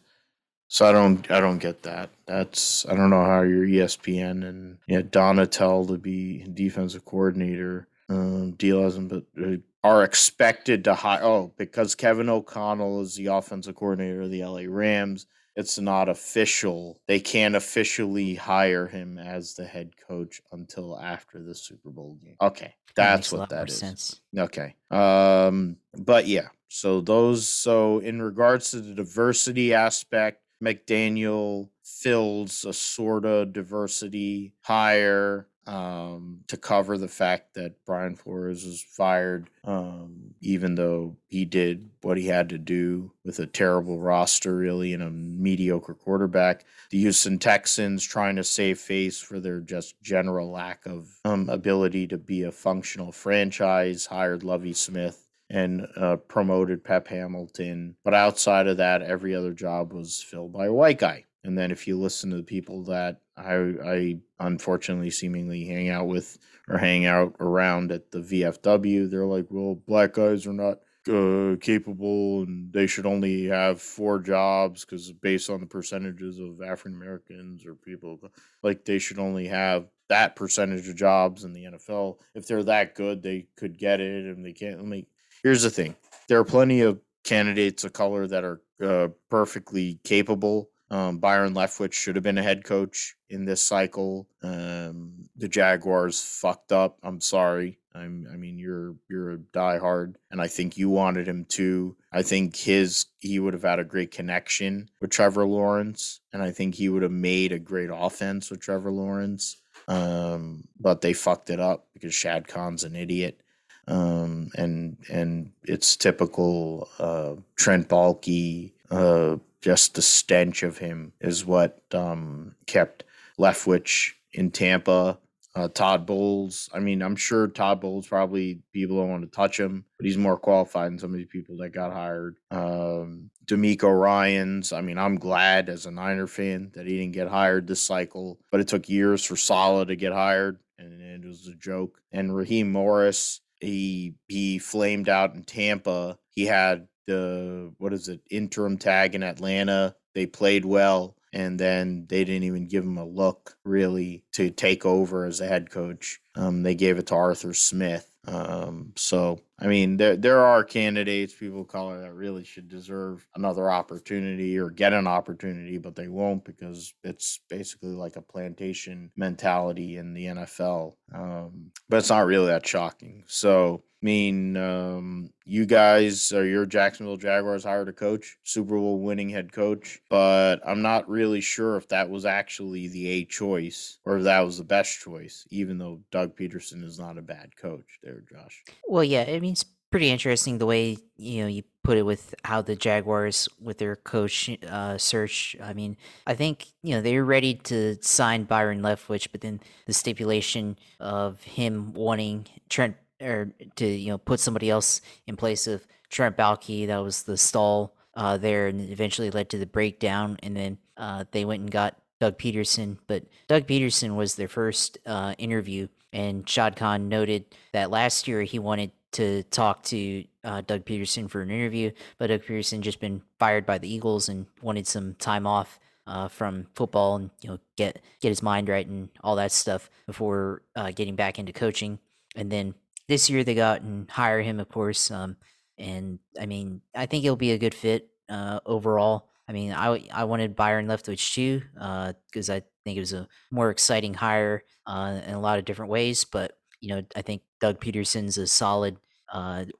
[0.69, 2.11] So I don't, I don't get that.
[2.27, 7.89] That's I don't know how you're E ESPN and yeah, Donatell to be defensive coordinator.
[8.09, 11.23] Um, deal hasn't, but uh, are expected to hire.
[11.23, 15.27] Oh, because Kevin O'Connell is the offensive coordinator of the LA Rams.
[15.57, 17.01] It's not official.
[17.09, 22.37] They can't officially hire him as the head coach until after the Super Bowl game.
[22.43, 23.78] Okay, That that's a what that is.
[23.78, 24.20] sense.
[24.37, 24.77] Okay.
[24.91, 32.73] Um, but yeah, so those so in regards to the diversity aspect, McDaniel fills a
[32.74, 40.35] sort of diversity hire um to cover the fact that Brian Flores was fired um
[40.41, 45.03] even though he did what he had to do with a terrible roster really and
[45.03, 50.87] a mediocre quarterback the Houston Texans trying to save face for their just general lack
[50.87, 57.09] of um, ability to be a functional franchise, hired Lovie Smith and uh, promoted Pep
[57.09, 57.97] Hamilton.
[58.05, 61.25] But outside of that, every other job was filled by a white guy.
[61.47, 63.55] And then if you listen to the people that I,
[63.85, 69.47] I unfortunately seemingly hang out with or hang out around at the VFW, they're like,
[69.51, 70.78] well, black guys are not
[71.09, 76.60] uh, capable and they should only have four jobs because based on the percentages of
[76.60, 78.18] African Americans or people,
[78.62, 82.18] like they should only have that percentage of jobs in the NFL.
[82.35, 84.78] If they're that good, they could get it and they can't.
[84.78, 85.06] Let me,
[85.43, 85.94] here's the thing
[86.28, 90.70] there are plenty of candidates of color that are uh, perfectly capable.
[90.91, 94.29] Um, Byron Leftwich should have been a head coach in this cycle.
[94.43, 96.99] Um, the Jaguars fucked up.
[97.03, 97.79] I'm sorry.
[97.95, 101.97] I'm, I mean, you're you're a diehard, and I think you wanted him to.
[102.13, 106.51] I think his he would have had a great connection with Trevor Lawrence, and I
[106.51, 109.57] think he would have made a great offense with Trevor Lawrence.
[109.89, 113.41] Um, but they fucked it up because Shad Khan's an idiot
[113.89, 118.73] um, and and it's typical uh, Trent Baalke.
[118.91, 119.37] Uh,
[119.67, 123.03] just the stench of him is what um, kept
[123.37, 125.19] Leftwich in Tampa.
[125.57, 126.71] Uh, Todd Bowles.
[126.73, 130.17] I mean, I'm sure Todd Bowles probably people don't want to touch him, but he's
[130.19, 132.37] more qualified than some of these people that got hired.
[132.53, 134.73] Um, DeMeco Ryans.
[134.73, 138.39] I mean, I'm glad as a Niner fan that he didn't get hired this cycle,
[138.53, 141.99] but it took years for Saleh to get hired, and it was a joke.
[142.13, 146.19] And Raheem Morris he he flamed out in Tampa.
[146.31, 149.95] He had the what is it interim tag in Atlanta.
[150.15, 154.87] They played well, and then they didn't even give him a look really to take
[154.87, 156.20] over as a head coach.
[156.35, 158.09] Um, they gave it to Arthur Smith.
[158.27, 163.27] Um, so I mean, there there are candidates, people of color, that really should deserve
[163.35, 169.11] another opportunity or get an opportunity, but they won't because it's basically like a plantation
[169.16, 170.95] mentality in the NFL.
[171.15, 173.24] Um, but it's not really that shocking.
[173.27, 178.99] So I mean, um, you guys are your Jacksonville Jaguars hired a coach, Super Bowl
[179.01, 183.99] winning head coach, but I'm not really sure if that was actually the A choice
[184.05, 187.57] or if that was the best choice, even though Doug Pederson is not a bad
[187.57, 188.65] coach there, Josh.
[188.87, 192.35] Well, yeah, I mean, it's pretty interesting the way you know you put it with
[192.44, 195.56] how the Jaguars with their coach uh, search.
[195.62, 195.97] I mean,
[196.27, 200.78] I think you know they were ready to sign Byron Leftwich, but then the stipulation
[200.98, 206.36] of him wanting Trent or to you know put somebody else in place of Trent
[206.36, 210.39] Baalke, that was the stall uh, there, and eventually led to the breakdown.
[210.43, 214.98] And then uh, they went and got Doug Pederson, but Doug Pederson was their first
[215.06, 220.61] uh, interview, and Shad Khan noted that last year he wanted to talk to uh,
[220.61, 224.47] Doug Pederson for an interview, but Doug Pederson just been fired by the Eagles and
[224.63, 228.87] wanted some time off uh, from football and you know get get his mind right
[228.87, 231.99] and all that stuff before uh, getting back into coaching.
[232.37, 232.75] And then
[233.09, 235.11] this year they got and hire him, of course.
[235.11, 235.37] Um,
[235.79, 239.29] and I mean, I think it'll be a good fit uh, overall.
[239.49, 243.71] I mean, I I wanted Byron Leftwich too because I think it was a more
[243.71, 246.25] exciting hire uh, in a lot of different ways.
[246.25, 248.99] But you know, I think Doug Pederson's a solid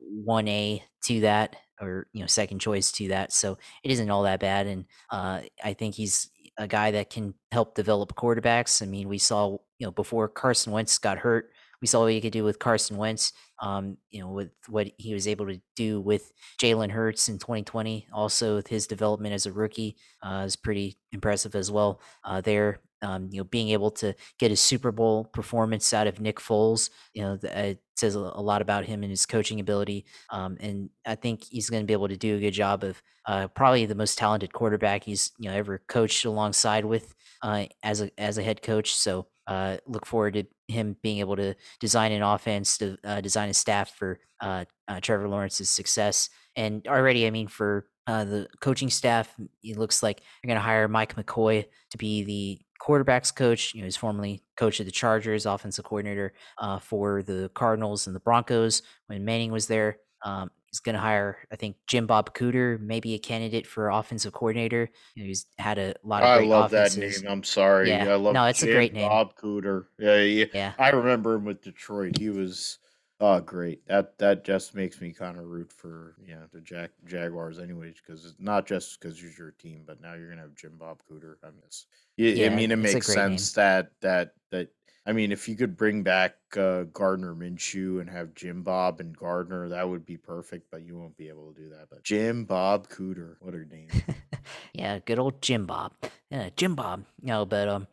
[0.01, 3.32] one A to that, or you know, second choice to that.
[3.32, 7.35] So it isn't all that bad, and uh, I think he's a guy that can
[7.52, 8.82] help develop quarterbacks.
[8.82, 11.51] I mean, we saw you know before Carson Wentz got hurt,
[11.81, 13.32] we saw what he could do with Carson Wentz.
[13.62, 18.06] Um, you know, with what he was able to do with Jalen Hurts in 2020,
[18.12, 22.01] also with his development as a rookie uh, is pretty impressive as well.
[22.23, 26.20] Uh, there, um, you know, being able to get a Super Bowl performance out of
[26.20, 30.07] Nick Foles, you know, it says a, lot about him and his coaching ability.
[30.31, 33.01] Um, and I think he's going to be able to do a good job of
[33.27, 38.01] uh, probably the most talented quarterback he's you know ever coached alongside with uh, as
[38.03, 38.97] a as a head coach.
[38.97, 43.49] So uh, look forward to him being able to design an offense, to uh, design
[43.51, 46.28] a staff for uh, uh, Trevor Lawrence's success.
[46.57, 50.66] And already, I mean, for uh, the coaching staff, it looks like they're going to
[50.66, 53.74] hire Mike McCoy to be the quarterbacks coach.
[53.74, 58.16] You know, he's formerly coach of the Chargers, offensive coordinator uh, for the Cardinals and
[58.16, 59.98] the Broncos when Manning was there.
[60.24, 64.32] Um, he's going to hire, I think, Jim Bob Cooter, maybe a candidate for offensive
[64.32, 64.90] coordinator.
[65.15, 66.28] You know, he's had a lot of.
[66.28, 67.16] I love offenses.
[67.16, 67.32] that name.
[67.32, 67.90] I'm sorry.
[67.90, 68.09] Yeah.
[68.09, 69.09] I love No, it's a great name.
[69.09, 69.85] Bob Cooter.
[69.98, 70.44] Yeah, yeah.
[70.53, 70.73] Yeah.
[70.78, 72.19] I remember him with Detroit.
[72.19, 72.78] He was
[73.20, 73.86] oh great.
[73.86, 78.24] That that just makes me kind of root for yeah the Jag- Jaguars anyways because
[78.24, 81.36] it's not just because you're your team, but now you're gonna have Jim Bob Cooter.
[81.43, 81.86] I mean, it's,
[82.16, 83.38] yeah, Yeah, I mean it it's a makes great name.
[83.38, 84.68] sense that that that.
[85.09, 89.16] I mean, if you could bring back uh, Gardner Minshew and have Jim Bob and
[89.16, 90.66] Gardner, that would be perfect.
[90.68, 91.86] But you won't be able to do that.
[91.90, 93.88] But Jim Bob Cooter, what a name!
[94.72, 95.93] yeah, good old Jim Bob.
[96.28, 97.05] Yeah, Jim Bob.
[97.22, 97.86] No, but um,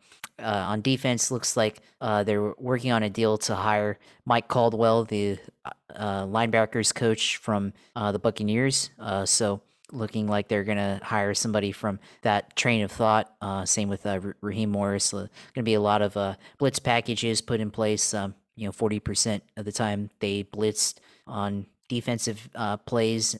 [0.44, 5.04] uh, on defense, looks like uh, they're working on a deal to hire Mike Caldwell,
[5.04, 5.38] the
[5.94, 8.90] uh, linebackers coach from uh, the Buccaneers.
[8.98, 13.34] Uh, so looking like they're gonna hire somebody from that train of thought.
[13.40, 15.14] Uh, same with uh, Raheem Morris.
[15.14, 18.12] Uh, gonna be a lot of blitz packages put in place.
[18.12, 22.48] Um, you know, forty percent of the time they blitzed on defensive
[22.86, 23.36] plays.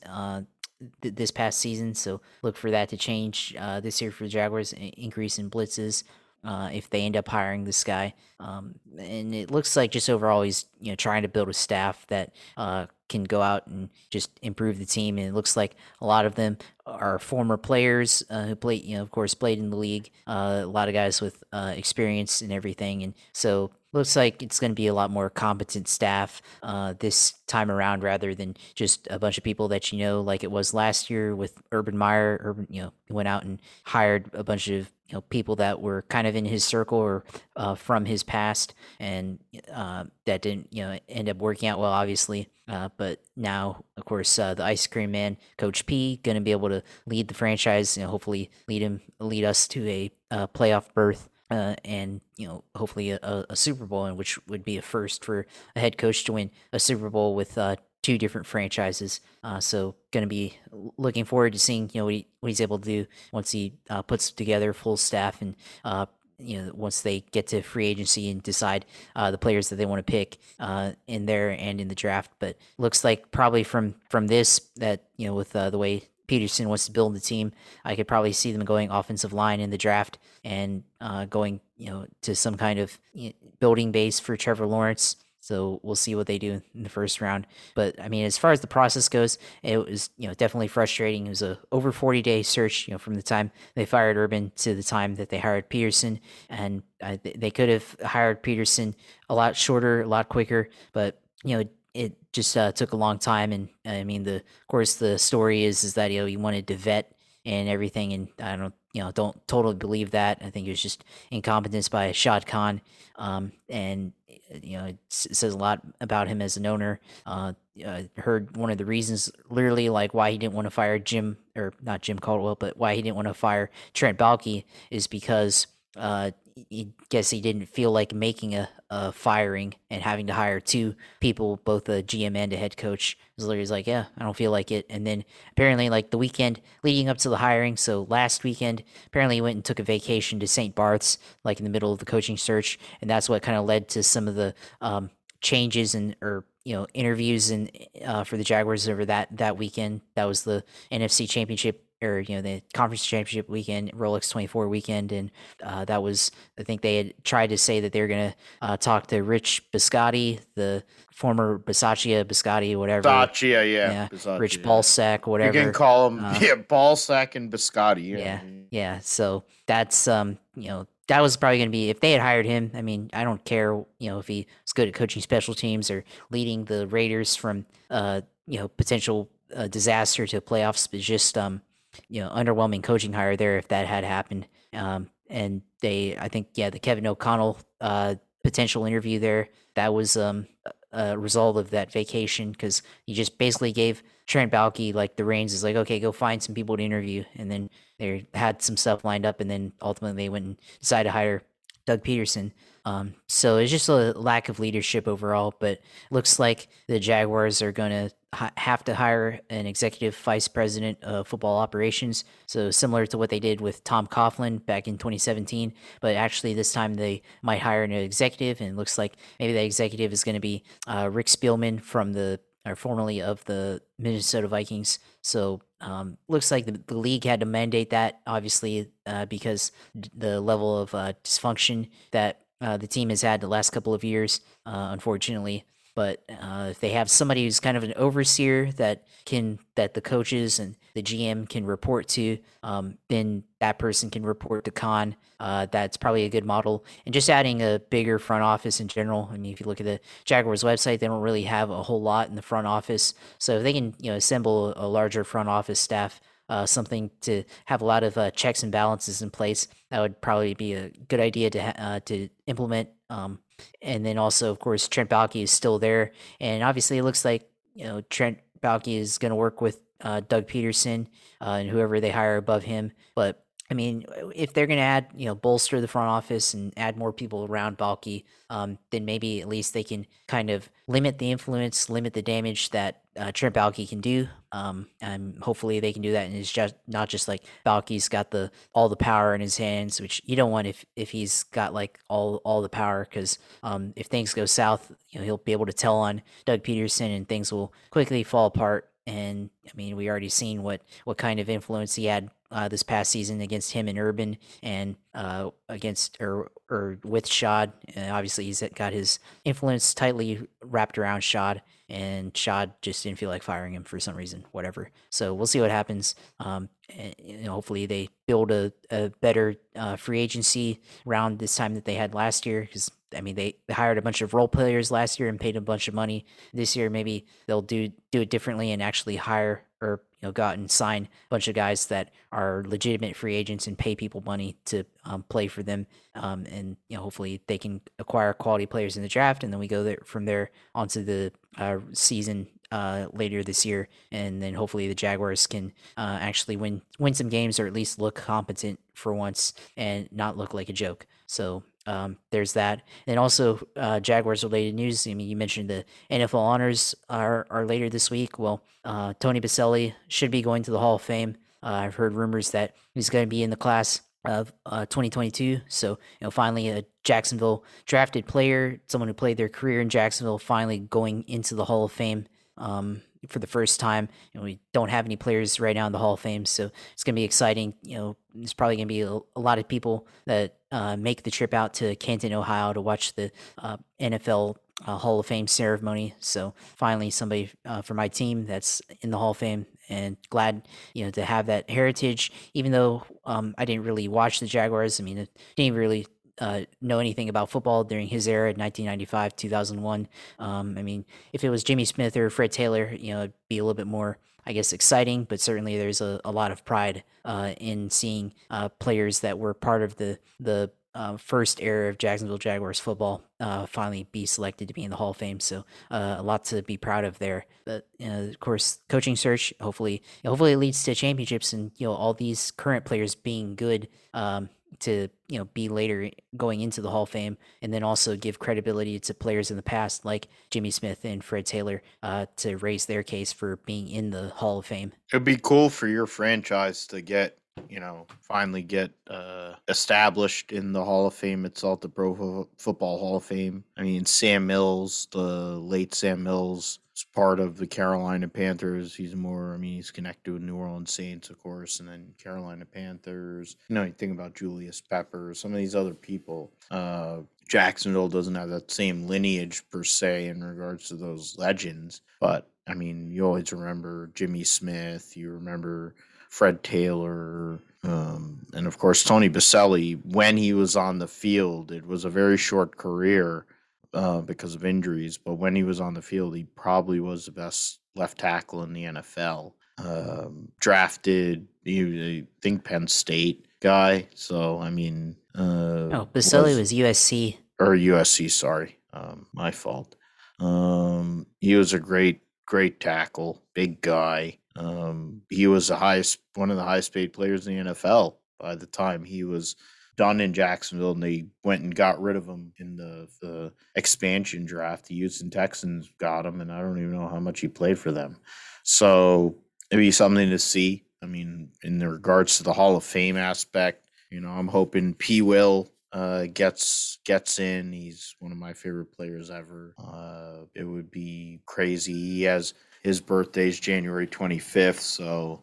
[1.01, 1.95] Th- this past season.
[1.95, 4.73] So look for that to change this year for the Jaguars.
[4.73, 6.03] Increase in blitzes
[6.45, 8.13] uh, if they end up hiring this guy.
[8.39, 12.05] Um, and it looks like just overall he's you know trying to build a staff
[12.07, 15.17] that uh, can go out and just improve the team.
[15.17, 18.97] And it looks like a lot of them are former players uh, who played, you
[18.97, 20.11] know, of course, played in the league.
[20.27, 23.03] Uh, a lot of guys with uh, experience and everything.
[23.03, 27.33] And so looks like it's going to be a lot more competent staff uh, this
[27.47, 30.73] time around rather than just a bunch of people that you know, like it was
[30.73, 32.39] last year with Urban Meyer.
[32.43, 36.03] Urban, you know, went out and hired a bunch of you know people that were
[36.03, 37.23] kind of in his circle or
[37.55, 39.39] uh, from his past, and
[39.73, 42.47] uh, that didn't you know end up working out well, obviously.
[42.67, 46.69] Uh, but now, of course, uh, the ice cream man, Coach P, to be able
[46.69, 47.95] to lead the franchise.
[47.95, 52.63] You know, hopefully lead him, lead us to a playoff berth uh, and you know
[52.75, 55.45] hopefully a, a, a Super Bowl, and which would be a first for
[55.75, 57.75] a head coach to win a Super Bowl with uh,
[58.05, 59.19] two different franchises.
[59.43, 60.55] Uh, so going to be
[60.95, 63.73] looking forward to seeing you know what, he, what he's able to do once he
[63.89, 65.55] uh, puts together full staff and.
[65.83, 66.05] Uh,
[66.37, 69.85] you know, once they get to free agency and decide uh, the players that they
[69.85, 73.95] want to pick uh, in there and in the draft, but looks like probably from
[74.09, 77.53] from this that you know with uh, the way Pederson wants to build the team,
[77.85, 81.89] I could probably see them going offensive line in the draft and uh, going, you
[81.89, 85.15] know, to some kind of you know, building base for Trevor Lawrence.
[85.45, 87.45] So we'll see what they do in the first round.
[87.75, 91.27] But I mean, as far as the process goes, it was you know definitely frustrating.
[91.27, 94.51] It was a over forty day search, you know, from the time they fired Urban
[94.55, 96.19] to the time that they hired Pederson,
[96.49, 98.95] and uh, they could have hired Pederson
[99.29, 100.67] a lot shorter, a lot quicker.
[100.93, 103.51] But you know, it just uh, took a long time.
[103.51, 106.65] And I mean, the of course the story is is that you know he wanted
[106.69, 107.11] to vet
[107.45, 110.41] and everything, and I don't you know don't totally believe that.
[110.41, 112.79] I think it was just incompetence by Shad Khan,
[113.17, 117.01] um, and uh, you know it says a lot about him as an owner.
[117.25, 117.53] Uh,
[117.85, 121.37] I heard one of the reasons, literally, like why he didn't want to fire Jim
[121.57, 125.67] or not Jim Caldwell, but why he didn't want to fire Trent Baalke is because
[125.95, 126.31] uh,
[126.69, 130.95] he guess he didn't feel like making a, a firing and having to hire two
[131.19, 133.17] people, both a GM and a head coach.
[133.35, 134.85] He's like, yeah, I don't feel like it.
[134.89, 139.35] And then apparently, like the weekend leading up to the hiring, so last weekend, apparently
[139.35, 140.73] he went and took a vacation to St.
[140.73, 143.89] Barth's, like in the middle of the coaching search, and that's what kind of led
[143.89, 145.09] to some of the um,
[145.41, 147.69] changes and or you know interviews and
[148.03, 150.01] uh, for the Jaguars over that that weekend.
[150.15, 155.11] That was the NFC Championship or you know the conference championship weekend, Rolex 24 weekend,
[155.11, 155.31] and
[155.63, 158.77] uh, that was I think they had tried to say that they were gonna uh,
[158.77, 163.07] talk to Rich Biscotti, the former Bisaccia Biscotti, whatever.
[163.07, 163.91] Bisaccia, yeah.
[163.91, 164.61] yeah, Bisaccia, Rich.
[164.61, 168.09] Ballsack, You can call him, uh, yeah, Ballsack and Biscotti.
[168.09, 168.17] Yeah.
[168.17, 168.99] Yeah, yeah.
[168.99, 172.45] So that's um, you know, that was probably going to be if they had hired
[172.45, 172.71] him.
[172.73, 175.89] I mean, I don't care, you know, if he was good at coaching special teams
[175.91, 181.37] or leading the Raiders from uh, you know, potential uh, disaster to playoffs, but just
[181.37, 181.61] um,
[182.07, 184.47] you know, underwhelming coaching hire there if that had happened.
[184.73, 190.17] Um, and they, I think, yeah, the Kevin O'Connell uh, potential interview there that was
[190.17, 190.47] um,
[190.91, 195.53] a result of that vacation because he just basically gave Trent Baalke like the reins.
[195.53, 197.69] Is like, okay, go find some people to interview, and then
[197.99, 201.43] they had some stuff lined up, and then ultimately they went and decided to hire
[201.85, 202.51] Doug Pederson.
[202.85, 205.81] Um, so it's just a lack of leadership overall, but
[206.11, 211.03] looks like the Jaguars are going to ha- have to hire an executive vice president
[211.03, 212.25] of football operations.
[212.45, 216.73] So similar to what they did with Tom Coughlin back in 2017, but actually this
[216.73, 220.35] time they might hire an executive, and it looks like maybe that executive is going
[220.35, 224.97] to be uh, Rick Spielman from the or formerly of the Minnesota Vikings.
[225.21, 229.71] So um, looks like the, the, league had to mandate that, obviously, uh, because
[230.15, 234.03] the level of uh, dysfunction that uh, the team has had the last couple of
[234.03, 235.65] years, uh, unfortunately.
[235.95, 240.01] But uh, if they have somebody who's kind of an overseer that can that the
[240.01, 245.15] coaches and the GM can report to, um, then that person can report to Khan.
[245.39, 246.85] Uh, that's probably a good model.
[247.05, 249.29] And just adding a bigger front office in general.
[249.31, 252.01] I mean, if you look at the Jaguars website, they don't really have a whole
[252.01, 253.13] lot in the front office.
[253.37, 256.19] So if they can, you know, assemble a larger front office staff,
[256.49, 259.67] uh, something to have a lot of uh, checks and balances in place.
[259.89, 262.89] That would probably be a good idea to ha- uh, to implement.
[263.09, 263.39] Um,
[263.81, 267.49] and then also, of course, Trent Baalke is still there, and obviously, it looks like
[267.73, 271.07] you know Trent Baalke is going to work with uh, Doug Pederson
[271.41, 272.91] uh, and whoever they hire above him.
[273.15, 274.05] But I mean,
[274.35, 277.45] if they're going to add, you know, bolster the front office and add more people
[277.45, 282.13] around Baalke, um, then maybe at least they can kind of limit the influence, limit
[282.13, 284.27] the damage that uh, Trent Baalke can do.
[284.55, 288.31] Um, and hopefully they can do that, and it's just not just like Baalke's got
[288.31, 291.73] the all the power in his hands, which you don't want if if he's got
[291.73, 295.51] like all all the power, because um, if things go south, you know, he'll be
[295.51, 298.89] able to tell on Doug Pederson, and things will quickly fall apart.
[299.05, 302.81] And I mean, we already seen what what kind of influence he had uh, this
[302.81, 307.73] past season against him and Urban, and uh, against or or with Shad.
[307.97, 313.29] Uh, obviously, he's got his influence tightly wrapped around Shad, and Shad just didn't feel
[313.29, 314.91] like firing him for some reason, whatever.
[315.09, 316.15] So we'll see what happens.
[316.39, 321.55] Um, and, you know, hopefully, they build a, a better uh, free agency round this
[321.55, 324.47] time that they had last year because I mean, they hired a bunch of role
[324.47, 326.25] players last year and paid a bunch of money.
[326.53, 330.57] This year, maybe they'll do do it differently and actually hire or know go out
[330.57, 334.57] and sign a bunch of guys that are legitimate free agents and pay people money
[334.65, 335.87] to um, play for them.
[336.15, 339.59] Um, and you know, hopefully they can acquire quality players in the draft, and then
[339.59, 344.53] we go there from there onto the uh, season uh, later this year, and then
[344.53, 348.79] hopefully the Jaguars can uh, actually win win some games or at least look competent
[348.93, 351.05] for once and not look like a joke.
[351.27, 352.81] So um, there's that.
[353.07, 355.07] And also, uh, Jaguars related news.
[355.07, 358.39] I mean, you mentioned the NFL honors are, are later this week.
[358.39, 361.37] Well, uh, Tony Boselli should be going to the Hall of Fame.
[361.63, 365.61] Uh, I've heard rumors that he's going to be in the class of uh, 2022.
[365.67, 370.39] So, you know, finally a Jacksonville drafted player, someone who played their career in Jacksonville,
[370.39, 372.25] finally going into the Hall of Fame.
[372.57, 374.09] Um, for the first time.
[374.33, 377.03] Know, we don't have any players right now in the Hall of Fame, so it's
[377.03, 377.73] going to be exciting.
[377.81, 381.23] You know, there's probably going to be a, a, lot of people that uh, make
[381.23, 385.47] the trip out to Canton, Ohio, to watch the uh, NFL uh, Hall of Fame
[385.47, 386.13] ceremony.
[386.19, 390.67] So finally, somebody uh, for my team that's in the Hall of Fame, and glad
[390.93, 392.29] you know to have that heritage.
[392.53, 396.07] Even though um, I didn't really watch the Jaguars, I mean, I didn't really
[396.39, 400.09] uh, know anything about football during his era, 1995, 2001.
[400.39, 403.59] Um, I mean, if it was Jimmy Smith or Fred Taylor, you know, it'd be
[403.59, 405.25] a little bit more, I guess, exciting.
[405.25, 409.53] But certainly, there's a, a lot of pride uh, in seeing uh, players that were
[409.53, 414.69] part of the the uh, first era of Jacksonville Jaguars football uh, finally be selected
[414.69, 415.41] to be in the Hall of Fame.
[415.41, 417.45] So uh, a lot to be proud of there.
[417.65, 422.13] But of course, coaching search hopefully hopefully it leads to championships and you know all
[422.13, 423.89] these current players being good.
[424.13, 424.49] Um,
[424.81, 428.39] to you know be later going into the Hall of Fame, and then also give
[428.39, 432.85] credibility to players in the past like Jimmy Smith and Fred Taylor uh, to raise
[432.85, 434.91] their case for being in the Hall of Fame.
[435.11, 437.37] It'd be cool for your franchise to get
[437.69, 442.99] you know finally get uh, established in the Hall of Fame itself, the Pro Football
[442.99, 443.63] Hall of Fame.
[443.77, 448.95] I mean, Sam Mills, the late Sam Mills is part of the Carolina Panthers.
[448.95, 452.65] He's more, I mean, he's connected with New Orleans Saints, of course, and then Carolina
[452.65, 453.55] Panthers.
[453.67, 456.51] You know, you think about Julius Pepper, some of these other people.
[456.71, 462.49] Uh, Jacksonville doesn't have that same lineage per se in regards to those legends, but
[462.67, 465.93] I mean, you always remember Jimmy Smith, you remember
[466.35, 469.97] Fred Taylor, um, and of course Tony Boselli.
[470.05, 473.45] When he was on the field, it was a very short career
[473.93, 477.31] uh, because of injuries, but when he was on the field, he probably was the
[477.31, 479.53] best left tackle in the NFL.
[479.77, 484.09] Um, drafted he, I think Penn State guy.
[484.13, 487.37] So I mean, uh, Oh, Boselli was USC.
[487.61, 488.29] or USC.
[488.29, 489.95] Sorry, um, my fault.
[490.41, 494.39] Um, he was a great, great tackle, big guy.
[494.55, 498.55] Um, he was the highest, one of the highest paid players in the NFL by
[498.55, 499.55] the time he was
[499.97, 504.45] done in Jacksonville, and they went and got rid of him in the, the expansion
[504.45, 504.85] draft.
[504.85, 507.91] The Houston Texans got him, and I don't even know how much he played for
[507.91, 508.17] them.
[508.63, 509.35] So
[509.71, 510.85] it'd be something to see.
[511.01, 515.21] I mean, in regards to the Hall of Fame aspect, you know, I'm hoping P.
[515.21, 517.71] Will uh, gets gets in.
[517.71, 519.73] He's one of my favorite players ever.
[519.77, 521.93] Uh, it would be crazy.
[521.93, 522.53] He has
[522.85, 525.41] his birthday's January 25th, so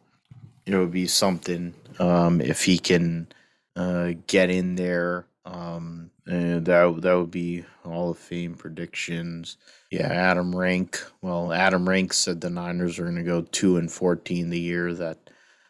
[0.65, 3.27] it would be something um, if he can
[3.75, 5.27] uh, get in there.
[5.45, 9.57] Um, and that that would be Hall of Fame predictions.
[9.91, 11.03] Yeah, Adam Rank.
[11.21, 14.95] Well, Adam Rank said the Niners are going to go two and fourteen the year
[14.95, 15.19] that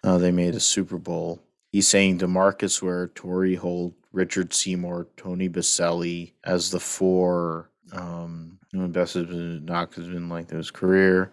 [0.04, 1.40] uh, they made a Super Bowl.
[1.70, 7.70] He's saying Demarcus Ware, Torry Holt, Richard Seymour, Tony Boselli as the four.
[7.92, 11.30] Um, best has been knock has been like his career.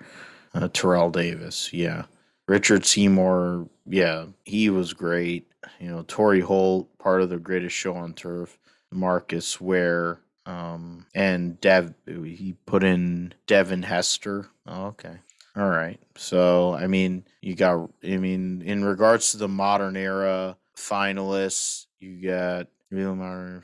[0.53, 2.05] Uh, Terrell Davis, yeah.
[2.47, 5.51] Richard Seymour, yeah, he was great.
[5.79, 8.57] You know, Torry Holt, part of the greatest show on turf.
[8.91, 11.93] Marcus Ware, um, and Dev.
[12.07, 14.47] He put in Devin Hester.
[14.65, 15.17] Oh, okay.
[15.55, 15.99] All right.
[16.15, 22.27] So, I mean, you got, I mean, in regards to the modern era finalists, you
[22.27, 23.61] got era,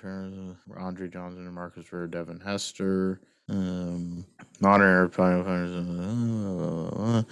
[0.78, 3.20] Andre Johnson and Marcus Ware, Devin Hester.
[3.48, 4.26] Um,
[4.60, 7.24] modern era finalists, uh,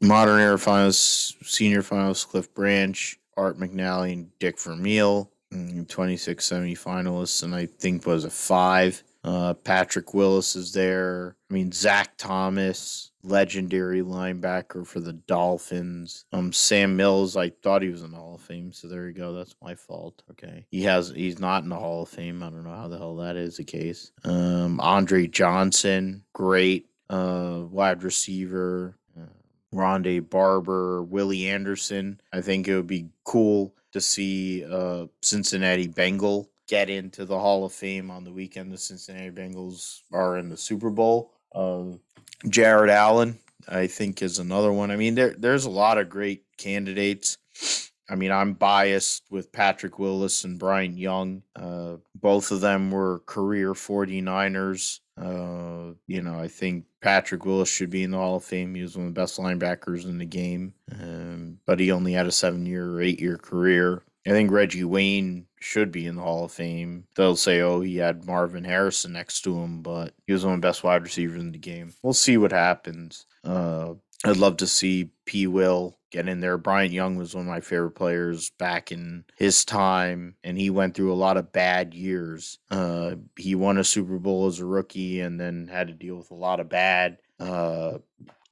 [0.00, 5.30] modern era finalists, senior finalists, Cliff Branch, Art McNally, and Dick Vermeil.
[5.52, 9.02] Mm, 26 semifinalists, and I think was a five.
[9.24, 11.36] Uh, Patrick Willis is there.
[11.50, 16.24] I mean, Zach Thomas, legendary linebacker for the Dolphins.
[16.32, 19.14] Um, Sam Mills, I thought he was in the Hall of Fame, so there you
[19.14, 19.32] go.
[19.32, 20.22] That's my fault.
[20.30, 22.42] Okay, he has he's not in the Hall of Fame.
[22.42, 24.12] I don't know how the hell that is the case.
[24.24, 28.96] Um, Andre Johnson, great uh, wide receiver.
[29.16, 29.26] Uh,
[29.74, 32.20] Rondé Barber, Willie Anderson.
[32.32, 37.64] I think it would be cool to see uh, Cincinnati Bengal get into the Hall
[37.64, 38.70] of Fame on the weekend.
[38.70, 41.32] The Cincinnati Bengals are in the Super Bowl.
[41.54, 42.00] Um,
[42.46, 43.38] Jared Allen,
[43.68, 44.90] I think, is another one.
[44.90, 47.38] I mean, there there's a lot of great candidates.
[48.10, 51.42] I mean, I'm biased with Patrick Willis and Bryant Young.
[51.54, 55.00] Uh, both of them were career 49ers.
[55.20, 58.74] Uh, you know, I think Patrick Willis should be in the Hall of Fame.
[58.74, 62.26] He was one of the best linebackers in the game, um, but he only had
[62.26, 64.02] a seven year or eight year career.
[64.26, 67.04] I think Reggie Wayne should be in the Hall of Fame.
[67.16, 70.60] They'll say, oh, he had Marvin Harrison next to him, but he was one of
[70.60, 71.94] the best wide receivers in the game.
[72.02, 73.26] We'll see what happens.
[73.44, 73.94] Uh,
[74.24, 75.46] I'd love to see P.
[75.46, 76.58] Will get in there.
[76.58, 80.94] Bryant Young was one of my favorite players back in his time, and he went
[80.94, 82.58] through a lot of bad years.
[82.70, 86.30] Uh, he won a Super Bowl as a rookie and then had to deal with
[86.30, 87.18] a lot of bad.
[87.38, 87.98] Uh,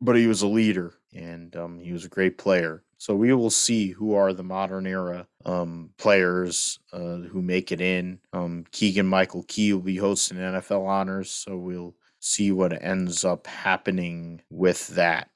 [0.01, 2.83] but he was a leader and um, he was a great player.
[2.99, 7.81] So we will see who are the modern era um, players uh, who make it
[7.81, 8.21] in.
[8.33, 13.47] Um, Keegan Michael Key will be hosting NFL honors, so we'll see what ends up
[13.47, 15.29] happening with that.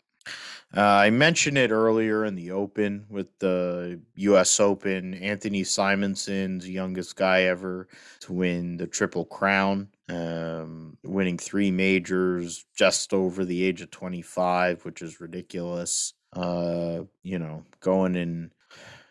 [0.76, 4.60] Uh, I mentioned it earlier in the Open with the U.S.
[4.60, 5.14] Open.
[5.14, 7.88] Anthony Simonsen's youngest guy ever
[8.20, 14.84] to win the Triple Crown, um, winning three majors just over the age of 25,
[14.84, 16.14] which is ridiculous.
[16.34, 18.50] Uh, you know, going and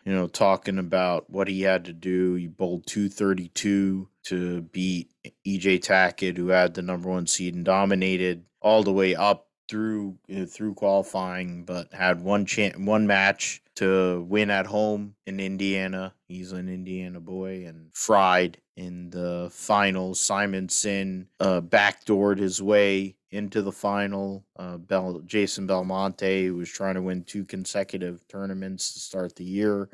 [0.04, 2.34] you know talking about what he had to do.
[2.34, 5.10] He bowled 232 to beat
[5.46, 10.18] EJ Tackett, who had the number one seed and dominated all the way up through
[10.34, 16.12] uh, through qualifying, but had one chance, one match to win at home in Indiana.
[16.26, 20.14] He's an Indiana boy and fried in the final.
[20.14, 24.44] Simonsen uh, backdoored his way into the final.
[24.58, 29.44] Uh, Bel- Jason Belmonte, who was trying to win two consecutive tournaments to start the
[29.44, 29.88] year.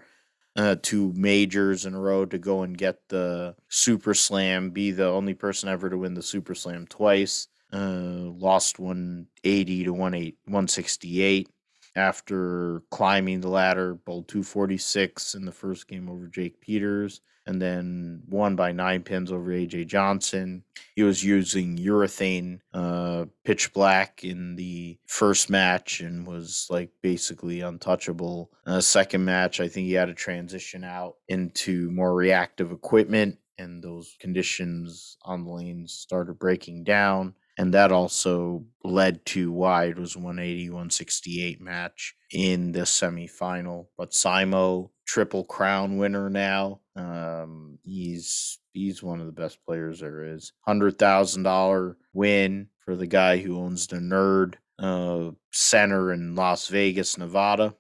[0.57, 5.07] Uh, two majors in a row to go and get the Super Slam, be the
[5.07, 11.49] only person ever to win the Super Slam twice uh, lost 180 to 168
[11.95, 18.23] after climbing the ladder, bowled 246 in the first game over Jake Peters, and then
[18.29, 20.65] won by nine pins over AJ Johnson.
[20.95, 27.61] He was using urethane uh, pitch black in the first match and was like basically
[27.61, 28.51] untouchable.
[28.67, 33.83] Uh, second match, I think he had to transition out into more reactive equipment, and
[33.83, 39.99] those conditions on the lanes started breaking down and that also led to why it
[39.99, 43.87] was 180 168 match in the semifinal.
[43.97, 46.81] But Simo, triple crown winner now.
[46.95, 50.53] Um, he's he's one of the best players there is.
[50.63, 56.69] Hundred thousand dollar win for the guy who owns the Nerd uh, Center in Las
[56.69, 57.75] Vegas, Nevada.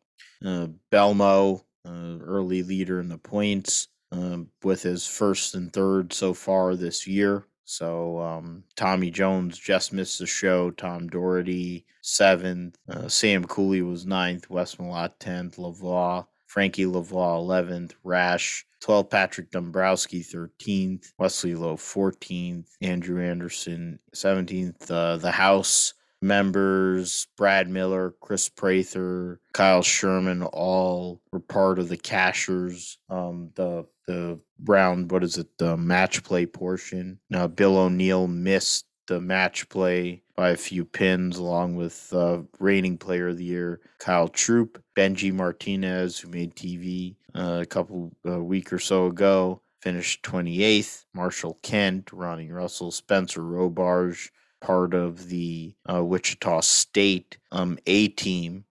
[0.44, 6.35] Uh, Belmo, uh, early leader in the points, um, with his first and third so
[6.35, 7.47] far this year.
[7.66, 10.70] So um, Tommy Jones just missed the show.
[10.70, 12.78] Tom Daugherty seventh.
[12.88, 14.48] Uh, Sam Cooley was ninth.
[14.48, 15.56] Wes Malott tenth.
[15.56, 17.94] Lavoie, Frankie Lavoie eleventh.
[18.05, 19.10] Rash 12th.
[19.10, 21.12] Patrick Dombrowski 13th.
[21.18, 22.68] Wesley Lowe 14th.
[22.80, 24.90] Andrew Anderson 17th.
[24.90, 31.97] Uh, the House members Brad Miller, Chris Prather, Kyle Sherman all were part of the
[31.97, 32.98] cashers.
[33.09, 37.19] Um, the the round, what is it, the match play portion.
[37.31, 42.99] Now Bill O'Neill missed the match play by a few pins, along with uh, reigning
[42.99, 48.43] player of the year Kyle Troup, Benji Martinez, who made TV uh, a couple a
[48.43, 51.05] week or so ago, finished 28th.
[51.15, 54.31] Marshall Kent, Ronnie Russell, Spencer Robarge,
[54.61, 58.65] part of the uh, Wichita State um, A team,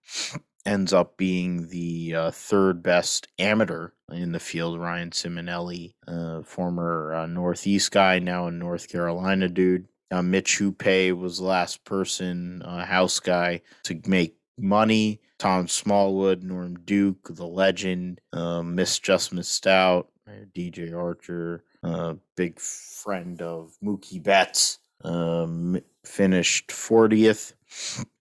[0.66, 4.78] ends up being the uh, third best amateur in the field.
[4.78, 9.86] Ryan Ciminelli, uh, former uh, Northeast guy, now in North Carolina dude.
[10.10, 15.20] Uh, Mitch Hupay was the last person, uh, house guy, to make money.
[15.38, 20.08] Tom Smallwood, Norm Duke, the legend, Miss Just Missed Out,
[20.54, 21.62] DJ Archer,
[22.36, 27.54] big friend of Mookie Betts um, finished 40th.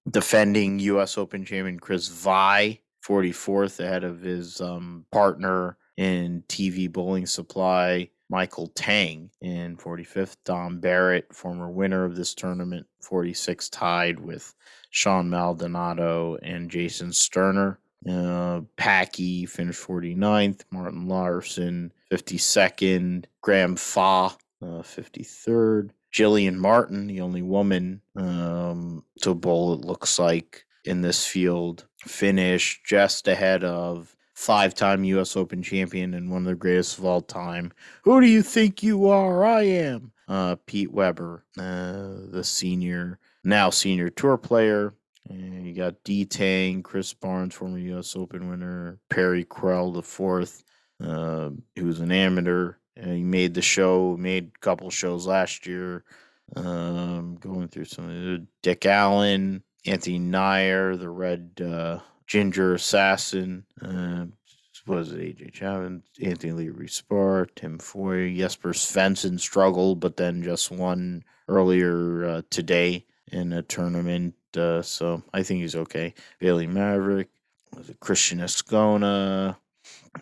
[0.09, 1.17] Defending U.S.
[1.17, 8.67] Open champion Chris Vi, 44th, ahead of his um, partner in TV Bowling Supply, Michael
[8.75, 10.37] Tang, in 45th.
[10.45, 14.53] Dom Barrett, former winner of this tournament, 46, tied with
[14.89, 17.79] Sean Maldonado and Jason Sterner.
[18.07, 20.61] Uh, Packy finished 49th.
[20.71, 23.25] Martin Larsen, 52nd.
[23.41, 25.89] Graham Fa, uh, 53rd.
[26.15, 32.85] Jillian Martin, the only woman um, to bowl, it looks like, in this field, finished
[32.85, 35.35] just ahead of five time U.S.
[35.35, 37.73] Open champion and one of the greatest of all time.
[38.03, 39.43] Who do you think you are?
[39.43, 40.13] I am.
[40.29, 44.93] Uh, Pete Weber, uh, the senior, now senior tour player.
[45.27, 48.15] And you got D Tang, Chris Barnes, former U.S.
[48.15, 50.63] Open winner, Perry Krell, the fourth,
[51.03, 52.75] uh, who's an amateur.
[53.01, 56.03] Uh, he made the show, made a couple shows last year.
[56.55, 63.65] Um, going through some of Dick Allen, Anthony Nyer, the Red uh, Ginger Assassin.
[63.81, 64.25] Uh,
[64.87, 70.71] was it AJ Chavin, Anthony Lee Spar, Tim Foy, Jesper Svensson struggled, but then just
[70.71, 74.35] won earlier uh, today in a tournament.
[74.55, 76.13] Uh, so I think he's okay.
[76.39, 77.27] Bailey Mavrick,
[77.75, 79.57] was it Christian Escona,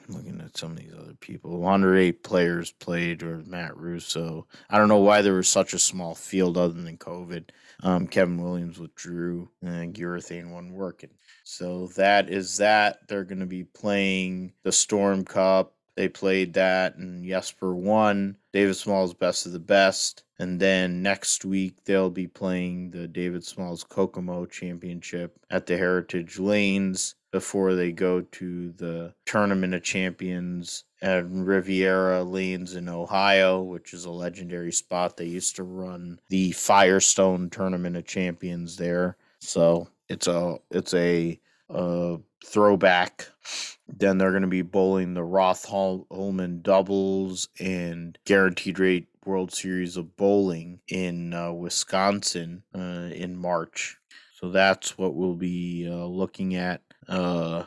[0.08, 1.60] looking at some of these other people.
[1.60, 4.48] 108 players played, or Matt Russo.
[4.70, 7.50] I don't know why there was such a small field other than COVID.
[7.82, 11.12] Um, Kevin Williams withdrew, and Urethane one working.
[11.44, 13.08] So that is that.
[13.08, 15.76] They're going to be playing the Storm Cup.
[15.96, 18.38] They played that, and Jesper won.
[18.52, 20.24] David Smalls best of the best.
[20.40, 26.40] And then next week, they'll be playing the David Smalls Kokomo Championship at the Heritage
[26.40, 33.92] Lanes before they go to the Tournament of Champions at Riviera Lanes in Ohio, which
[33.92, 35.18] is a legendary spot.
[35.18, 39.18] They used to run the Firestone Tournament of Champions there.
[39.40, 41.40] So it's a it's a,
[41.70, 43.28] a throwback.
[43.88, 49.98] Then they're going to be bowling the Roth Holman doubles and guaranteed rate World Series
[49.98, 53.98] of Bowling in uh, Wisconsin uh, in March.
[54.36, 57.66] So that's what we'll be uh, looking at uh,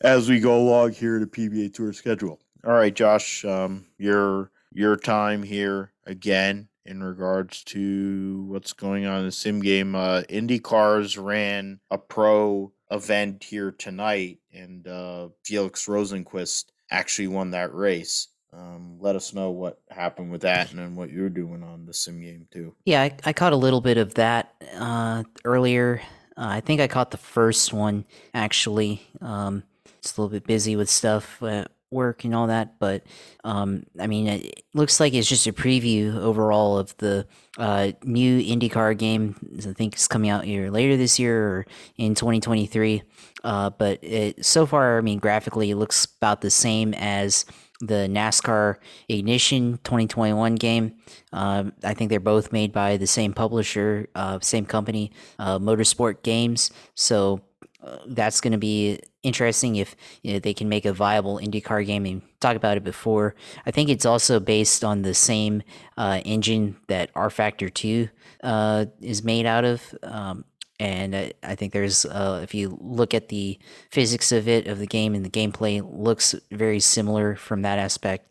[0.00, 2.40] as we go along here to PBA Tour schedule.
[2.64, 9.20] All right, Josh, um, your your time here again in regards to what's going on
[9.20, 9.94] in the sim game.
[9.94, 17.74] Uh, IndyCars ran a pro event here tonight, and uh, Felix Rosenqvist actually won that
[17.74, 18.28] race.
[18.52, 21.92] Um, let us know what happened with that and then what you're doing on the
[21.92, 22.74] sim game too.
[22.86, 26.00] Yeah, I, I caught a little bit of that uh, earlier
[26.38, 29.02] uh, I think I caught the first one actually.
[29.20, 29.64] Um,
[29.98, 33.02] it's a little bit busy with stuff at work and all that, but
[33.44, 38.40] um, I mean, it looks like it's just a preview overall of the uh, new
[38.40, 39.34] IndyCar game.
[39.58, 41.66] I think it's coming out either later this year or
[41.96, 43.02] in 2023.
[43.42, 47.44] Uh, but it, so far, I mean, graphically, it looks about the same as
[47.80, 48.76] the NASCAR
[49.08, 50.96] Ignition 2021 game.
[51.32, 56.22] Um, I think they're both made by the same publisher, uh, same company, uh, Motorsport
[56.22, 56.70] Games.
[56.94, 57.42] So
[57.82, 61.86] uh, that's going to be interesting if you know, they can make a viable IndyCar
[61.86, 62.06] game.
[62.06, 63.34] And talk about it before.
[63.66, 65.62] I think it's also based on the same
[65.96, 68.08] uh, engine that rFactor Two
[68.42, 69.94] uh, is made out of.
[70.02, 70.44] Um,
[70.80, 73.58] and I, I think there's uh, if you look at the
[73.90, 78.30] physics of it of the game and the gameplay looks very similar from that aspect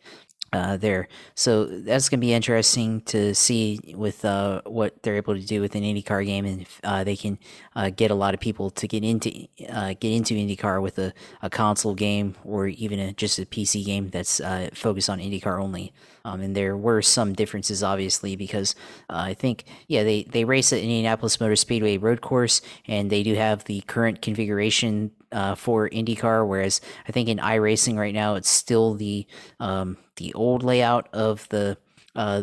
[0.52, 1.08] uh, there.
[1.34, 5.60] So that's going to be interesting to see with uh, what they're able to do
[5.60, 7.38] with an IndyCar game, and if uh, they can
[7.76, 11.12] uh, get a lot of people to get into uh, get into IndyCar with a,
[11.42, 15.60] a console game or even a, just a PC game that's uh, focused on IndyCar
[15.60, 15.92] only.
[16.28, 18.74] Um, and there were some differences, obviously, because
[19.08, 23.34] I think yeah they they race at Indianapolis Motor Speedway road course, and they do
[23.34, 28.48] have the current configuration uh, for IndyCar, whereas I think in iRacing right now it's
[28.50, 29.26] still the
[29.58, 31.78] um, the old layout of the
[32.14, 32.42] uh,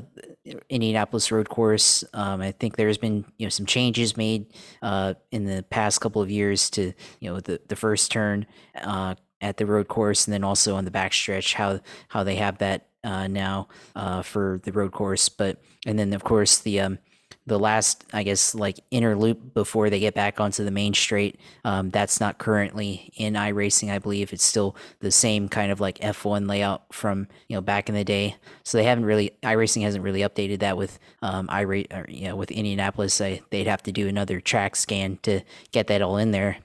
[0.70, 2.04] Indianapolis road course.
[2.14, 4.48] Um, I think there's been you know some changes made
[4.82, 8.48] uh, in the past couple of years to you know the the first turn
[8.82, 12.58] uh, at the road course, and then also on the backstretch how how they have
[12.58, 15.30] that uh, now uh, for the road course.
[15.30, 17.00] But and then of course the um,
[17.48, 21.40] the last, I guess, like inner loop before they get back onto the main straight.
[21.64, 24.34] Um, that's not currently in iRacing, I believe.
[24.34, 28.04] It's still the same kind of like F1 layout from you know back in the
[28.04, 28.36] day.
[28.64, 32.36] So they haven't really iRacing hasn't really updated that with um, iRate or you know
[32.36, 33.18] with Indianapolis.
[33.18, 35.42] They, they'd have to do another track scan to
[35.72, 36.58] get that all in there.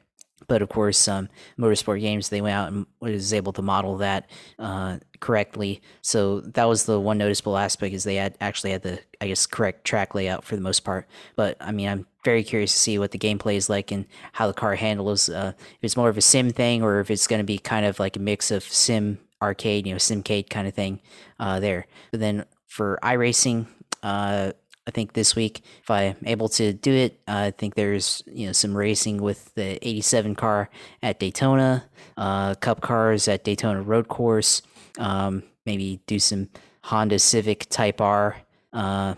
[0.49, 4.31] But of course, um, Motorsport Games they went out and was able to model that
[4.59, 5.81] uh, correctly.
[6.03, 9.47] So that was the one noticeable aspect is they had actually had the I guess
[9.47, 11.07] correct track layout for the most part.
[11.37, 14.47] But I mean, I'm very curious to see what the gameplay is like and how
[14.47, 15.29] the car handles.
[15.29, 17.87] Uh, if it's more of a sim thing or if it's going to be kind
[17.87, 21.01] of like a mix of sim arcade, you know, simcade kind of thing
[21.39, 21.87] uh, there.
[22.11, 23.67] But then for iRacing,
[24.03, 24.53] uh,
[24.91, 28.53] I think this week, if I'm able to do it, I think there's you know
[28.53, 30.69] some racing with the 87 car
[31.01, 31.85] at Daytona,
[32.17, 34.63] uh, Cup cars at Daytona Road Course,
[34.99, 36.49] um, maybe do some
[36.83, 38.37] Honda Civic Type R
[38.73, 39.15] uh,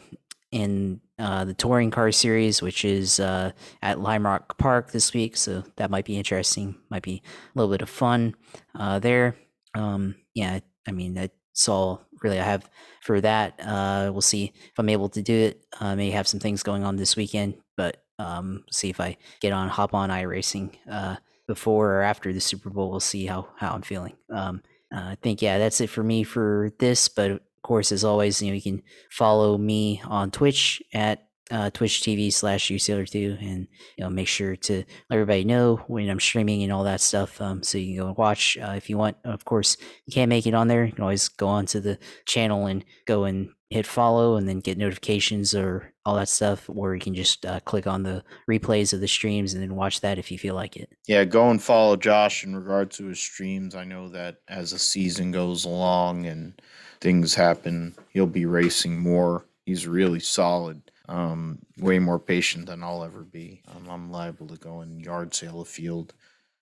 [0.50, 5.38] in uh, the touring car series, which is uh, at Lime Rock Park this week.
[5.38, 6.74] So that might be interesting.
[6.90, 8.34] Might be a little bit of fun
[8.78, 9.36] uh, there.
[9.74, 12.68] Um, yeah, I mean that's all really I have
[13.00, 13.54] for that.
[13.60, 15.64] Uh, we'll see if I'm able to do it.
[15.80, 19.52] I may have some things going on this weekend, but um, see if I get
[19.52, 21.16] on hop on iRacing uh,
[21.46, 22.90] before or after the Super Bowl.
[22.90, 24.14] We'll see how how I'm feeling.
[24.30, 24.62] Um,
[24.94, 27.08] uh, I think yeah, that's it for me for this.
[27.08, 31.70] But of course, as always, you know you can follow me on Twitch at uh,
[31.70, 36.20] Twitch TV slash USailor2 and you know make sure to let everybody know when I'm
[36.20, 38.96] streaming and all that stuff um, so you can go and watch uh, if you
[38.96, 41.98] want of course you can't make it on there you can always go onto the
[42.26, 46.94] channel and go and hit follow and then get notifications or all that stuff or
[46.94, 50.18] you can just uh, click on the replays of the streams and then watch that
[50.18, 53.74] if you feel like it Yeah, go and follow Josh in regard to his streams.
[53.74, 56.60] I know that as the season goes along and
[57.00, 59.44] things happen, he'll be racing more.
[59.64, 60.82] He's really solid.
[61.08, 63.62] Um, way more patient than I'll ever be.
[63.68, 66.14] Um, I'm liable to go and yard sale a field.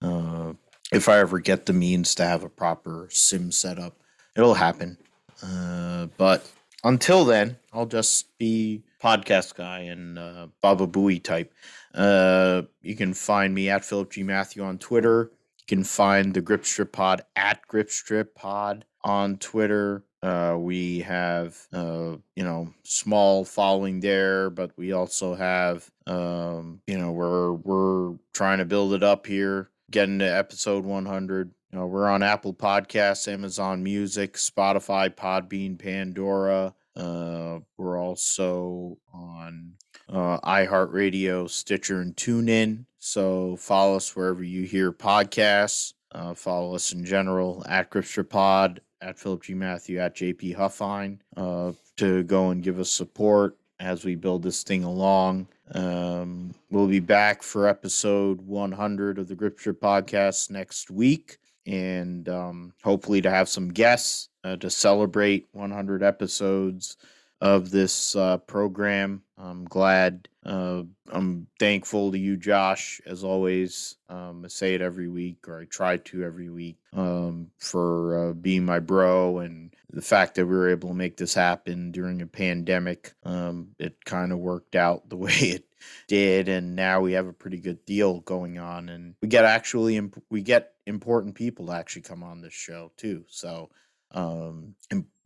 [0.02, 0.54] Uh,
[0.92, 3.96] if I ever get the means to have a proper sim setup,
[4.34, 4.96] it'll happen.
[5.42, 6.50] Uh, but
[6.84, 11.52] until then, I'll just be podcast guy and uh, Baba Booey type.
[11.94, 15.30] Uh, you can find me at Philip G Matthew on Twitter.
[15.58, 20.04] You can find the Grip Strip Pod at Grip Strip Pod on Twitter.
[20.22, 26.98] Uh, we have uh, you know small following there, but we also have um, you
[26.98, 31.50] know we're we're trying to build it up here, getting to episode 100.
[31.72, 36.74] You know, we're on Apple Podcasts, Amazon Music, Spotify, Podbean, Pandora.
[36.96, 39.74] Uh, we're also on
[40.08, 42.84] uh, iHeartRadio, Stitcher, and TuneIn.
[42.98, 45.94] So follow us wherever you hear podcasts.
[46.12, 49.54] Uh, follow us in general at Grip Strip Pod, at Philip G.
[49.54, 54.62] Matthew, at JP Huffine uh, to go and give us support as we build this
[54.62, 55.48] thing along.
[55.72, 62.28] Um, we'll be back for episode 100 of the Grip Strip podcast next week and
[62.28, 66.96] um, hopefully to have some guests uh, to celebrate 100 episodes
[67.40, 69.22] of this uh, program.
[69.38, 70.28] I'm glad.
[70.44, 73.96] Uh, I'm thankful to you, Josh, as always.
[74.08, 78.32] Um, I say it every week, or I try to every week, um, for uh,
[78.34, 82.20] being my bro and the fact that we were able to make this happen during
[82.22, 83.12] a pandemic.
[83.24, 85.64] Um, it kind of worked out the way it
[86.08, 89.96] did, and now we have a pretty good deal going on, and we get actually
[89.96, 93.24] imp- we get important people to actually come on this show too.
[93.28, 93.70] So
[94.12, 94.74] um,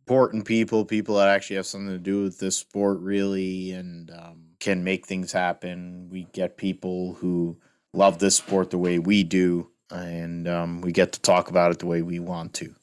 [0.05, 4.49] important people, people that actually have something to do with this sport, really, and um,
[4.59, 6.07] can make things happen.
[6.11, 7.57] We get people who
[7.91, 11.79] love this sport the way we do, and um, we get to talk about it
[11.79, 12.75] the way we want to.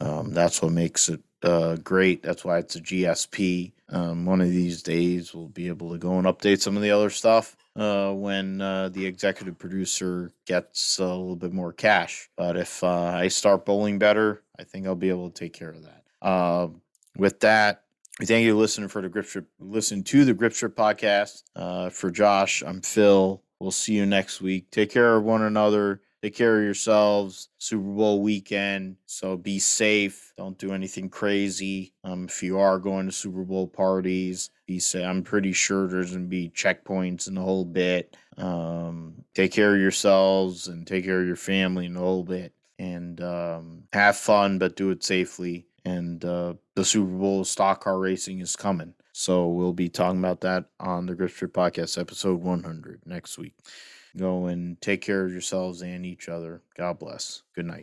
[0.00, 2.22] Um, that's what makes it uh, great.
[2.22, 3.72] That's why it's a GSP.
[3.88, 6.92] Um, one of these days, we'll be able to go and update some of the
[6.92, 12.30] other stuff uh, when uh, the executive producer gets a little bit more cash.
[12.36, 15.70] But if uh, I start bowling better, I think I'll be able to take care
[15.70, 16.04] of that.
[16.20, 16.68] Uh,
[17.16, 17.82] with that,
[18.20, 19.26] we thank you for listening for the grip.
[19.60, 21.44] Listen to the grip podcast.
[21.54, 23.42] Uh, for Josh, I'm Phil.
[23.60, 24.70] We'll see you next week.
[24.70, 26.00] Take care of one another.
[26.22, 27.48] Take care of yourselves.
[27.58, 30.32] Super Bowl weekend, so be safe.
[30.36, 31.92] Don't do anything crazy.
[32.02, 35.06] Um, if you are going to Super Bowl parties, be safe.
[35.06, 38.16] I'm pretty sure there's gonna be checkpoints and the whole bit.
[38.36, 42.52] Um, take care of yourselves and take care of your family and the whole bit.
[42.80, 45.67] And um, have fun, but do it safely.
[45.84, 50.42] And uh, the Super Bowl stock car racing is coming, so we'll be talking about
[50.42, 53.54] that on the Grip Strip Podcast, episode 100 next week.
[54.16, 56.62] Go and take care of yourselves and each other.
[56.76, 57.42] God bless.
[57.54, 57.76] Good night.